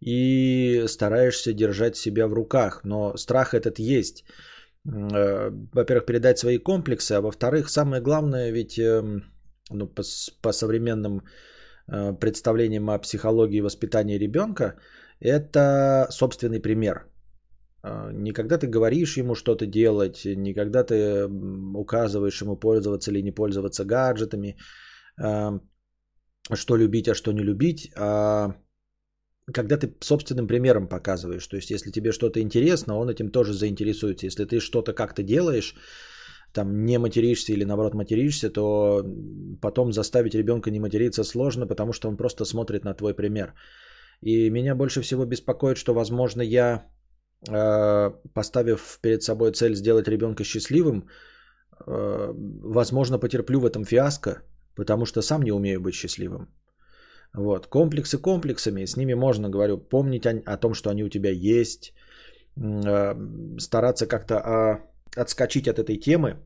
[0.00, 2.80] и стараешься держать себя в руках.
[2.84, 4.24] Но страх этот есть.
[4.86, 9.22] Э, во-первых, передать свои комплексы, а во-вторых, самое главное, ведь эм,
[9.70, 10.02] ну, по,
[10.42, 11.22] по современным
[11.88, 14.76] э, представлениям о психологии и воспитании ребенка,
[15.20, 17.06] это собственный пример.
[17.82, 21.26] Э, не когда ты говоришь ему что-то делать, не когда ты
[21.74, 24.56] указываешь ему пользоваться или не пользоваться гаджетами,
[26.56, 28.54] что любить, а что не любить, а
[29.52, 31.46] когда ты собственным примером показываешь.
[31.46, 34.26] То есть, если тебе что-то интересно, он этим тоже заинтересуется.
[34.26, 35.74] Если ты что-то как-то делаешь,
[36.52, 39.04] там не материшься или наоборот материшься, то
[39.60, 43.54] потом заставить ребенка не материться сложно, потому что он просто смотрит на твой пример.
[44.20, 46.86] И меня больше всего беспокоит, что, возможно, я,
[47.48, 51.08] э, поставив перед собой цель сделать ребенка счастливым,
[51.86, 52.32] э,
[52.64, 54.42] возможно, потерплю в этом фиаско,
[54.80, 56.48] потому что сам не умею быть счастливым.
[57.34, 57.66] Вот.
[57.66, 61.92] Комплексы комплексами, с ними можно, говорю, помнить о, о том, что они у тебя есть,
[62.56, 63.14] э,
[63.58, 66.36] стараться как-то э, отскочить от этой темы,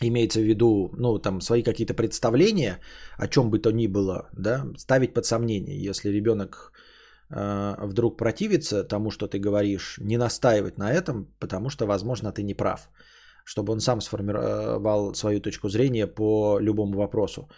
[0.00, 2.78] имеется в виду, ну, там, свои какие-то представления,
[3.18, 5.88] о чем бы то ни было, да, ставить под сомнение.
[5.88, 6.72] Если ребенок
[7.28, 12.42] э, вдруг противится тому, что ты говоришь, не настаивать на этом, потому что, возможно, ты
[12.42, 12.88] не прав,
[13.50, 17.48] чтобы он сам сформировал свою точку зрения по любому вопросу.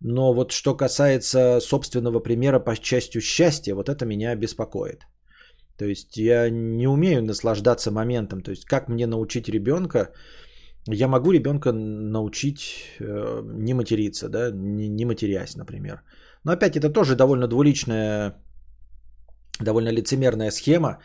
[0.00, 5.06] Но вот что касается собственного примера по частью счастья, вот это меня беспокоит.
[5.78, 8.40] То есть я не умею наслаждаться моментом.
[8.40, 10.10] То есть как мне научить ребенка,
[10.86, 12.60] я могу ребенка научить
[13.00, 16.02] э, не материться, да, не, не матерясь, например.
[16.44, 18.36] Но опять это тоже довольно двуличная,
[19.60, 20.98] довольно лицемерная схема,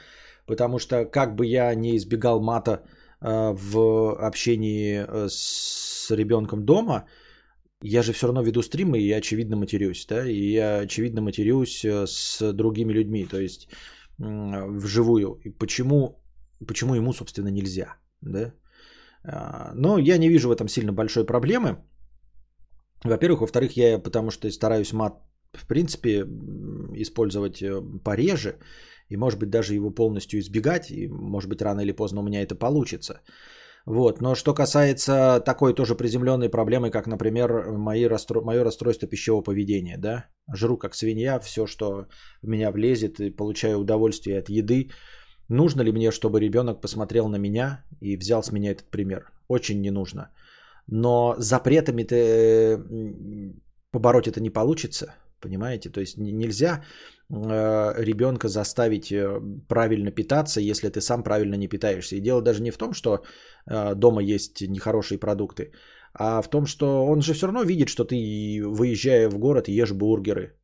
[0.46, 2.80] потому что как бы я не избегал мата
[3.22, 7.06] в общении э, с ребенком дома,
[7.84, 11.86] я же все равно веду стримы, и я очевидно матерюсь, да, и я очевидно матерюсь
[11.86, 13.70] э, с другими людьми, то есть
[14.18, 15.40] вживую.
[15.44, 16.22] И почему,
[16.68, 18.54] почему ему, собственно, нельзя, да?
[19.24, 21.78] А, но я не вижу в этом сильно большой проблемы.
[23.04, 25.14] Во-первых, во-вторых, я потому что стараюсь мат,
[25.54, 26.26] в принципе,
[26.96, 28.58] использовать э, пореже,
[29.12, 32.42] и, может быть, даже его полностью избегать, и, может быть, рано или поздно у меня
[32.42, 33.22] это получится.
[33.86, 34.22] Вот.
[34.22, 38.44] Но что касается такой тоже приземленной проблемы, как, например, мои расстрой...
[38.44, 40.26] мое расстройство пищевого поведения, да,
[40.56, 42.06] жру как свинья, все, что
[42.42, 44.92] в меня влезет, и получаю удовольствие от еды,
[45.50, 49.32] нужно ли мне, чтобы ребенок посмотрел на меня и взял с меня этот пример?
[49.50, 50.30] Очень не нужно.
[50.88, 52.80] Но запретами ты
[53.92, 55.90] побороть это не получится, понимаете?
[55.90, 56.84] То есть нельзя
[57.32, 62.16] ребенка заставить э, правильно питаться, если ты сам правильно не питаешься.
[62.16, 63.24] И дело даже не в том, что
[63.66, 65.72] э, дома есть нехорошие продукты,
[66.14, 68.16] а в том, что он же все равно видит, что ты,
[68.66, 70.58] выезжая в город, ешь бургеры.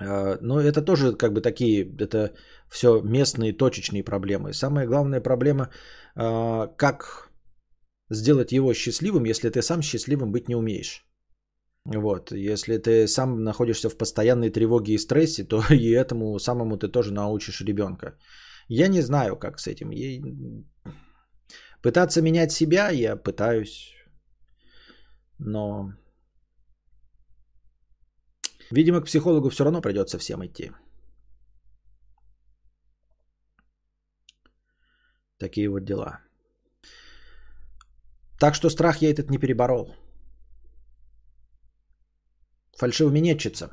[0.00, 2.32] Но это тоже как бы такие, это
[2.68, 4.52] все местные точечные проблемы.
[4.52, 5.70] Самая главная проблема,
[6.14, 7.30] как
[8.10, 11.07] сделать его счастливым, если ты сам счастливым быть не умеешь.
[11.96, 16.88] Вот, если ты сам находишься в постоянной тревоге и стрессе, то и этому самому ты
[16.88, 18.18] тоже научишь ребенка.
[18.68, 19.90] Я не знаю, как с этим.
[19.90, 20.22] Я...
[21.82, 23.94] Пытаться менять себя я пытаюсь,
[25.38, 25.92] но,
[28.70, 30.72] видимо, к психологу все равно придется всем идти.
[35.38, 36.20] Такие вот дела.
[38.40, 39.94] Так что страх я этот не переборол.
[42.78, 43.70] Фальшивоменетчица.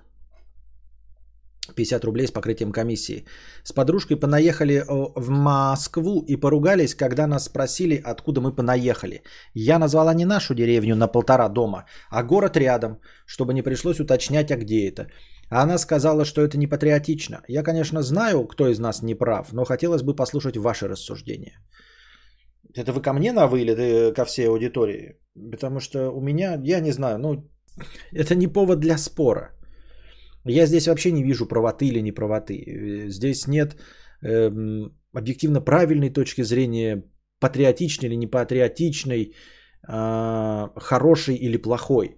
[1.75, 3.25] 50 рублей с покрытием комиссии.
[3.63, 9.23] С подружкой понаехали в Москву и поругались, когда нас спросили, откуда мы понаехали.
[9.53, 14.51] Я назвала не нашу деревню на полтора дома, а город рядом, чтобы не пришлось уточнять,
[14.51, 15.07] а где это.
[15.49, 17.43] А она сказала, что это не патриотично.
[17.47, 21.59] Я, конечно, знаю, кто из нас не прав, но хотелось бы послушать ваши рассуждения.
[22.75, 25.19] Это вы ко мне на вы или ко всей аудитории?
[25.51, 27.49] Потому что у меня, я не знаю, ну,
[28.11, 29.51] это не повод для спора.
[30.45, 33.09] Я здесь вообще не вижу правоты или неправоты.
[33.09, 33.75] Здесь нет
[34.21, 37.03] эм, объективно правильной точки зрения,
[37.39, 39.33] патриотичной или непатриотичной,
[39.87, 42.17] э, хорошей или плохой.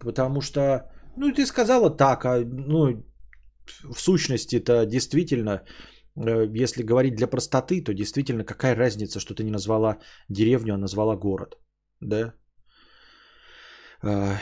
[0.00, 3.04] Потому что, ну, ты сказала так, а ну,
[3.90, 5.62] в сущности это действительно,
[6.16, 9.98] э, если говорить для простоты, то действительно какая разница, что ты не назвала
[10.28, 11.58] деревню, а назвала город.
[12.00, 12.34] Да?
[14.02, 14.36] Э,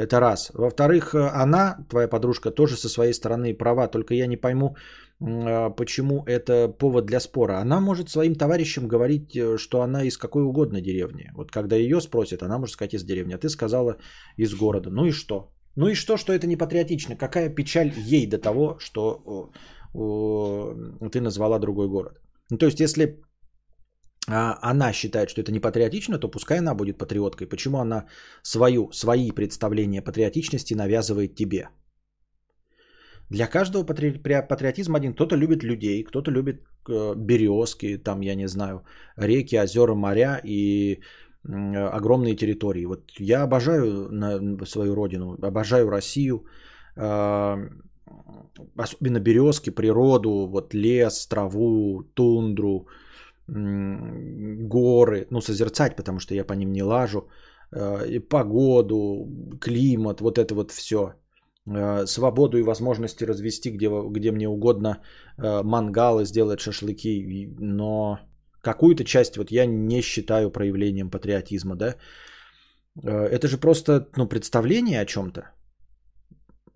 [0.00, 0.50] это раз.
[0.54, 4.76] Во-вторых, она, твоя подружка, тоже со своей стороны права, только я не пойму,
[5.20, 7.60] а, почему это повод для спора.
[7.60, 11.30] Она может своим товарищам говорить, э, что она из какой угодно деревни.
[11.34, 13.96] Вот когда ее спросят, она может сказать из деревни, а ты сказала
[14.38, 14.90] из города.
[14.90, 15.52] Ну и что?
[15.76, 17.16] Ну и что, что это не патриотично?
[17.16, 19.50] Какая печаль ей до того, что о,
[19.94, 22.20] о, ты назвала другой город?
[22.50, 23.20] Ну, то есть, если
[24.28, 27.48] она считает, что это не патриотично, то пускай она будет патриоткой.
[27.48, 28.06] Почему она
[28.42, 31.68] свою, свои представления патриотичности навязывает тебе?
[33.30, 35.14] Для каждого патриотизм один.
[35.14, 38.84] Кто-то любит людей, кто-то любит э, березки, там, я не знаю,
[39.16, 41.00] реки, озера, моря и
[41.44, 42.86] огромные территории.
[42.86, 44.10] Вот я обожаю
[44.66, 46.44] свою родину, обожаю Россию,
[46.96, 47.58] а,
[48.76, 52.88] особенно березки, природу, вот лес, траву, тундру,
[53.50, 57.28] горы, ну, созерцать, потому что я по ним не лажу,
[57.72, 59.26] э, и погоду,
[59.60, 61.14] климат, вот это вот все.
[61.66, 64.88] Э, свободу и возможности развести, где, где мне угодно
[65.38, 68.18] э, мангалы, сделать шашлыки, но
[68.62, 71.96] какую-то часть вот я не считаю проявлением патриотизма, да.
[73.02, 75.42] Это же просто ну, представление о чем-то.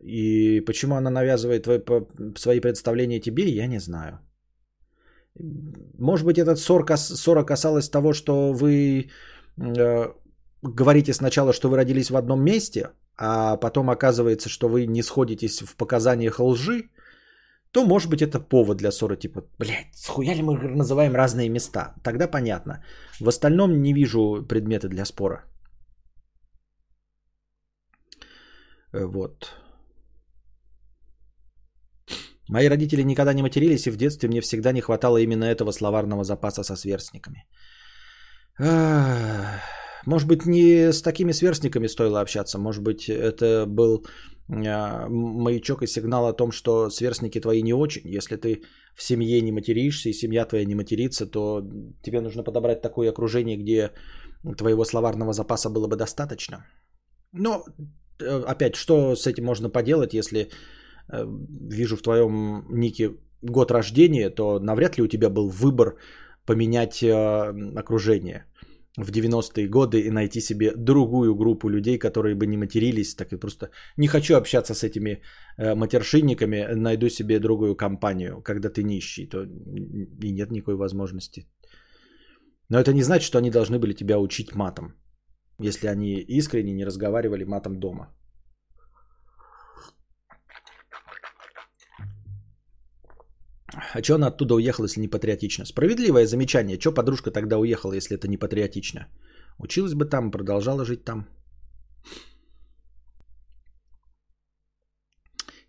[0.00, 1.80] И почему она навязывает твои,
[2.36, 4.18] свои представления тебе, я не знаю.
[5.38, 9.10] Может быть, этот ссор, ссора касалась того, что вы
[9.56, 10.12] э,
[10.62, 15.62] говорите сначала, что вы родились в одном месте, а потом оказывается, что вы не сходитесь
[15.62, 16.90] в показаниях лжи,
[17.72, 21.94] то может быть это повод для ссоры, типа, блядь, схуя ли мы называем разные места?
[22.04, 22.84] Тогда понятно.
[23.20, 25.44] В остальном не вижу предмета для спора.
[28.92, 29.63] Э, вот.
[32.48, 36.24] Мои родители никогда не матерились, и в детстве мне всегда не хватало именно этого словарного
[36.24, 37.46] запаса со сверстниками.
[40.06, 42.58] Может быть, не с такими сверстниками стоило общаться.
[42.58, 44.04] Может быть, это был
[44.48, 48.02] а, маячок и сигнал о том, что сверстники твои не очень.
[48.16, 48.62] Если ты
[48.94, 51.62] в семье не материшься и семья твоя не матерится, то
[52.02, 53.92] тебе нужно подобрать такое окружение, где
[54.58, 56.66] твоего словарного запаса было бы достаточно.
[57.32, 57.64] Но,
[58.20, 60.50] э, опять, что с этим можно поделать, если
[61.08, 65.96] вижу в твоем нике год рождения, то навряд ли у тебя был выбор
[66.46, 68.44] поменять э, окружение
[68.96, 73.36] в 90-е годы и найти себе другую группу людей, которые бы не матерились, так и
[73.36, 75.20] просто не хочу общаться с этими
[75.58, 79.42] э, матершинниками, найду себе другую компанию, когда ты нищий, то
[80.22, 81.46] и нет никакой возможности.
[82.68, 84.94] Но это не значит, что они должны были тебя учить матом,
[85.62, 88.14] если они искренне не разговаривали матом дома.
[93.74, 95.64] А что она оттуда уехала, если не патриотично?
[95.64, 96.78] Справедливое замечание.
[96.80, 99.06] Что подружка тогда уехала, если это не патриотично?
[99.58, 101.26] Училась бы там, продолжала жить там.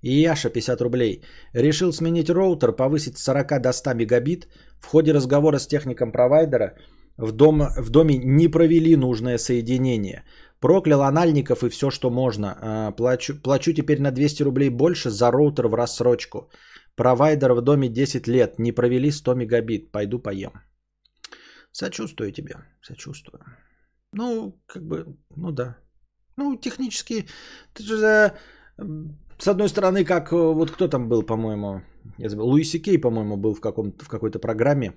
[0.01, 1.23] И Яша, 50 рублей.
[1.53, 4.47] Решил сменить роутер, повысить с 40 до 100 мегабит.
[4.79, 6.75] В ходе разговора с техником провайдера
[7.17, 10.23] в, дом, в доме не провели нужное соединение.
[10.59, 12.57] Проклял анальников и все, что можно.
[12.61, 16.49] А, плачу, плачу теперь на 200 рублей больше за роутер в рассрочку.
[16.95, 20.51] Провайдер в доме 10 лет, не провели 100 мегабит, пойду поем.
[21.71, 23.43] Сочувствую тебе, сочувствую.
[24.13, 25.77] Ну, как бы, ну да.
[26.37, 27.25] Ну, технически,
[27.73, 28.31] ты же,
[29.39, 31.81] с одной стороны, как э, вот кто там был, по-моему,
[32.17, 34.93] я забыл, Луиси Кей, по-моему, был в, каком в какой-то программе,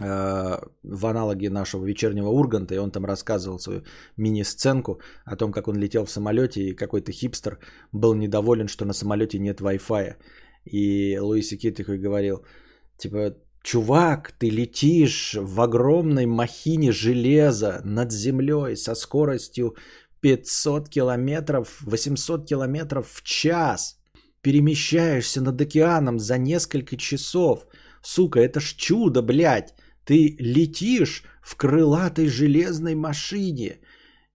[0.00, 3.82] э, в аналоге нашего вечернего Урганта, и он там рассказывал свою
[4.16, 7.58] мини-сценку о том, как он летел в самолете, и какой-то хипстер
[7.92, 10.16] был недоволен, что на самолете нет Wi-Fi.
[10.64, 12.44] И Луиси Кей такой говорил,
[12.98, 19.76] типа, чувак, ты летишь в огромной махине железа над землей со скоростью
[20.20, 23.98] 500 километров, 800 километров в час.
[24.42, 27.66] Перемещаешься над океаном за несколько часов.
[28.02, 29.74] Сука, это ж чудо, блядь.
[30.04, 33.80] Ты летишь в крылатой железной машине.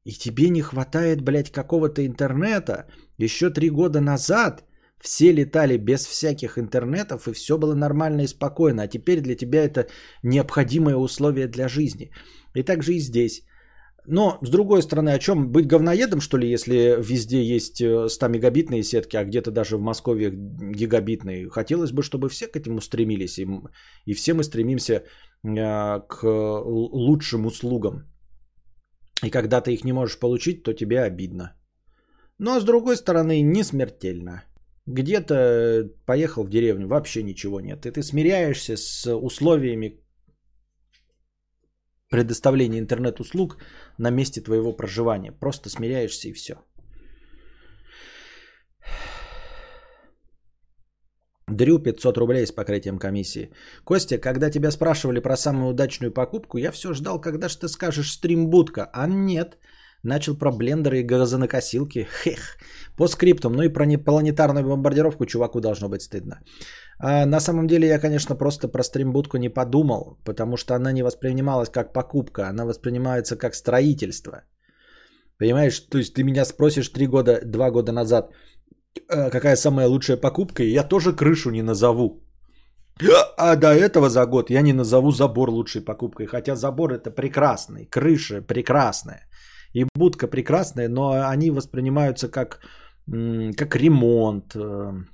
[0.04, 2.88] И тебе не хватает, блядь, какого-то интернета.
[3.18, 4.64] Еще три года назад
[5.06, 8.84] все летали без всяких интернетов, и все было нормально и спокойно.
[8.84, 9.88] А теперь для тебя это
[10.24, 12.12] необходимое условие для жизни.
[12.56, 13.42] И также и здесь.
[14.08, 15.52] Но, с другой стороны, о чем?
[15.52, 20.32] Быть говноедом, что ли, если везде есть 100-мегабитные э, сетки, а где-то даже в Москве
[20.32, 21.50] гигабитные?
[21.50, 23.48] Хотелось бы, чтобы все к этому стремились, и,
[24.06, 28.04] и все мы стремимся э, к лучшим услугам.
[29.24, 31.54] И когда ты их не можешь получить, то тебе обидно.
[32.38, 34.44] Но, с другой стороны, не смертельно.
[34.88, 37.86] Где-то поехал в деревню, вообще ничего нет.
[37.86, 40.00] И ты смиряешься с условиями
[42.10, 43.58] предоставления интернет-услуг
[43.98, 45.32] на месте твоего проживания.
[45.32, 46.56] Просто смиряешься и все.
[51.48, 53.52] Дрю 500 рублей с покрытием комиссии.
[53.84, 58.12] Костя, когда тебя спрашивали про самую удачную покупку, я все ждал, когда же ты скажешь
[58.12, 58.90] стримбудка.
[58.94, 59.58] А нет.
[60.06, 62.08] Начал про блендеры и газонокосилки.
[62.24, 62.58] Хех.
[62.98, 63.54] По скриптам.
[63.54, 66.40] Ну и про непланетарную бомбардировку чуваку должно быть стыдно.
[67.00, 71.04] А на самом деле я, конечно, просто про стримбудку не подумал, потому что она не
[71.04, 74.44] воспринималась как покупка, она воспринимается как строительство.
[75.40, 78.32] Понимаешь, то есть ты меня спросишь три года, два года назад,
[79.10, 82.22] э, какая самая лучшая покупка, и я тоже крышу не назову.
[83.38, 87.86] А до этого за год я не назову забор лучшей покупкой, хотя забор это прекрасный,
[87.86, 89.28] крыша прекрасная,
[89.76, 92.62] и будка прекрасная, но они воспринимаются как,
[93.58, 95.06] как ремонт, э,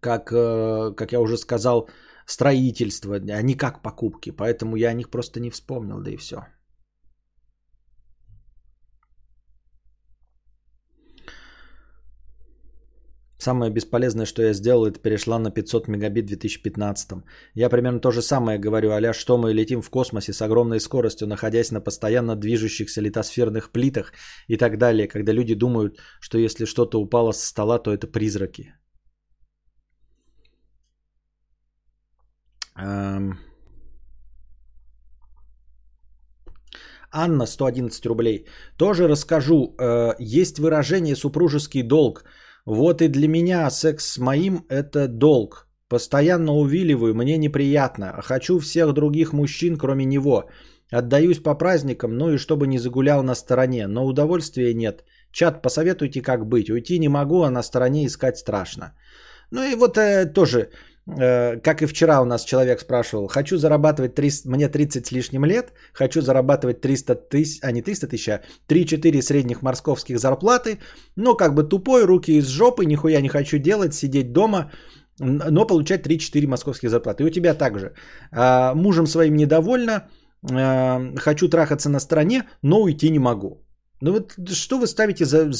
[0.00, 1.88] как, э, как я уже сказал,
[2.26, 4.30] строительство, а не как покупки.
[4.30, 6.36] Поэтому я о них просто не вспомнил, да и все.
[13.38, 17.24] Самое бесполезное, что я сделал, это перешла на 500 мегабит в 2015.
[17.54, 21.26] Я примерно то же самое говорю, аля, что мы летим в космосе с огромной скоростью,
[21.26, 24.12] находясь на постоянно движущихся литосферных плитах
[24.48, 28.74] и так далее, когда люди думают, что если что-то упало со стола, то это призраки.
[32.76, 33.38] Эм.
[37.10, 38.46] Анна, 111 рублей.
[38.76, 39.74] Тоже расскажу.
[39.78, 42.24] Э, есть выражение «супружеский долг».
[42.66, 45.68] Вот и для меня секс с моим– это долг.
[45.88, 48.22] Постоянно увиливаю, мне неприятно.
[48.22, 50.48] Хочу всех других мужчин, кроме него.
[50.90, 53.86] Отдаюсь по праздникам, ну и чтобы не загулял на стороне.
[53.86, 55.04] Но удовольствия нет.
[55.30, 56.70] Чат, посоветуйте, как быть.
[56.70, 58.94] Уйти не могу, а на стороне искать страшно.
[59.50, 60.70] Ну и вот э, тоже
[61.06, 65.72] как и вчера у нас человек спрашивал, хочу зарабатывать 300, мне 30 с лишним лет,
[65.92, 70.78] хочу зарабатывать 300 тысяч, а не 300 тысяч, а 3-4 средних московских зарплаты,
[71.16, 74.70] но как бы тупой, руки из жопы, нихуя не хочу делать, сидеть дома,
[75.18, 77.22] но получать 3-4 московских зарплаты.
[77.22, 77.94] И у тебя также.
[78.32, 80.08] А, мужем своим недовольна,
[80.50, 83.64] а, хочу трахаться на стороне, но уйти не могу.
[84.00, 85.52] Ну вот что вы ставите за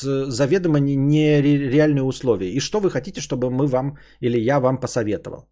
[0.00, 2.50] заведомо нереальные условия?
[2.52, 5.48] И что вы хотите, чтобы мы вам или я вам посоветовал?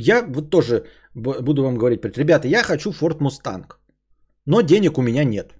[0.00, 3.66] Я вот тоже буду вам говорить, ребята, я хочу Ford Mustang,
[4.46, 5.54] но денег у меня нет.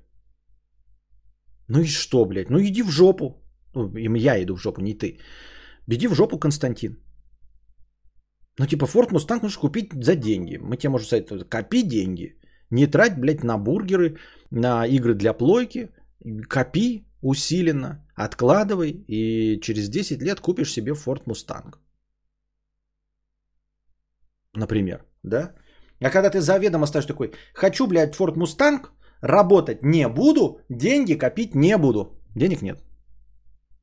[1.69, 2.51] Ну и что, блядь?
[2.51, 3.43] Ну иди в жопу.
[3.75, 5.19] Ну, я иду в жопу, не ты.
[5.87, 6.97] Иди в жопу, Константин.
[8.59, 10.57] Ну типа Ford Mustang нужно купить за деньги.
[10.57, 12.35] Мы тебе можем сказать, копи деньги.
[12.71, 14.17] Не трать, блядь, на бургеры,
[14.51, 15.89] на игры для плойки.
[16.49, 21.75] Копи усиленно, откладывай и через 10 лет купишь себе Ford Mustang.
[24.55, 25.55] Например, да?
[26.01, 28.87] А когда ты заведомо ставишь такой, хочу, блядь, Ford Mustang,
[29.21, 32.19] работать не буду, деньги копить не буду.
[32.35, 32.79] Денег нет.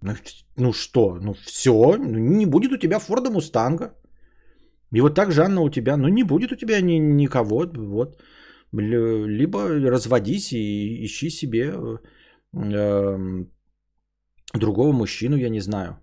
[0.01, 0.13] Ну,
[0.57, 3.93] ну что, ну все, ну, не будет у тебя Форда Мустанга.
[4.93, 8.21] И вот так, Жанна, у тебя, ну не будет у тебя ни, никого, вот.
[8.71, 9.59] Либо
[9.89, 11.97] разводись и ищи себе э,
[14.53, 15.99] другого мужчину, я не знаю.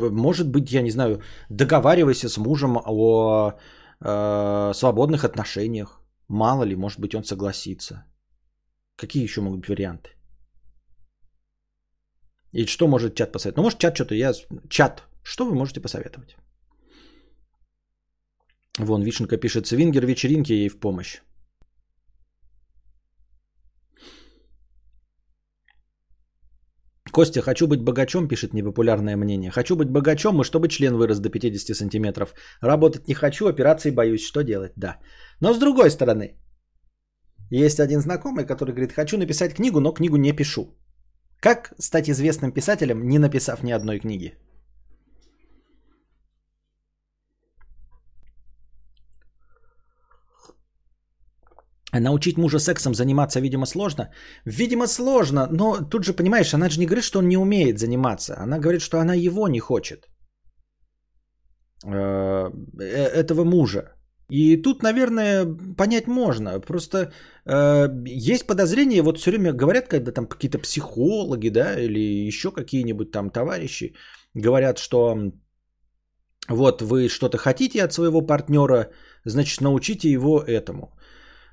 [0.00, 1.20] Может быть, я не знаю,
[1.50, 3.52] договаривайся с мужем о
[4.00, 6.00] э, свободных отношениях.
[6.28, 8.04] Мало ли, может быть, он согласится.
[8.96, 10.10] Какие еще могут быть варианты?
[12.52, 13.56] И что может чат посоветовать?
[13.56, 14.32] Ну, может, чат что-то я...
[14.68, 16.36] Чат, что вы можете посоветовать?
[18.78, 21.20] Вон, Вишенка пишет, свингер вечеринки ей в помощь.
[27.16, 29.50] Костя, хочу быть богачом, пишет непопулярное мнение.
[29.50, 32.34] Хочу быть богачом, и чтобы член вырос до 50 сантиметров.
[32.60, 34.26] Работать не хочу, операции боюсь.
[34.26, 34.72] Что делать?
[34.76, 34.98] Да.
[35.40, 36.34] Но с другой стороны,
[37.50, 40.76] есть один знакомый, который говорит, хочу написать книгу, но книгу не пишу.
[41.40, 44.34] Как стать известным писателем, не написав ни одной книги?
[52.00, 54.10] Научить мужа сексом заниматься, видимо, сложно.
[54.44, 58.34] Видимо, сложно, но тут же, понимаешь, она же не говорит, что он не умеет заниматься.
[58.38, 60.08] Она говорит, что она его не хочет.
[61.84, 62.50] Э,
[62.80, 63.82] э, этого мужа.
[64.30, 65.46] И тут, наверное,
[65.76, 66.60] понять можно.
[66.60, 67.12] Просто
[67.44, 67.88] э,
[68.28, 73.30] есть подозрение, вот все время говорят, когда там какие-то психологи, да, или еще какие-нибудь там
[73.30, 73.94] товарищи
[74.34, 75.32] говорят, что
[76.48, 78.90] вот вы что-то хотите от своего партнера,
[79.24, 80.95] значит, научите его этому.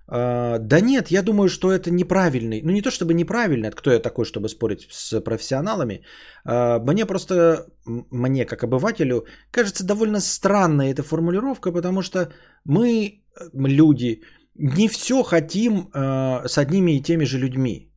[0.08, 2.62] А, да нет, я думаю, что это неправильный.
[2.64, 6.04] Ну не то чтобы неправильный, кто я такой, чтобы спорить с профессионалами.
[6.46, 12.32] А, мне просто, мне как обывателю, кажется довольно странная эта формулировка, потому что
[12.66, 13.24] мы
[13.54, 14.22] люди
[14.56, 17.92] не все хотим э, с одними и теми же людьми.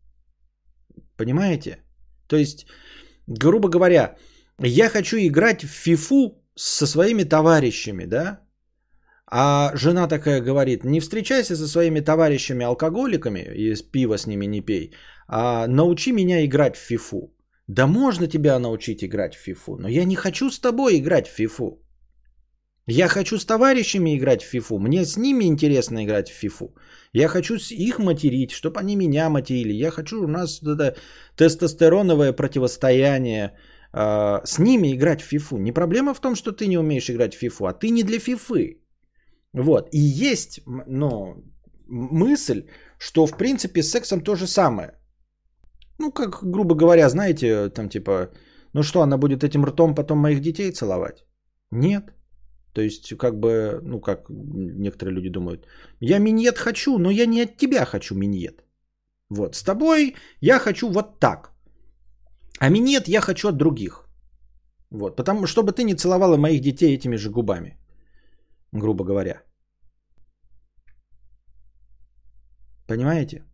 [1.17, 1.79] Понимаете?
[2.27, 2.67] То есть,
[3.27, 4.17] грубо говоря,
[4.59, 8.41] я хочу играть в фифу со своими товарищами, да?
[9.29, 14.61] А жена такая говорит, не встречайся со своими товарищами алкоголиками и пиво с ними не
[14.61, 14.93] пей,
[15.29, 17.33] а научи меня играть в фифу.
[17.67, 21.35] Да можно тебя научить играть в фифу, но я не хочу с тобой играть в
[21.35, 21.83] фифу.
[22.89, 24.79] Я хочу с товарищами играть в фифу.
[24.79, 26.77] Мне с ними интересно играть в фифу.
[27.13, 29.73] Я хочу их материть, чтобы они меня материли.
[29.73, 30.97] Я хочу у нас это
[31.37, 33.57] тестостероновое противостояние.
[33.93, 35.57] Э, с ними играть в фифу.
[35.57, 38.21] Не проблема в том, что ты не умеешь играть в фифу, а ты не для
[38.21, 38.86] фифы.
[39.57, 39.89] Вот.
[39.93, 41.35] И есть ну,
[41.89, 42.67] мысль,
[42.99, 44.91] что в принципе с сексом то же самое.
[45.99, 48.31] Ну, как, грубо говоря, знаете, там типа,
[48.75, 51.25] ну что, она будет этим ртом потом моих детей целовать?
[51.71, 52.13] Нет.
[52.75, 55.67] То есть, как бы, ну, как некоторые люди думают,
[56.01, 58.63] я миньет хочу, но я не от тебя хочу миньет.
[59.31, 61.53] Вот, с тобой я хочу вот так.
[62.61, 64.07] А миньет я хочу от других.
[64.91, 67.79] Вот, потому чтобы ты не целовала моих детей этими же губами,
[68.73, 69.46] грубо говоря.
[72.87, 73.45] Понимаете?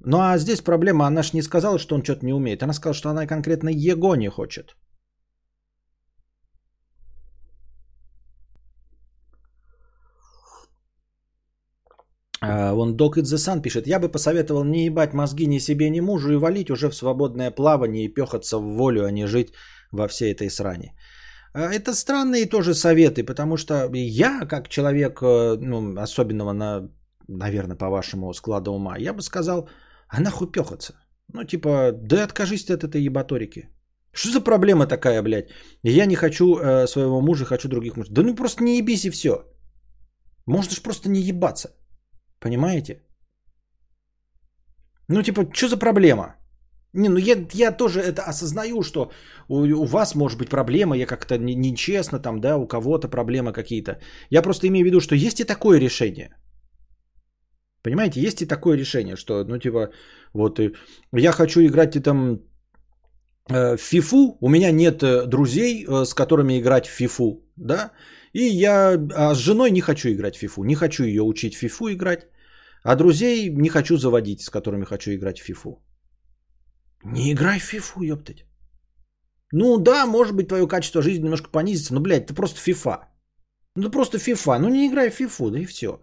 [0.00, 2.62] Ну а здесь проблема, она же не сказала, что он что-то не умеет.
[2.62, 4.76] Она сказала, что она конкретно его не хочет.
[12.42, 16.32] Вон Dog in the пишет, я бы посоветовал не ебать мозги ни себе, ни мужу
[16.32, 19.52] и валить уже в свободное плавание и пехаться в волю, а не жить
[19.92, 20.94] во всей этой сране.
[21.52, 26.88] А, это странные тоже советы, потому что я, как человек, э, ну, особенного, на,
[27.30, 29.68] наверное, по вашему складу ума, я бы сказал,
[30.08, 30.92] а нахуй пехаться?
[31.32, 33.68] Ну, типа, да откажись от этой ебаторики.
[34.12, 35.50] Что за проблема такая, блядь?
[35.82, 38.14] Я не хочу э, своего мужа, хочу других мужей.
[38.14, 39.44] Да ну просто не ебись и все.
[40.46, 41.68] Можно же просто не ебаться.
[42.40, 43.02] Понимаете?
[45.08, 46.34] Ну, типа, что за проблема?
[46.92, 49.12] Не, ну я, я тоже это осознаю, что
[49.48, 54.00] у, у вас может быть проблема, я как-то нечестно там, да, у кого-то проблемы какие-то.
[54.30, 56.34] Я просто имею в виду, что есть и такое решение.
[57.82, 59.90] Понимаете, есть и такое решение, что, ну, типа,
[60.34, 60.72] вот и
[61.12, 62.40] я хочу играть и там
[63.48, 67.92] э, в фифу, у меня нет э, друзей, э, с которыми играть в фифу, да,
[68.34, 71.58] и я а с женой не хочу играть в фифу, не хочу ее учить в
[71.58, 72.28] фифу играть,
[72.84, 75.82] а друзей не хочу заводить, с которыми хочу играть в фифу.
[77.04, 78.44] Не играй в фифу, ёптать.
[79.52, 83.08] Ну да, может быть, твое качество жизни немножко понизится, но, блядь, ты просто фифа.
[83.76, 86.00] Ну просто фифа, ну не играй в фифу, да и все.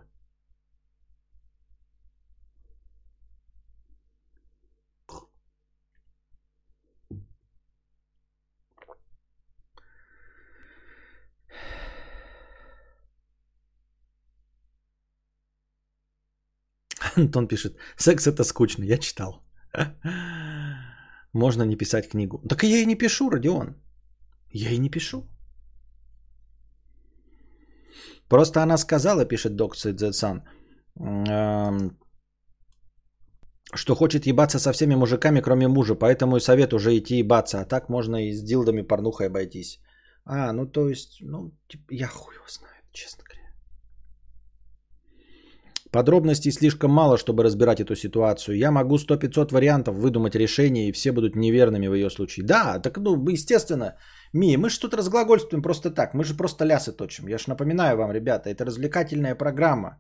[17.18, 19.44] Антон пишет, секс это скучно, я читал.
[21.34, 22.41] Можно не писать книгу.
[22.49, 23.76] Так я и не пишу, Родион.
[24.52, 25.27] Я и не пишу.
[28.30, 30.44] Просто она сказала, пишет Докси Дзетсан,
[33.76, 37.65] что хочет ебаться со всеми мужиками, кроме мужа, поэтому и совет уже идти ебаться, а
[37.65, 39.80] так можно и с дилдами порнухой обойтись.
[40.26, 43.47] А, ну то есть, ну, типа, я хуй его знаю, честно говоря.
[45.98, 48.56] Подробностей слишком мало, чтобы разбирать эту ситуацию.
[48.56, 52.45] Я могу 100-500 вариантов выдумать решения, и все будут неверными в ее случае.
[52.45, 53.95] Да, так ну, естественно.
[54.32, 56.14] Ми, мы же тут разглагольствуем просто так.
[56.14, 57.28] Мы же просто лясы точим.
[57.28, 59.98] Я же напоминаю вам, ребята, это развлекательная программа.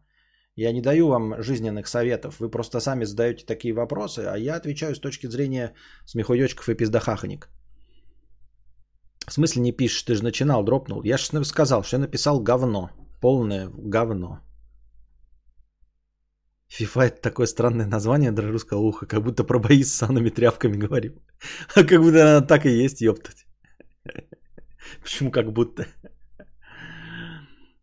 [0.55, 2.35] Я не даю вам жизненных советов.
[2.39, 5.73] Вы просто сами задаете такие вопросы, а я отвечаю с точки зрения
[6.05, 7.49] смехуёчков и пиздахаханик.
[9.27, 10.03] В смысле не пишешь?
[10.03, 11.01] Ты же начинал, дропнул.
[11.03, 12.91] Я же сказал, что я написал говно.
[13.19, 14.41] Полное говно.
[16.69, 20.77] FIFA это такое странное название для русского уха, как будто про бои с санными тряпками
[20.77, 21.13] говорим.
[21.75, 23.45] А как будто она так и есть, ёптать.
[25.01, 25.85] Почему как будто?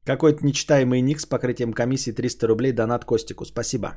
[0.05, 3.45] Какой-то нечитаемый ник с покрытием комиссии 300 рублей донат Костику.
[3.45, 3.97] Спасибо.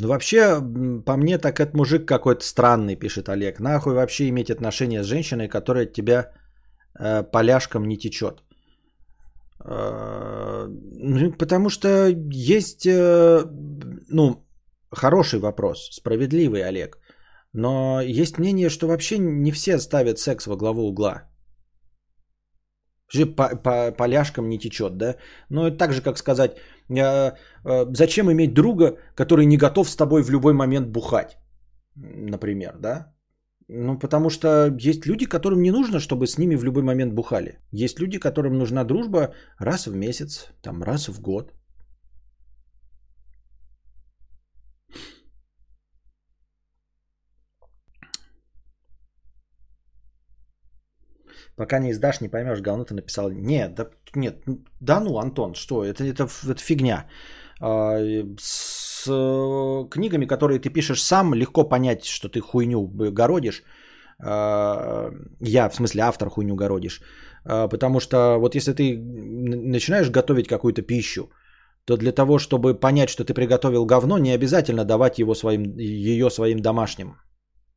[0.00, 0.60] Ну вообще,
[1.06, 3.60] по мне, так этот мужик какой-то странный, пишет Олег.
[3.60, 6.32] Нахуй вообще иметь отношения с женщиной, которая от тебя
[6.98, 8.42] э, поляшком не течет.
[9.64, 11.88] Э, ну, потому что
[12.30, 13.44] есть, э,
[14.08, 14.46] ну,
[14.90, 16.98] хороший вопрос, справедливый, Олег.
[17.52, 21.22] Но есть мнение, что вообще не все ставят секс во главу угла.
[23.36, 25.16] По, по поляшкам не течет, да?
[25.48, 26.56] Ну, это так же, как сказать,
[26.88, 27.32] э,
[27.92, 31.38] зачем иметь друга, который не готов с тобой в любой момент бухать,
[31.96, 33.12] например, да?
[33.72, 37.58] Ну, потому что есть люди, которым не нужно, чтобы с ними в любой момент бухали.
[37.70, 41.52] Есть люди, которым нужна дружба раз в месяц, там раз в год.
[51.56, 53.30] Пока не издашь, не поймешь, говно ты написал.
[53.30, 54.42] Нет, да, нет,
[54.80, 57.06] да ну, Антон, что, это, это, это фигня.
[57.60, 58.00] А,
[58.38, 63.62] с книгами, которые ты пишешь сам, легко понять, что ты хуйню городишь.
[64.22, 65.10] А,
[65.40, 67.00] я, в смысле, автор хуйню городишь.
[67.44, 71.30] А, потому что вот если ты начинаешь готовить какую-то пищу,
[71.84, 76.30] то для того, чтобы понять, что ты приготовил говно, не обязательно давать его своим, ее
[76.30, 77.16] своим домашним.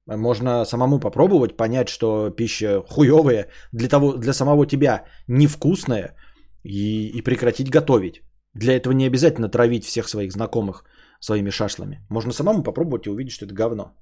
[0.05, 6.15] Можно самому попробовать, понять, что пища хуевая, для, того, для самого тебя невкусная,
[6.63, 8.21] и, и прекратить готовить.
[8.53, 10.85] Для этого не обязательно травить всех своих знакомых
[11.23, 12.05] своими шашлами.
[12.09, 13.95] Можно самому попробовать и увидеть, что это говно.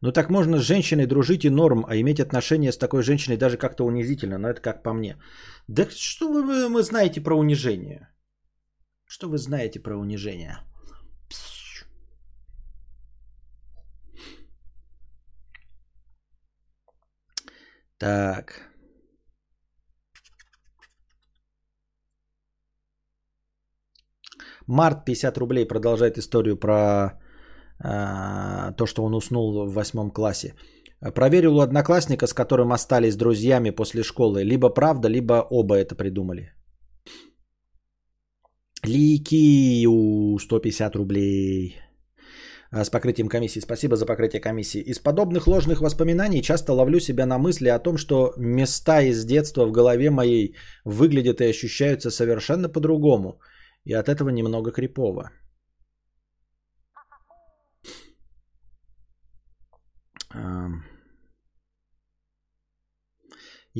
[0.00, 3.56] Ну так можно с женщиной дружить и норм, а иметь отношения с такой женщиной даже
[3.56, 5.16] как-то унизительно, но это как по мне.
[5.68, 8.08] Да что вы, вы знаете про унижение?
[9.06, 10.58] Что вы знаете про унижение?
[17.98, 18.68] Так.
[24.66, 27.18] Март 50 рублей продолжает историю про
[27.82, 30.54] а, то, что он уснул в восьмом классе.
[31.14, 34.42] Проверил у одноклассника, с которым остались друзьями после школы.
[34.42, 36.52] Либо правда, либо оба это придумали.
[38.84, 41.76] Ликию 150 рублей.
[42.70, 43.60] А, с покрытием комиссии.
[43.60, 44.80] Спасибо за покрытие комиссии.
[44.80, 49.64] Из подобных ложных воспоминаний часто ловлю себя на мысли о том, что места из детства
[49.66, 50.54] в голове моей
[50.84, 53.40] выглядят и ощущаются совершенно по-другому.
[53.84, 55.30] И от этого немного крипово.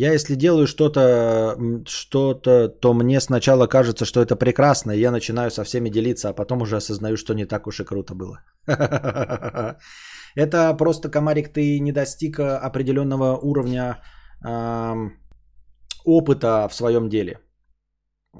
[0.00, 1.56] Я если делаю что-то,
[1.86, 6.32] что-то, то мне сначала кажется, что это прекрасно, и я начинаю со всеми делиться, а
[6.32, 8.38] потом уже осознаю, что не так уж и круто было.
[10.36, 13.98] Это просто, комарик, ты не достиг определенного уровня
[16.04, 17.40] опыта в своем деле.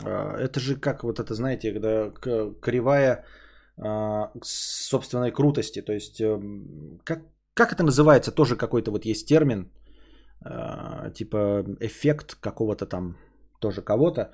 [0.05, 2.11] А, это же как вот это, знаете, когда
[2.61, 3.25] кривая
[3.77, 5.83] а, собственной крутости.
[5.83, 7.23] То есть, эм, как,
[7.55, 8.31] как это называется?
[8.31, 9.78] Тоже какой-то вот есть термин– Э,
[11.15, 13.17] типа эффект какого-то там
[13.61, 14.33] тоже кого-то,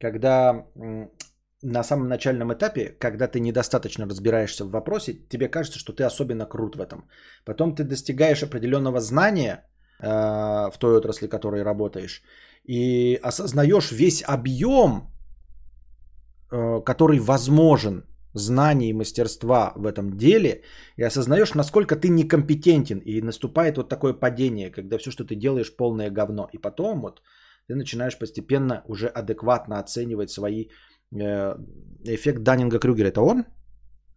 [0.00, 0.66] когда
[1.64, 6.46] на самом начальном этапе, когда ты недостаточно разбираешься в вопросе, тебе кажется, что ты особенно
[6.46, 7.08] крут в этом.
[7.44, 9.64] Потом ты достигаешь определенного знания
[10.00, 12.22] э, в той отрасли, в которой работаешь,
[12.64, 15.10] и осознаешь весь объем,
[16.52, 18.04] э, который возможен
[18.34, 20.62] знаний и мастерства в этом деле
[20.96, 22.98] и осознаешь, насколько ты некомпетентен.
[22.98, 26.48] И наступает вот такое падение, когда все, что ты делаешь, полное говно.
[26.52, 27.22] И потом вот
[27.68, 30.66] ты начинаешь постепенно уже адекватно оценивать свои
[31.14, 31.56] э,
[32.04, 33.08] эффект Даннинга-Крюгера.
[33.08, 33.44] Это он?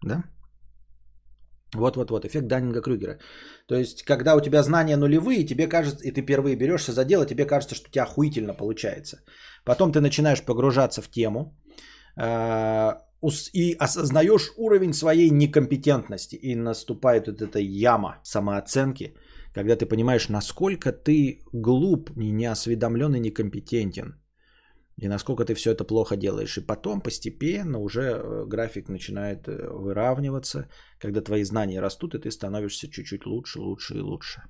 [0.04, 0.24] Да?
[1.76, 3.20] Вот-вот-вот, эффект Даннинга-Крюгера.
[3.68, 7.26] То есть, когда у тебя знания нулевые, тебе кажется, и ты впервые берешься за дело,
[7.26, 9.18] тебе кажется, что у тебя охуительно получается.
[9.66, 11.58] Потом ты начинаешь погружаться в тему,
[12.18, 12.94] э,
[13.54, 16.36] и осознаешь уровень своей некомпетентности.
[16.36, 19.14] И наступает вот эта яма самооценки,
[19.54, 24.16] когда ты понимаешь, насколько ты глуп, неосведомлен и некомпетентен.
[25.02, 26.58] И насколько ты все это плохо делаешь.
[26.58, 30.68] И потом постепенно уже э, график начинает э, выравниваться,
[31.00, 34.42] когда твои знания растут, и ты становишься чуть-чуть лучше, лучше и лучше.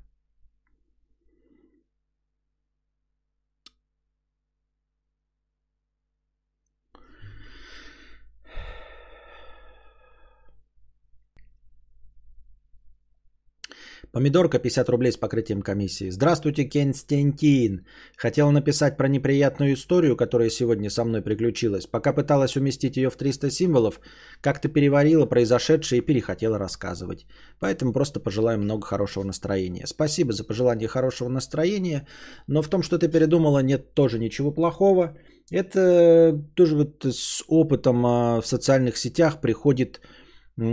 [14.11, 16.09] Помидорка 50 рублей с покрытием комиссии.
[16.09, 17.85] Здравствуйте, Константин.
[18.15, 21.87] Хотел написать про неприятную историю, которая сегодня со мной приключилась.
[21.87, 23.99] Пока пыталась уместить ее в 300 символов,
[24.41, 27.25] как-то переварила произошедшее и перехотела рассказывать.
[27.59, 29.85] Поэтому просто пожелаю много хорошего настроения.
[29.85, 32.07] Спасибо за пожелание хорошего настроения,
[32.47, 35.17] но в том, что ты передумала, нет тоже ничего плохого.
[35.51, 40.01] Это тоже вот с опытом а, в социальных сетях приходит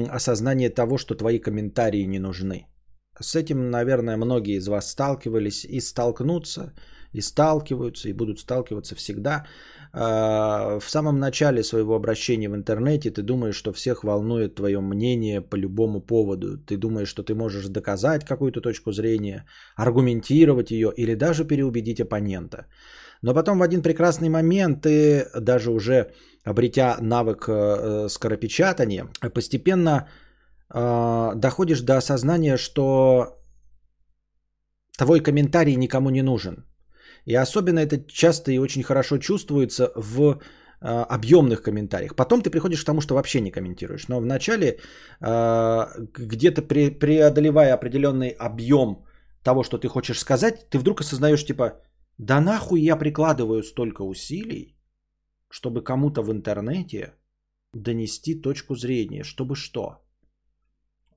[0.09, 2.67] осознание того, что твои комментарии не нужны.
[3.21, 6.73] С этим, наверное, многие из вас сталкивались и столкнутся,
[7.13, 9.47] и сталкиваются, и будут сталкиваться всегда.
[9.93, 15.41] А, в самом начале своего обращения в интернете ты думаешь, что всех волнует твое мнение
[15.41, 16.59] по любому поводу.
[16.59, 19.45] Ты думаешь, что ты можешь доказать какую-то точку зрения,
[19.77, 22.67] аргументировать ее или даже переубедить оппонента.
[23.23, 26.11] Но потом в один прекрасный момент ты, даже уже
[26.45, 30.09] обретя навык э, скоропечатания, постепенно
[30.75, 33.39] э, доходишь до осознания, что
[34.99, 36.67] твой комментарий никому не нужен.
[37.27, 40.41] И особенно это часто и очень хорошо чувствуется в
[40.87, 42.15] Э, объемных комментариях.
[42.15, 44.09] Потом ты приходишь к тому, что вообще не комментируешь.
[44.09, 46.61] Но вначале, э, где-то
[47.01, 49.07] преодолевая определенный объем
[49.43, 51.81] того, что ты хочешь сказать, ты вдруг осознаешь, типа,
[52.19, 54.77] да нахуй я прикладываю столько усилий,
[55.49, 57.15] чтобы кому-то в интернете
[57.73, 60.04] донести точку зрения, чтобы что?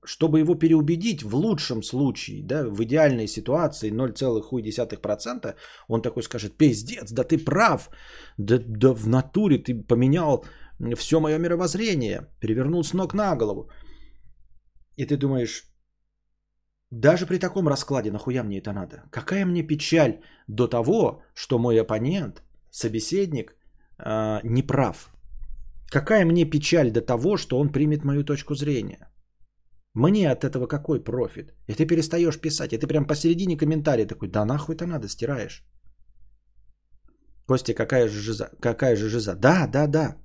[0.08, 5.54] Чтобы его переубедить в лучшем случае, да, в идеальной ситуации 0,1%,
[5.88, 7.90] он такой скажет, пиздец, да ты прав,
[8.38, 10.44] да, да в натуре ты поменял
[10.96, 13.70] все мое мировоззрение, перевернул с ног на голову.
[14.96, 15.64] И ты думаешь,
[16.90, 19.02] даже при таком раскладе, нахуя мне это надо?
[19.10, 23.56] Какая мне печаль до того, что мой оппонент, собеседник,
[23.98, 25.10] э, не прав?
[25.90, 29.07] Какая мне печаль до того, что он примет мою точку зрения?
[29.94, 31.54] Мне от этого какой профит?
[31.66, 35.64] И ты перестаешь писать, и ты прям посередине комментария такой, да нахуй это надо, стираешь.
[37.46, 38.50] Костя, какая же жиза?
[38.60, 39.34] Какая же жиза?
[39.34, 40.16] Да, да, да.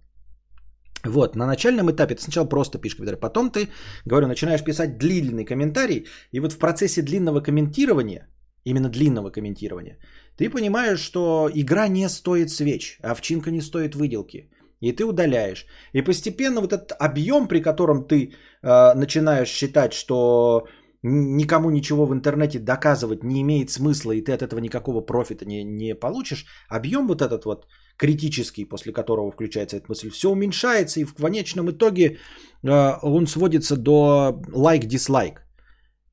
[1.05, 3.69] Вот, на начальном этапе ты сначала просто пишешь комментарий, потом ты,
[4.05, 8.29] говорю, начинаешь писать длинный комментарий, и вот в процессе длинного комментирования,
[8.63, 9.97] именно длинного комментирования,
[10.37, 14.49] ты понимаешь, что игра не стоит свеч, овчинка не стоит выделки.
[14.83, 15.65] И ты удаляешь.
[15.93, 20.67] И постепенно вот этот объем, при котором ты э, начинаешь считать, что
[21.03, 25.63] никому ничего в интернете доказывать не имеет смысла, и ты от этого никакого профита не,
[25.63, 31.05] не получишь, объем вот этот вот критический, после которого включается эта мысль, все уменьшается, и
[31.05, 32.17] в конечном итоге
[32.63, 35.45] э, он сводится до лайк-дизлайк.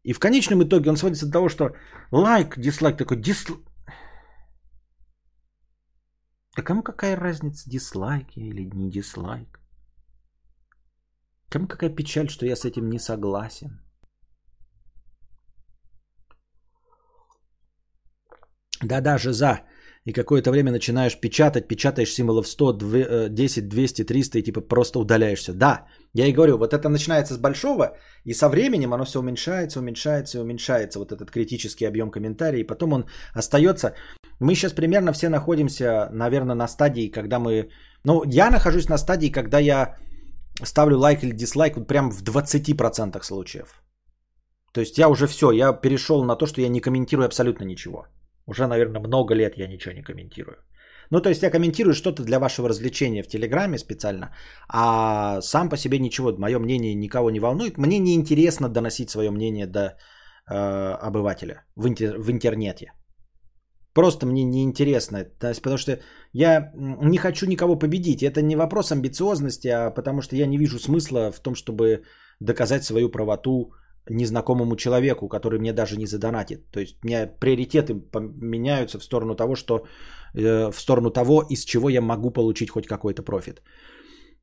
[0.05, 1.73] И в конечном итоге он сводится до того, что
[2.13, 3.61] лайк, дизлайк, такой дизлайк,
[6.57, 9.61] а кому какая разница, дизлайк или не дизлайк?
[11.49, 13.81] Кому какая печаль, что я с этим не согласен?
[18.83, 19.61] Да-да, жиза.
[20.07, 25.53] И какое-то время начинаешь печатать, печатаешь символов 100, 10, 200, 300 и типа просто удаляешься.
[25.53, 29.79] Да, я и говорю, вот это начинается с большого, и со временем оно все уменьшается,
[29.79, 33.05] уменьшается и уменьшается, вот этот критический объем комментариев, и потом он
[33.35, 33.95] остается.
[34.41, 37.69] Мы сейчас примерно все находимся, наверное, на стадии, когда мы...
[38.05, 39.97] Ну, я нахожусь на стадии, когда я
[40.65, 43.83] ставлю лайк или дизлайк вот прям в 20% случаев.
[44.73, 48.07] То есть я уже все, я перешел на то, что я не комментирую абсолютно ничего.
[48.51, 50.57] Уже, наверное, много лет я ничего не комментирую.
[51.11, 54.35] Ну, то есть я комментирую что-то для вашего развлечения в Телеграме специально,
[54.69, 57.79] а сам по себе ничего, мое мнение никого не волнует.
[57.79, 60.55] Мне не интересно доносить свое мнение до э,
[61.09, 62.93] обывателя в, интер- в интернете.
[63.95, 65.99] Просто мне не интересно, потому что
[66.33, 68.23] я не хочу никого победить.
[68.23, 72.03] Это не вопрос амбициозности, а потому что я не вижу смысла в том, чтобы
[72.41, 73.73] доказать свою правоту
[74.11, 76.71] незнакомому человеку, который мне даже не задонатит.
[76.71, 77.95] То есть у меня приоритеты
[78.41, 79.87] меняются в сторону того, что
[80.35, 83.63] э, в сторону того, из чего я могу получить хоть какой-то профит.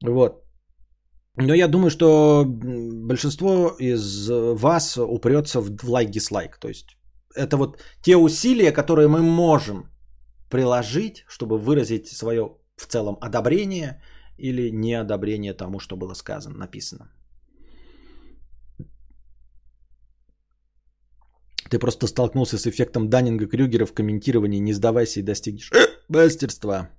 [0.06, 0.44] Вот.
[1.36, 6.58] Но я думаю, что большинство из вас упрется в лайк-дизлайк.
[6.60, 6.98] То есть
[7.36, 9.90] это вот те усилия, которые мы можем
[10.50, 14.02] приложить, чтобы выразить свое в целом одобрение
[14.38, 17.12] или неодобрение тому, что было сказано, написано.
[21.70, 25.72] Ты просто столкнулся с эффектом Даннинга-Крюгера в комментировании «Не сдавайся и достигнешь
[26.10, 26.90] мастерства».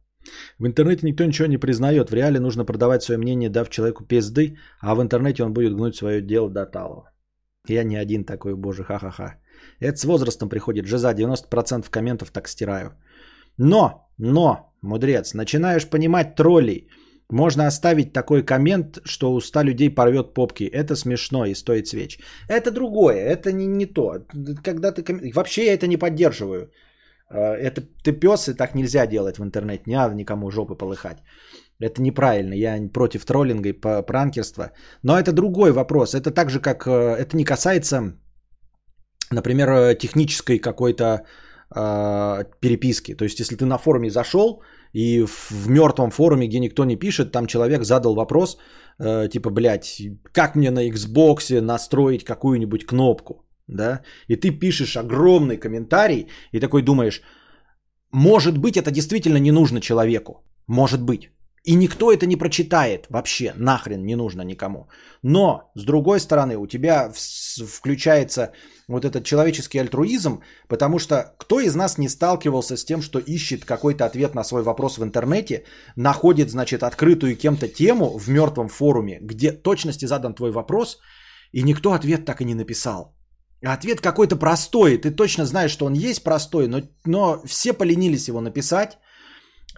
[0.59, 2.11] В интернете никто ничего не признает.
[2.11, 5.97] В реале нужно продавать свое мнение, дав человеку пизды, а в интернете он будет гнуть
[5.97, 7.11] свое дело до талого.
[7.69, 9.37] Я не один такой, боже, ха-ха-ха.
[9.81, 10.87] Это с возрастом приходит.
[10.87, 12.93] Жиза 90% комментов так стираю.
[13.59, 16.89] Но, но, мудрец, начинаешь понимать троллей.
[17.31, 20.65] Можно оставить такой коммент, что у 100 людей порвет попки.
[20.65, 22.19] Это смешно и стоит свеч.
[22.49, 24.25] Это другое, это не, не то.
[24.65, 25.21] Когда ты ком...
[25.35, 26.71] Вообще я это не поддерживаю.
[27.31, 29.83] Э, это ты пес, и так нельзя делать в интернете.
[29.87, 31.19] Не надо никому жопы полыхать.
[31.81, 32.55] Это неправильно.
[32.55, 34.73] Я против троллинга и пранкерства.
[35.03, 36.15] Но это другой вопрос.
[36.15, 36.87] Это так же, как...
[36.87, 38.15] Э, это не касается,
[39.31, 41.27] например, э, технической какой-то
[41.77, 43.15] э, переписки.
[43.15, 44.63] То есть, если ты на форуме зашел,
[44.93, 48.59] и в, в мертвом форуме, где никто не пишет, там человек задал вопрос,
[48.99, 50.03] э, типа, блядь,
[50.33, 54.03] как мне на Xbox настроить какую-нибудь кнопку, да?
[54.29, 57.23] И ты пишешь огромный комментарий и такой думаешь,
[58.13, 61.31] может быть, это действительно не нужно человеку, может быть.
[61.69, 64.89] И никто это не прочитает вообще, нахрен не нужно никому.
[65.23, 68.53] Но, с другой стороны, у тебя включается
[68.89, 73.67] вот этот человеческий альтруизм, потому что кто из нас не сталкивался с тем, что ищет
[73.67, 75.65] какой-то ответ на свой вопрос в интернете,
[75.97, 80.99] находит, значит, открытую кем-то тему в мертвом форуме, где точности задан твой вопрос,
[81.53, 83.15] и никто ответ так и не написал.
[83.63, 88.41] Ответ какой-то простой, ты точно знаешь, что он есть простой, но, но все поленились его
[88.41, 88.99] написать,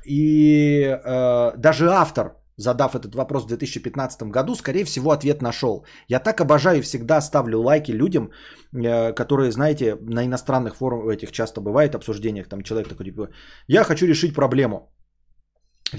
[0.06, 5.84] и э, даже автор, задав этот вопрос в 2015 году, скорее всего, ответ нашел.
[6.08, 8.30] Я так обожаю всегда ставлю лайки людям,
[8.72, 13.28] э, которые, знаете, на иностранных форумах этих часто бывает обсуждениях, там человек такой, типа,
[13.68, 14.90] я хочу решить проблему.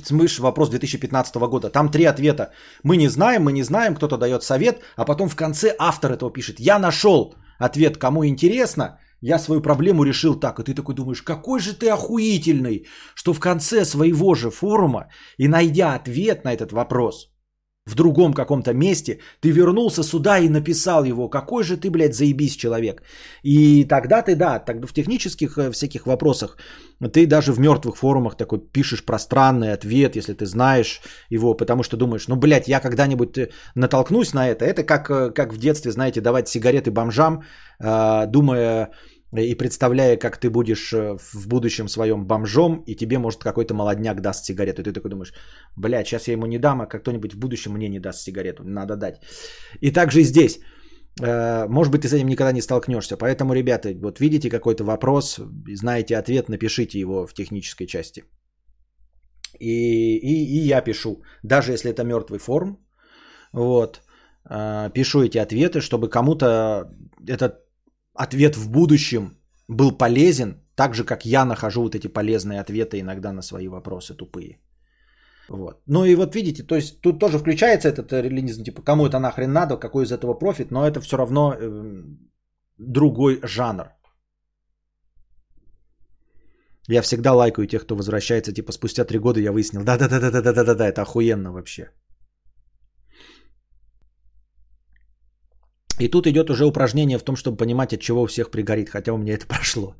[0.03, 1.69] Смыш, вопрос 2015 года.
[1.69, 2.52] Там три ответа.
[2.84, 6.32] Мы не знаем, мы не знаем, кто-то дает совет, а потом в конце автор этого
[6.32, 6.60] пишет.
[6.60, 10.60] Я нашел ответ, кому интересно, я свою проблему решил так.
[10.60, 12.85] И ты такой думаешь, какой же ты охуительный,
[13.15, 17.31] что в конце своего же форума и найдя ответ на этот вопрос
[17.91, 21.30] в другом каком-то месте, ты вернулся сюда и написал его.
[21.30, 23.03] Какой же ты, блядь, заебись человек.
[23.43, 26.57] И тогда ты, да, тогда в технических э, всяких вопросах
[27.13, 31.97] ты даже в мертвых форумах такой пишешь пространный ответ, если ты знаешь его, потому что
[31.97, 34.65] думаешь, ну, блядь, я когда-нибудь э, натолкнусь на это.
[34.65, 37.43] Это как, э, как в детстве, знаете, давать сигареты бомжам,
[38.27, 38.91] думая,
[39.38, 44.22] и представляя, как ты будешь э, в будущем своем бомжом, и тебе, может, какой-то молодняк
[44.22, 44.82] даст сигарету.
[44.82, 45.34] И ты такой думаешь,
[45.78, 48.64] бля, сейчас я ему не дам, а как кто-нибудь в будущем мне не даст сигарету.
[48.64, 49.22] Надо дать.
[49.82, 50.60] И также здесь.
[51.22, 53.18] Э, может быть, ты с этим никогда не столкнешься.
[53.18, 55.40] Поэтому, ребята, вот видите какой-то вопрос,
[55.76, 58.24] знаете ответ, напишите его в технической части.
[59.60, 62.78] И, и, и я пишу, даже если это мертвый форм,
[63.53, 64.02] вот,
[64.49, 66.90] э, пишу эти ответы, чтобы кому-то
[67.28, 67.70] этот
[68.23, 69.38] ответ в будущем
[69.68, 74.14] был полезен, так же, как я нахожу вот эти полезные ответы иногда на свои вопросы
[74.14, 74.60] тупые.
[75.49, 75.81] Вот.
[75.88, 79.52] Ну и вот видите, то есть тут тоже включается этот релинизм, типа кому это нахрен
[79.52, 82.03] надо, какой из этого профит, но это все равно э,
[82.77, 83.84] другой жанр.
[86.88, 91.52] Я всегда лайкаю тех, кто возвращается, типа спустя три года я выяснил, да-да-да-да-да-да-да, это охуенно
[91.52, 91.89] вообще.
[96.02, 99.14] И тут идет уже упражнение в том, чтобы понимать, от чего у всех пригорит, хотя
[99.14, 99.95] у меня это прошло.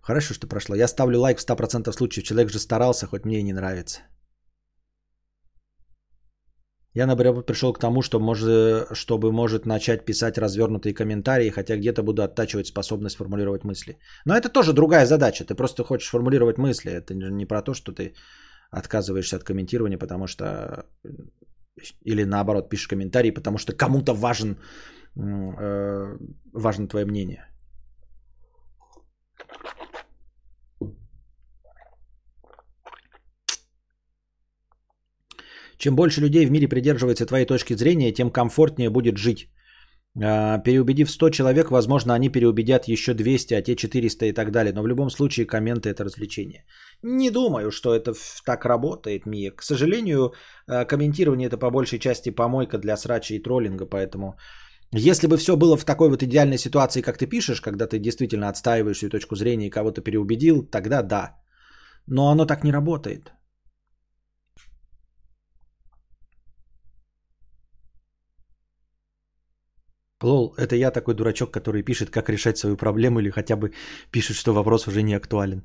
[0.00, 0.76] Хорошо, что прошло.
[0.76, 2.24] Я ставлю лайк в 100% случаев.
[2.24, 4.00] Человек же старался, хоть мне и не нравится.
[6.94, 12.02] Я, например, пришел к тому, что может, чтобы может начать писать развернутые комментарии, хотя где-то
[12.02, 13.96] буду оттачивать способность формулировать мысли.
[14.24, 15.44] Но это тоже другая задача.
[15.44, 16.90] Ты просто хочешь формулировать мысли.
[16.90, 18.14] Это не про то, что ты
[18.72, 20.86] отказываешься от комментирования, потому что...
[22.04, 24.56] Или наоборот, пишешь комментарий, потому что кому-то важен
[25.07, 27.44] Э, важно твое мнение.
[35.78, 39.48] Чем больше людей в мире придерживается твоей точки зрения, тем комфортнее будет жить.
[40.20, 44.72] А, переубедив 100 человек, возможно, они переубедят еще 200, а те 400 и так далее.
[44.72, 46.64] Но в любом случае комменты это развлечение.
[47.02, 48.14] Не думаю, что это
[48.44, 49.52] так работает, Мия.
[49.52, 50.32] К сожалению,
[50.66, 54.36] э, комментирование это по большей части помойка для срача и троллинга, поэтому
[54.92, 58.48] если бы все было в такой вот идеальной ситуации, как ты пишешь, когда ты действительно
[58.48, 61.36] отстаиваешь свою точку зрения и кого-то переубедил, тогда да.
[62.06, 63.32] Но оно так не работает.
[70.22, 73.72] Лол, это я такой дурачок, который пишет, как решать свою проблему или хотя бы
[74.10, 75.62] пишет, что вопрос уже не актуален.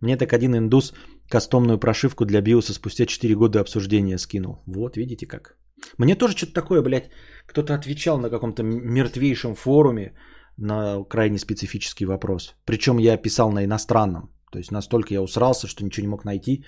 [0.00, 0.94] Мне так один индус
[1.28, 4.62] кастомную прошивку для биоса спустя 4 года обсуждения скинул.
[4.66, 5.56] Вот, видите как.
[5.98, 7.10] Мне тоже что-то такое, блядь,
[7.46, 10.14] кто-то отвечал на каком-то мертвейшем форуме
[10.56, 12.54] на крайне специфический вопрос.
[12.64, 14.30] Причем я писал на иностранном.
[14.52, 16.64] То есть настолько я усрался, что ничего не мог найти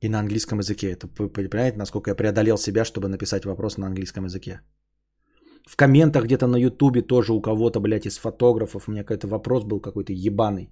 [0.00, 0.92] и на английском языке.
[0.92, 4.60] Это, понимаете, насколько я преодолел себя, чтобы написать вопрос на английском языке.
[5.66, 9.64] В комментах где-то на ютубе тоже у кого-то, блядь, из фотографов, у меня какой-то вопрос
[9.64, 10.70] был какой-то ебаный.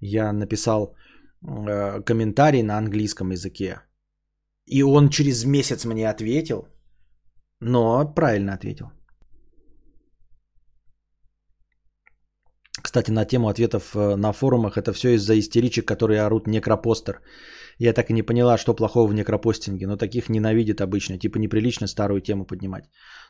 [0.00, 0.94] Я написал
[1.42, 3.80] э, комментарий на английском языке.
[4.66, 6.68] И он через месяц мне ответил,
[7.60, 8.90] но правильно ответил.
[12.82, 17.20] Кстати, на тему ответов э, на форумах, это все из-за истеричек, которые орут некропостер.
[17.78, 21.86] Я так и не поняла, что плохого в некропостинге, но таких ненавидят обычно, типа неприлично
[21.86, 22.84] старую тему поднимать.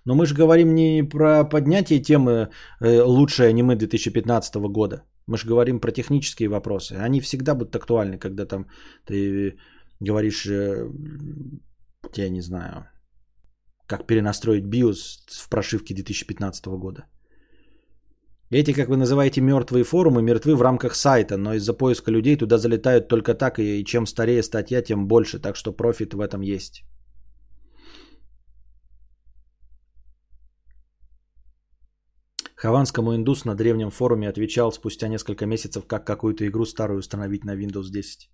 [0.04, 2.50] Но мы же говорим не про поднятие темы
[2.80, 5.02] э, «Лучшее аниме 2015 года».
[5.26, 6.92] Мы же говорим про технические вопросы.
[6.92, 8.66] Они всегда будут актуальны, когда там
[9.06, 9.58] ты
[10.00, 10.88] говоришь, э,
[12.16, 12.86] я не знаю,
[13.88, 17.06] как перенастроить BIOS в прошивке 2015 года.
[18.50, 22.58] Эти, как вы называете, мертвые форумы мертвы в рамках сайта, но из-за поиска людей туда
[22.58, 26.84] залетают только так, и чем старее статья, тем больше, так что профит в этом есть.
[32.56, 37.54] Хованскому индус на древнем форуме отвечал спустя несколько месяцев, как какую-то игру старую установить на
[37.56, 38.30] Windows 10.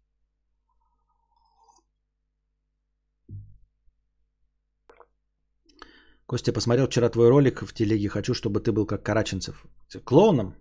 [6.27, 8.09] Костя, посмотрел вчера твой ролик в телеге.
[8.09, 9.67] Хочу, чтобы ты был как Караченцев.
[10.05, 10.55] Клоуном?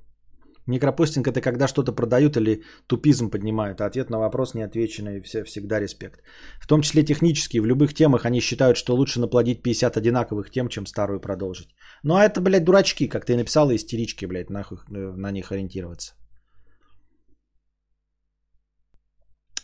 [0.67, 5.79] Микропостинг это когда что-то продают или тупизм поднимают, а ответ на вопрос неотвеченный, все, всегда
[5.79, 6.21] респект.
[6.61, 10.69] В том числе технически, в любых темах они считают, что лучше наплодить 50 одинаковых тем,
[10.69, 11.75] чем старую продолжить.
[12.03, 16.13] Ну а это, блядь, дурачки, как ты написала, истерички, блядь, нахуй э, на них ориентироваться.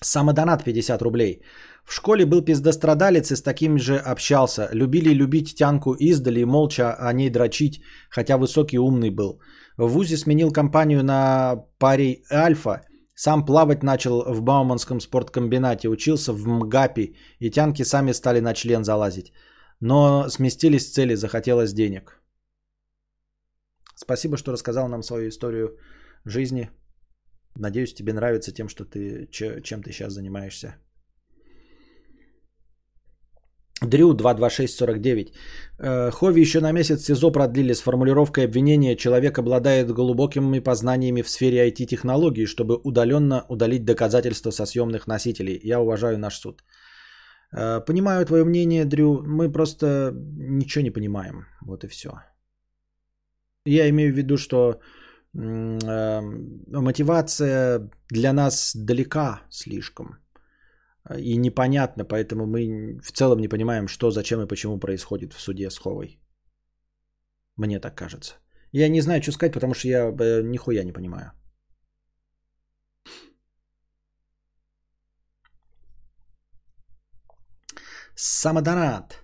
[0.02, 1.42] Самодонат 50 рублей.
[1.84, 4.70] В школе был пиздострадалец и с таким же общался.
[4.72, 9.42] Любили любить тянку издали и молча о ней дрочить, хотя высокий умный был.
[9.78, 12.82] В ВУЗе сменил компанию на парей Альфа.
[13.16, 18.84] Сам плавать начал в Бауманском спорткомбинате, учился в МГАПе, и тянки сами стали на член
[18.84, 19.34] залазить.
[19.82, 22.22] Но сместились цели, захотелось денег.
[23.96, 25.78] Спасибо, что рассказал нам свою историю
[26.24, 26.70] жизни.
[27.60, 30.76] Надеюсь, тебе нравится тем, что ты, чем ты сейчас занимаешься.
[33.82, 35.34] Дрю 22649.
[35.80, 41.30] Э, Хови еще на месяц СИЗО продлили с формулировкой обвинения «Человек обладает глубокими познаниями в
[41.30, 45.60] сфере IT-технологий, чтобы удаленно удалить доказательства со съемных носителей».
[45.64, 46.64] Я уважаю наш суд.
[47.58, 49.24] Э, понимаю твое мнение, Дрю.
[49.26, 51.46] Мы просто ничего не понимаем.
[51.62, 52.10] Вот и все.
[53.66, 54.82] Я имею в виду, что
[56.72, 60.18] мотивация для нас далека слишком
[61.18, 65.70] и непонятно, поэтому мы в целом не понимаем, что, зачем и почему происходит в суде
[65.70, 66.20] с Ховой.
[67.58, 68.36] Мне так кажется.
[68.72, 71.32] Я не знаю, что сказать, потому что я э, нихуя не понимаю.
[78.16, 79.24] Самодонат.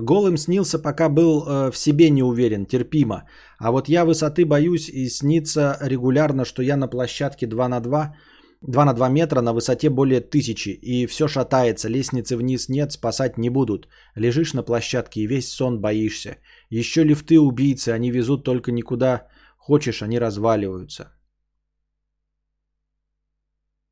[0.00, 3.24] Голым снился, пока был э, в себе не уверен, терпимо.
[3.58, 8.14] А вот я высоты боюсь и снится регулярно, что я на площадке 2 на 2
[8.62, 13.38] 2 на 2 метра на высоте более тысячи, и все шатается, лестницы вниз нет, спасать
[13.38, 13.88] не будут.
[14.16, 16.38] Лежишь на площадке и весь сон боишься.
[16.70, 19.28] Еще лифты убийцы, они везут только никуда
[19.58, 21.15] хочешь, они разваливаются.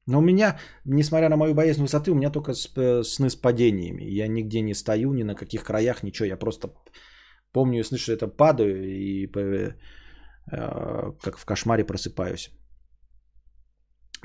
[0.06, 4.05] Но у меня, несмотря на мою боязнь высоты, у меня только сны с падениями.
[4.05, 6.26] Я нигде не стою, ни на каких краях, ничего.
[6.26, 6.68] Я просто
[7.52, 9.72] помню и слышу, что это падаю и э,
[11.22, 12.51] как в кошмаре просыпаюсь.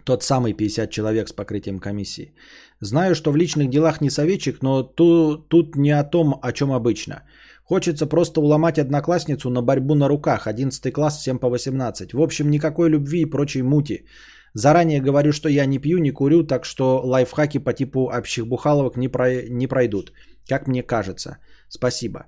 [0.05, 2.33] Тот самый 50 человек с покрытием комиссии.
[2.81, 6.71] Знаю, что в личных делах не советчик, но ту, тут не о том, о чем
[6.71, 7.23] обычно.
[7.63, 10.47] Хочется просто уломать одноклассницу на борьбу на руках.
[10.47, 12.13] 11 класс, всем по 18.
[12.13, 14.05] В общем, никакой любви и прочей мути.
[14.53, 18.97] Заранее говорю, что я не пью, не курю, так что лайфхаки по типу общих бухаловок
[18.97, 19.49] не, про...
[19.49, 20.11] не пройдут.
[20.47, 21.37] Как мне кажется.
[21.69, 22.27] Спасибо.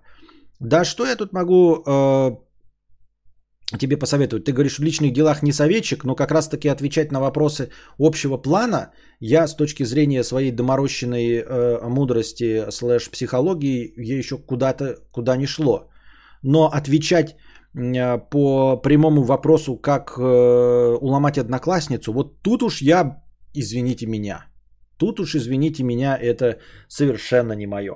[0.60, 2.32] Да что я тут могу э,
[3.80, 4.46] тебе посоветовать.
[4.46, 8.92] Ты говоришь, в личных делах не советчик, но как раз-таки отвечать на вопросы общего плана
[9.20, 15.48] я с точки зрения своей доморощенной э, мудрости слэш психологии я еще куда-то, куда не
[15.48, 15.90] шло.
[16.44, 17.36] Но отвечать
[17.74, 23.24] по прямому вопросу, как э, уломать одноклассницу, вот тут уж я,
[23.54, 24.46] извините меня,
[24.98, 26.58] тут уж, извините меня, это
[26.88, 27.94] совершенно не мое.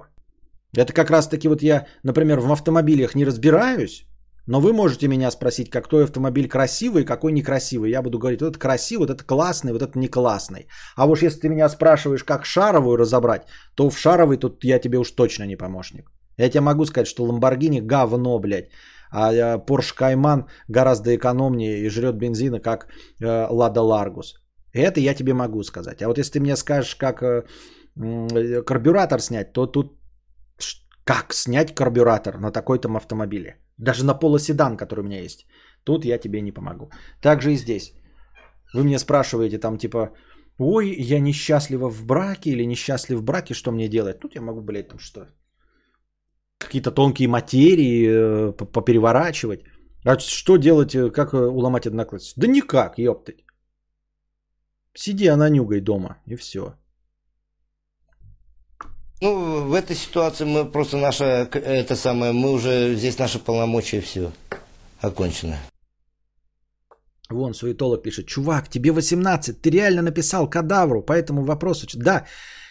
[0.78, 4.06] Это как раз-таки вот я, например, в автомобилях не разбираюсь,
[4.48, 7.92] но вы можете меня спросить, какой автомобиль красивый, какой некрасивый.
[7.92, 10.68] Я буду говорить, вот это красивый, вот это классный, вот это не классный.
[10.96, 14.98] А уж если ты меня спрашиваешь, как шаровую разобрать, то в шаровой тут я тебе
[14.98, 16.12] уж точно не помощник.
[16.38, 18.70] Я тебе могу сказать, что Ламборгини говно, блядь.
[19.18, 22.88] А Porsche Cayman гораздо экономнее и жрет бензина, как
[23.22, 24.36] э, Лада Ларгус.
[24.74, 26.02] Это я тебе могу сказать.
[26.02, 27.44] А вот если ты мне скажешь, как э,
[28.66, 29.98] карбюратор снять, то тут
[31.06, 33.56] как снять карбюратор на такой-то автомобиле?
[33.78, 35.46] Даже на полоседан, который у меня есть.
[35.86, 36.90] Тут я тебе не помогу.
[37.22, 37.94] Также и здесь.
[38.74, 40.10] Вы мне спрашиваете там типа,
[40.58, 44.20] ой, я несчастлива в браке или несчастлив в браке, что мне делать?
[44.20, 45.28] Тут я могу, блядь, там что?
[46.66, 49.62] Какие-то тонкие материи э, попереворачивать.
[50.04, 52.34] А что делать, э, как э, уломать одноклассницу?
[52.40, 53.46] Да никак, ёптать.
[54.94, 56.76] Сиди ананюгой дома, и все.
[59.22, 64.32] Ну, в этой ситуации мы просто наша, это самое, мы уже, здесь наши полномочия все
[65.02, 65.58] окончено.
[67.30, 71.88] Вон, суетолог пишет, чувак, тебе 18, ты реально написал кадавру по этому вопросу.
[71.96, 72.26] Да,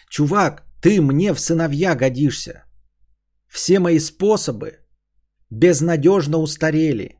[0.09, 2.63] чувак, ты мне в сыновья годишься.
[3.55, 4.79] Все мои способы
[5.49, 7.15] безнадежно устарели.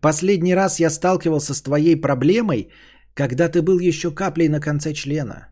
[0.00, 2.70] Последний раз я сталкивался с твоей проблемой,
[3.14, 5.48] когда ты был еще каплей на конце члена.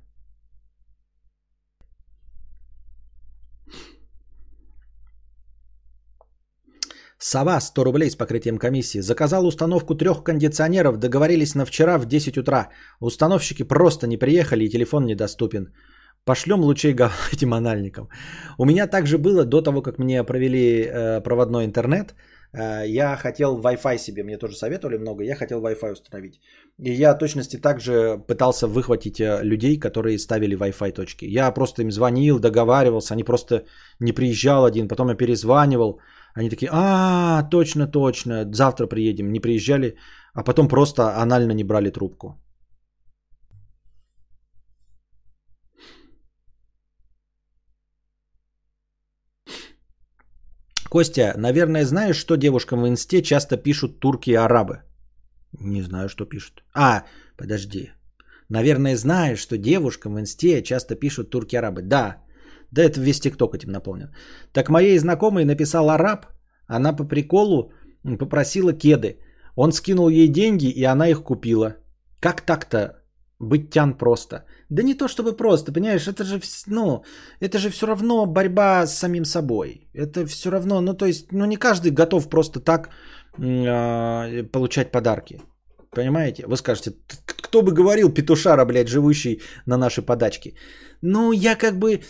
[7.18, 9.00] Сова 100 рублей с покрытием комиссии.
[9.00, 12.68] Заказал установку трех кондиционеров, договорились на вчера в 10 утра.
[13.00, 15.74] Установщики просто не приехали и телефон недоступен.
[16.24, 16.94] Пошлем лучей
[17.32, 18.08] этим анальникам.
[18.58, 22.14] У меня также было до того, как мне провели э, проводной интернет.
[22.52, 26.40] Э, я хотел Wi-Fi себе, мне тоже советовали много, я хотел Wi-Fi установить.
[26.78, 31.24] И я точности также пытался выхватить э, людей, которые ставили Wi-Fi точки.
[31.24, 33.64] Я просто им звонил, договаривался, они просто
[34.00, 36.00] не приезжал один, потом я перезванивал.
[36.34, 39.96] Они такие, а, точно, точно, завтра приедем, не приезжали,
[40.34, 42.40] а потом просто анально не брали трубку.
[50.90, 54.82] Костя, наверное, знаешь, что девушкам в инсте часто пишут турки и арабы?
[55.52, 56.64] Не знаю, что пишут.
[56.74, 57.04] А,
[57.36, 57.90] подожди.
[58.48, 61.82] Наверное, знаешь, что девушкам в инсте часто пишут турки и арабы.
[61.82, 62.16] Да,
[62.72, 64.08] да это весь тикток этим наполнен.
[64.52, 66.26] Так моей знакомой написал араб,
[66.66, 67.72] она по приколу
[68.18, 69.20] попросила кеды.
[69.54, 71.76] Он скинул ей деньги, и она их купила.
[72.20, 72.99] Как так-то
[73.40, 74.44] быть тян просто?
[74.68, 77.04] Да не то чтобы просто, понимаешь, это же, ну,
[77.40, 79.88] это же все равно борьба с самим собой.
[79.94, 82.90] Это все равно, ну то есть, ну не каждый готов просто так
[83.38, 85.40] э, получать подарки.
[85.90, 86.44] Понимаете?
[86.46, 86.92] Вы скажете,
[87.26, 90.54] кто бы говорил петушара, блядь, живущий на нашей подачке.
[91.02, 92.00] Ну, я как бы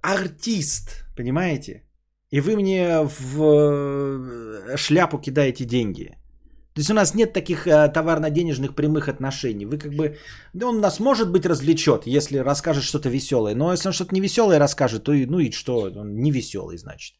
[0.00, 1.82] артист, понимаете?
[2.30, 6.16] И вы мне в э, шляпу кидаете деньги.
[6.76, 9.64] То есть у нас нет таких э, товарно-денежных прямых отношений.
[9.64, 10.18] Вы как бы,
[10.52, 13.54] да он нас может быть развлечет, если расскажет что-то веселое.
[13.54, 16.76] Но если он что-то не веселое расскажет, то и, ну и что, он не веселый,
[16.76, 17.16] значит.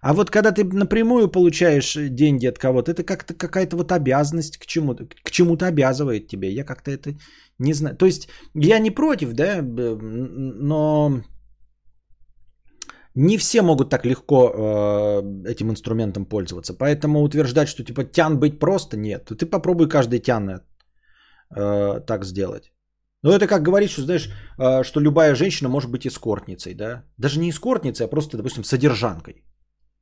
[0.00, 4.66] А вот когда ты напрямую получаешь деньги от кого-то, это как-то какая-то вот обязанность к
[4.66, 6.48] чему-то, к чему-то обязывает тебя.
[6.48, 7.14] Я как-то это
[7.60, 7.96] не знаю.
[7.96, 11.22] То есть я не против, да, но
[13.18, 16.74] не все могут так легко э, этим инструментом пользоваться.
[16.74, 19.24] Поэтому утверждать, что типа тян быть просто, нет.
[19.24, 22.72] Ты попробуй каждый тян э, так сделать.
[23.22, 27.02] Ну, это как говорить, что, знаешь, э, что любая женщина может быть эскортницей, да?
[27.18, 29.42] Даже не эскортницей, а просто, допустим, содержанкой.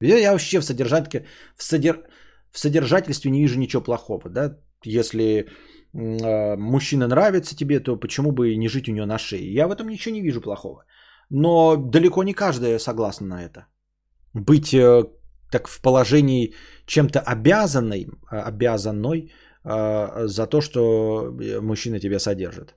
[0.00, 1.24] Я, я вообще в содержанке,
[1.56, 1.96] в, содер...
[2.52, 4.58] в содержательстве не вижу ничего плохого, да?
[4.84, 5.46] Если
[5.94, 9.54] э, мужчина нравится тебе, то почему бы не жить у нее на шее?
[9.54, 10.84] Я в этом ничего не вижу плохого
[11.30, 13.66] но далеко не каждая согласна на это.
[14.34, 15.04] Быть э,
[15.50, 16.54] так в положении
[16.86, 19.32] чем-то обязанной, э, обязанной
[19.64, 21.32] э, за то, что
[21.62, 22.74] мужчина тебя содержит.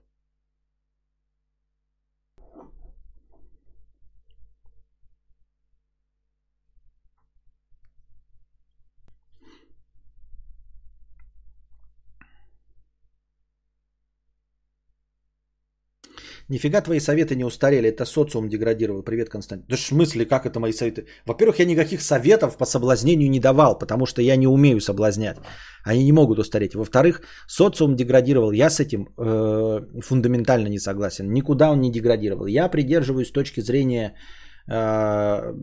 [16.50, 19.04] Нифига твои советы не устарели, это социум деградировал.
[19.04, 19.66] Привет, Константин.
[19.70, 21.06] Да в смысле, как это мои советы?
[21.28, 25.38] Во-первых, я никаких советов по соблазнению не давал, потому что я не умею соблазнять.
[25.84, 26.74] Они не могут устареть.
[26.74, 28.52] Во-вторых, социум деградировал.
[28.52, 31.32] Я с этим э, фундаментально не согласен.
[31.32, 32.48] Никуда он не деградировал.
[32.48, 34.16] Я придерживаюсь точки зрения
[34.68, 35.54] э,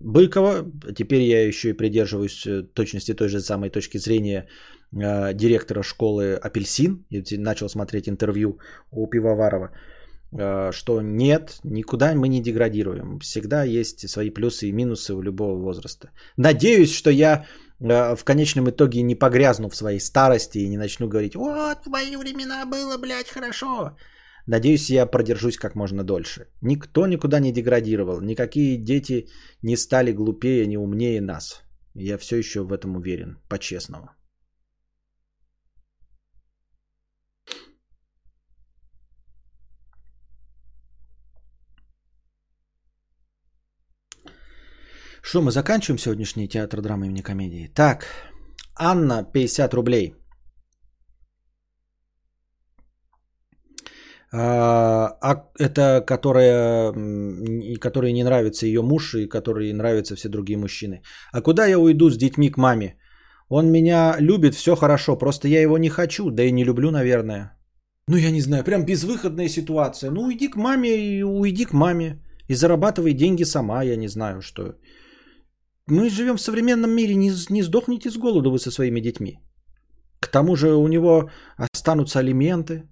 [0.00, 0.64] Быкова.
[0.96, 4.48] Теперь я еще и придерживаюсь э, точности той же самой точки зрения
[4.92, 7.06] э, директора школы «Апельсин».
[7.10, 8.58] Я начал смотреть интервью
[8.90, 9.70] у Пивоварова.
[10.36, 13.18] Э, что нет, никуда мы не деградируем.
[13.20, 16.10] Всегда есть свои плюсы и минусы у любого возраста.
[16.36, 17.44] Надеюсь, что я
[17.80, 21.90] э, в конечном итоге не погрязну в своей старости и не начну говорить, вот в
[21.90, 23.96] мои времена было, блядь, хорошо.
[24.46, 26.48] Надеюсь, я продержусь как можно дольше.
[26.60, 29.28] Никто никуда не деградировал, никакие дети
[29.62, 31.62] не стали глупее, не умнее нас.
[31.94, 34.10] Я все еще в этом уверен, по-честному.
[45.26, 47.70] Что, мы заканчиваем сегодняшний театр драмы имени комедии?
[47.74, 48.06] Так,
[48.76, 50.14] Анна, 50 рублей.
[54.32, 56.92] А, а это которая,
[57.80, 61.00] которой не нравится ее муж и которой нравятся все другие мужчины.
[61.32, 62.98] А куда я уйду с детьми к маме?
[63.48, 67.56] Он меня любит, все хорошо, просто я его не хочу, да и не люблю, наверное.
[68.08, 70.10] Ну, я не знаю, прям безвыходная ситуация.
[70.10, 72.20] Ну, уйди к маме и уйди к маме.
[72.50, 74.74] И зарабатывай деньги сама, я не знаю, что.
[75.86, 79.38] Мы живем в современном мире, не, не сдохните с голоду вы со своими детьми.
[80.20, 82.88] К тому же у него останутся алименты.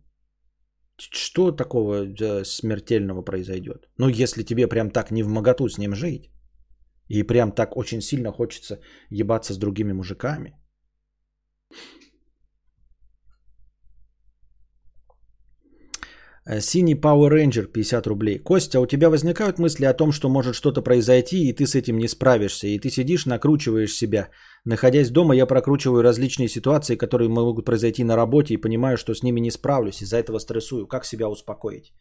[0.99, 3.89] Что такого э, смертельного произойдет?
[3.99, 6.31] Ну, если тебе прям так не в моготу с ним жить,
[7.09, 10.55] и прям так очень сильно хочется ебаться с другими мужиками.
[16.45, 18.39] Синий Power Ranger 50 рублей.
[18.39, 21.99] Костя, у тебя возникают мысли о том, что может что-то произойти, и ты с этим
[21.99, 24.29] не справишься, и ты сидишь, накручиваешь себя.
[24.65, 29.23] Находясь дома, я прокручиваю различные ситуации, которые могут произойти на работе, и понимаю, что с
[29.23, 30.89] ними не справлюсь, из-за этого стрессую.
[30.89, 31.93] Как себя успокоить?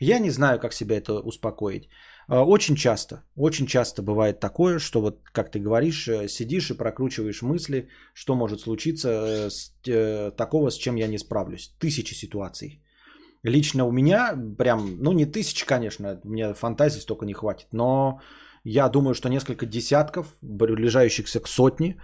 [0.00, 1.88] Я не знаю, как себя это успокоить.
[2.28, 6.76] Э, очень часто, очень часто бывает такое, что вот, как ты говоришь, э, сидишь и
[6.76, 9.74] прокручиваешь мысли, что может случиться с,
[10.36, 11.74] такого, с чем я не справлюсь.
[11.78, 12.81] Тысячи ситуаций.
[13.44, 18.20] Лично у меня прям, ну не тысячи, конечно, мне фантазии столько не хватит, но
[18.64, 21.96] я думаю, что несколько десятков, приближающихся к сотне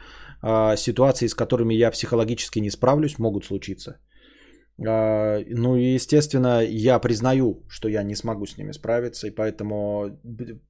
[0.42, 4.00] а, ситуаций, с которыми я психологически не справлюсь, могут случиться.
[4.84, 10.18] А, ну и, естественно, я признаю, что я не смогу с ними справиться, и поэтому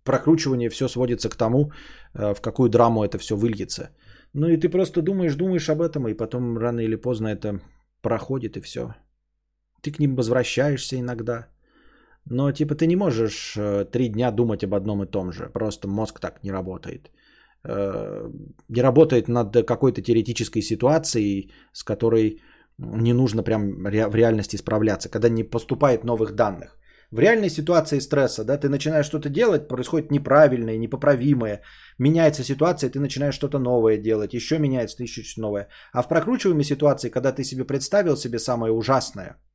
[0.05, 1.73] прокручивание все сводится к тому,
[2.13, 3.91] а, в какую драму это все выльется.
[4.35, 7.61] Ну и ты просто думаешь, думаешь об этом, и потом рано или поздно это
[8.03, 8.95] проходит, и все.
[9.83, 11.49] Ты к ним возвращаешься иногда.
[12.31, 15.51] Но типа ты не можешь э, три дня думать об одном и том же.
[15.53, 17.11] Просто мозг так не работает.
[17.65, 18.31] Э,
[18.69, 22.41] не работает над какой-то теоретической ситуацией, с которой
[22.79, 26.79] не нужно прям в реальности справляться, когда не поступает новых данных.
[27.11, 31.63] В реальной ситуации стресса, да, ты начинаешь что-то делать, происходит неправильное, непоправимое,
[31.99, 35.69] меняется ситуация, ты начинаешь что-то новое делать, еще меняется, ты что-то новое.
[35.93, 39.37] А в прокручиваемой ситуации, когда ты себе представил себе самое ужасное–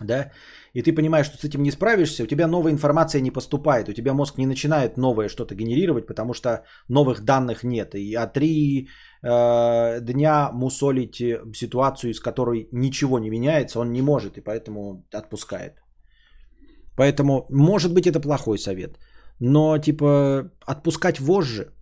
[0.00, 0.32] да,
[0.74, 3.92] и ты понимаешь, что с этим не справишься, у тебя новая информация не поступает, у
[3.92, 7.94] тебя мозг не начинает новое что-то генерировать, потому что новых данных нет.
[7.94, 8.88] И а три
[9.22, 11.16] э, дня мусолить
[11.54, 15.74] ситуацию, из которой ничего не меняется, он не может, и поэтому отпускает.
[16.96, 18.98] Поэтому, может быть, это плохой совет.
[19.40, 21.72] Но, типа, отпускать вожжи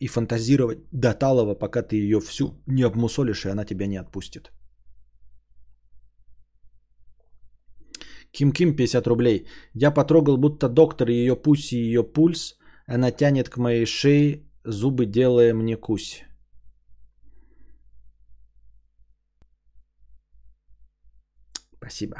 [0.00, 4.50] и фантазировать до талого, пока ты ее всю не обмусолишь, и она тебя не отпустит.
[8.34, 9.46] Ким-Ким 50 рублей.
[9.74, 12.58] Я потрогал будто доктор ее пусть и ее пульс.
[12.86, 16.24] Она тянет к моей шее, зубы делая мне кусь.
[21.76, 22.16] Спасибо.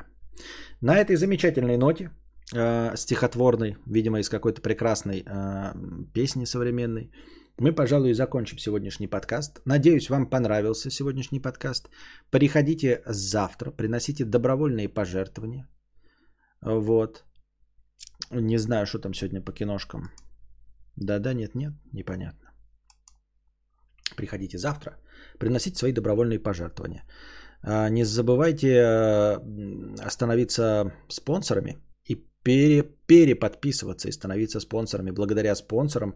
[0.81, 2.11] На этой замечательной ноте,
[2.55, 5.73] э, стихотворной, видимо, из какой-то прекрасной э,
[6.13, 7.11] песни современной,
[7.59, 9.61] мы, пожалуй, закончим сегодняшний подкаст.
[9.65, 11.89] Надеюсь, вам понравился сегодняшний подкаст.
[12.31, 15.67] Приходите завтра, приносите добровольные пожертвования.
[16.65, 17.25] Вот.
[18.31, 20.11] Не знаю, что там сегодня по киношкам.
[20.97, 22.51] Да-да, нет-нет, непонятно.
[24.17, 24.97] Приходите завтра,
[25.39, 27.05] приносите свои добровольные пожертвования.
[27.63, 29.39] А, не забывайте э,
[30.07, 31.79] остановиться спонсорами
[32.09, 35.11] и пере, переподписываться и становиться спонсорами.
[35.11, 36.15] Благодаря спонсорам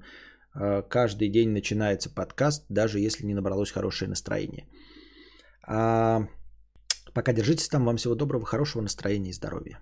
[0.55, 4.69] э, каждый день начинается подкаст, даже если не набралось хорошее настроение.
[5.67, 6.29] А
[7.15, 7.85] пока держитесь там.
[7.85, 9.79] Вам всего доброго, хорошего настроения и здоровья.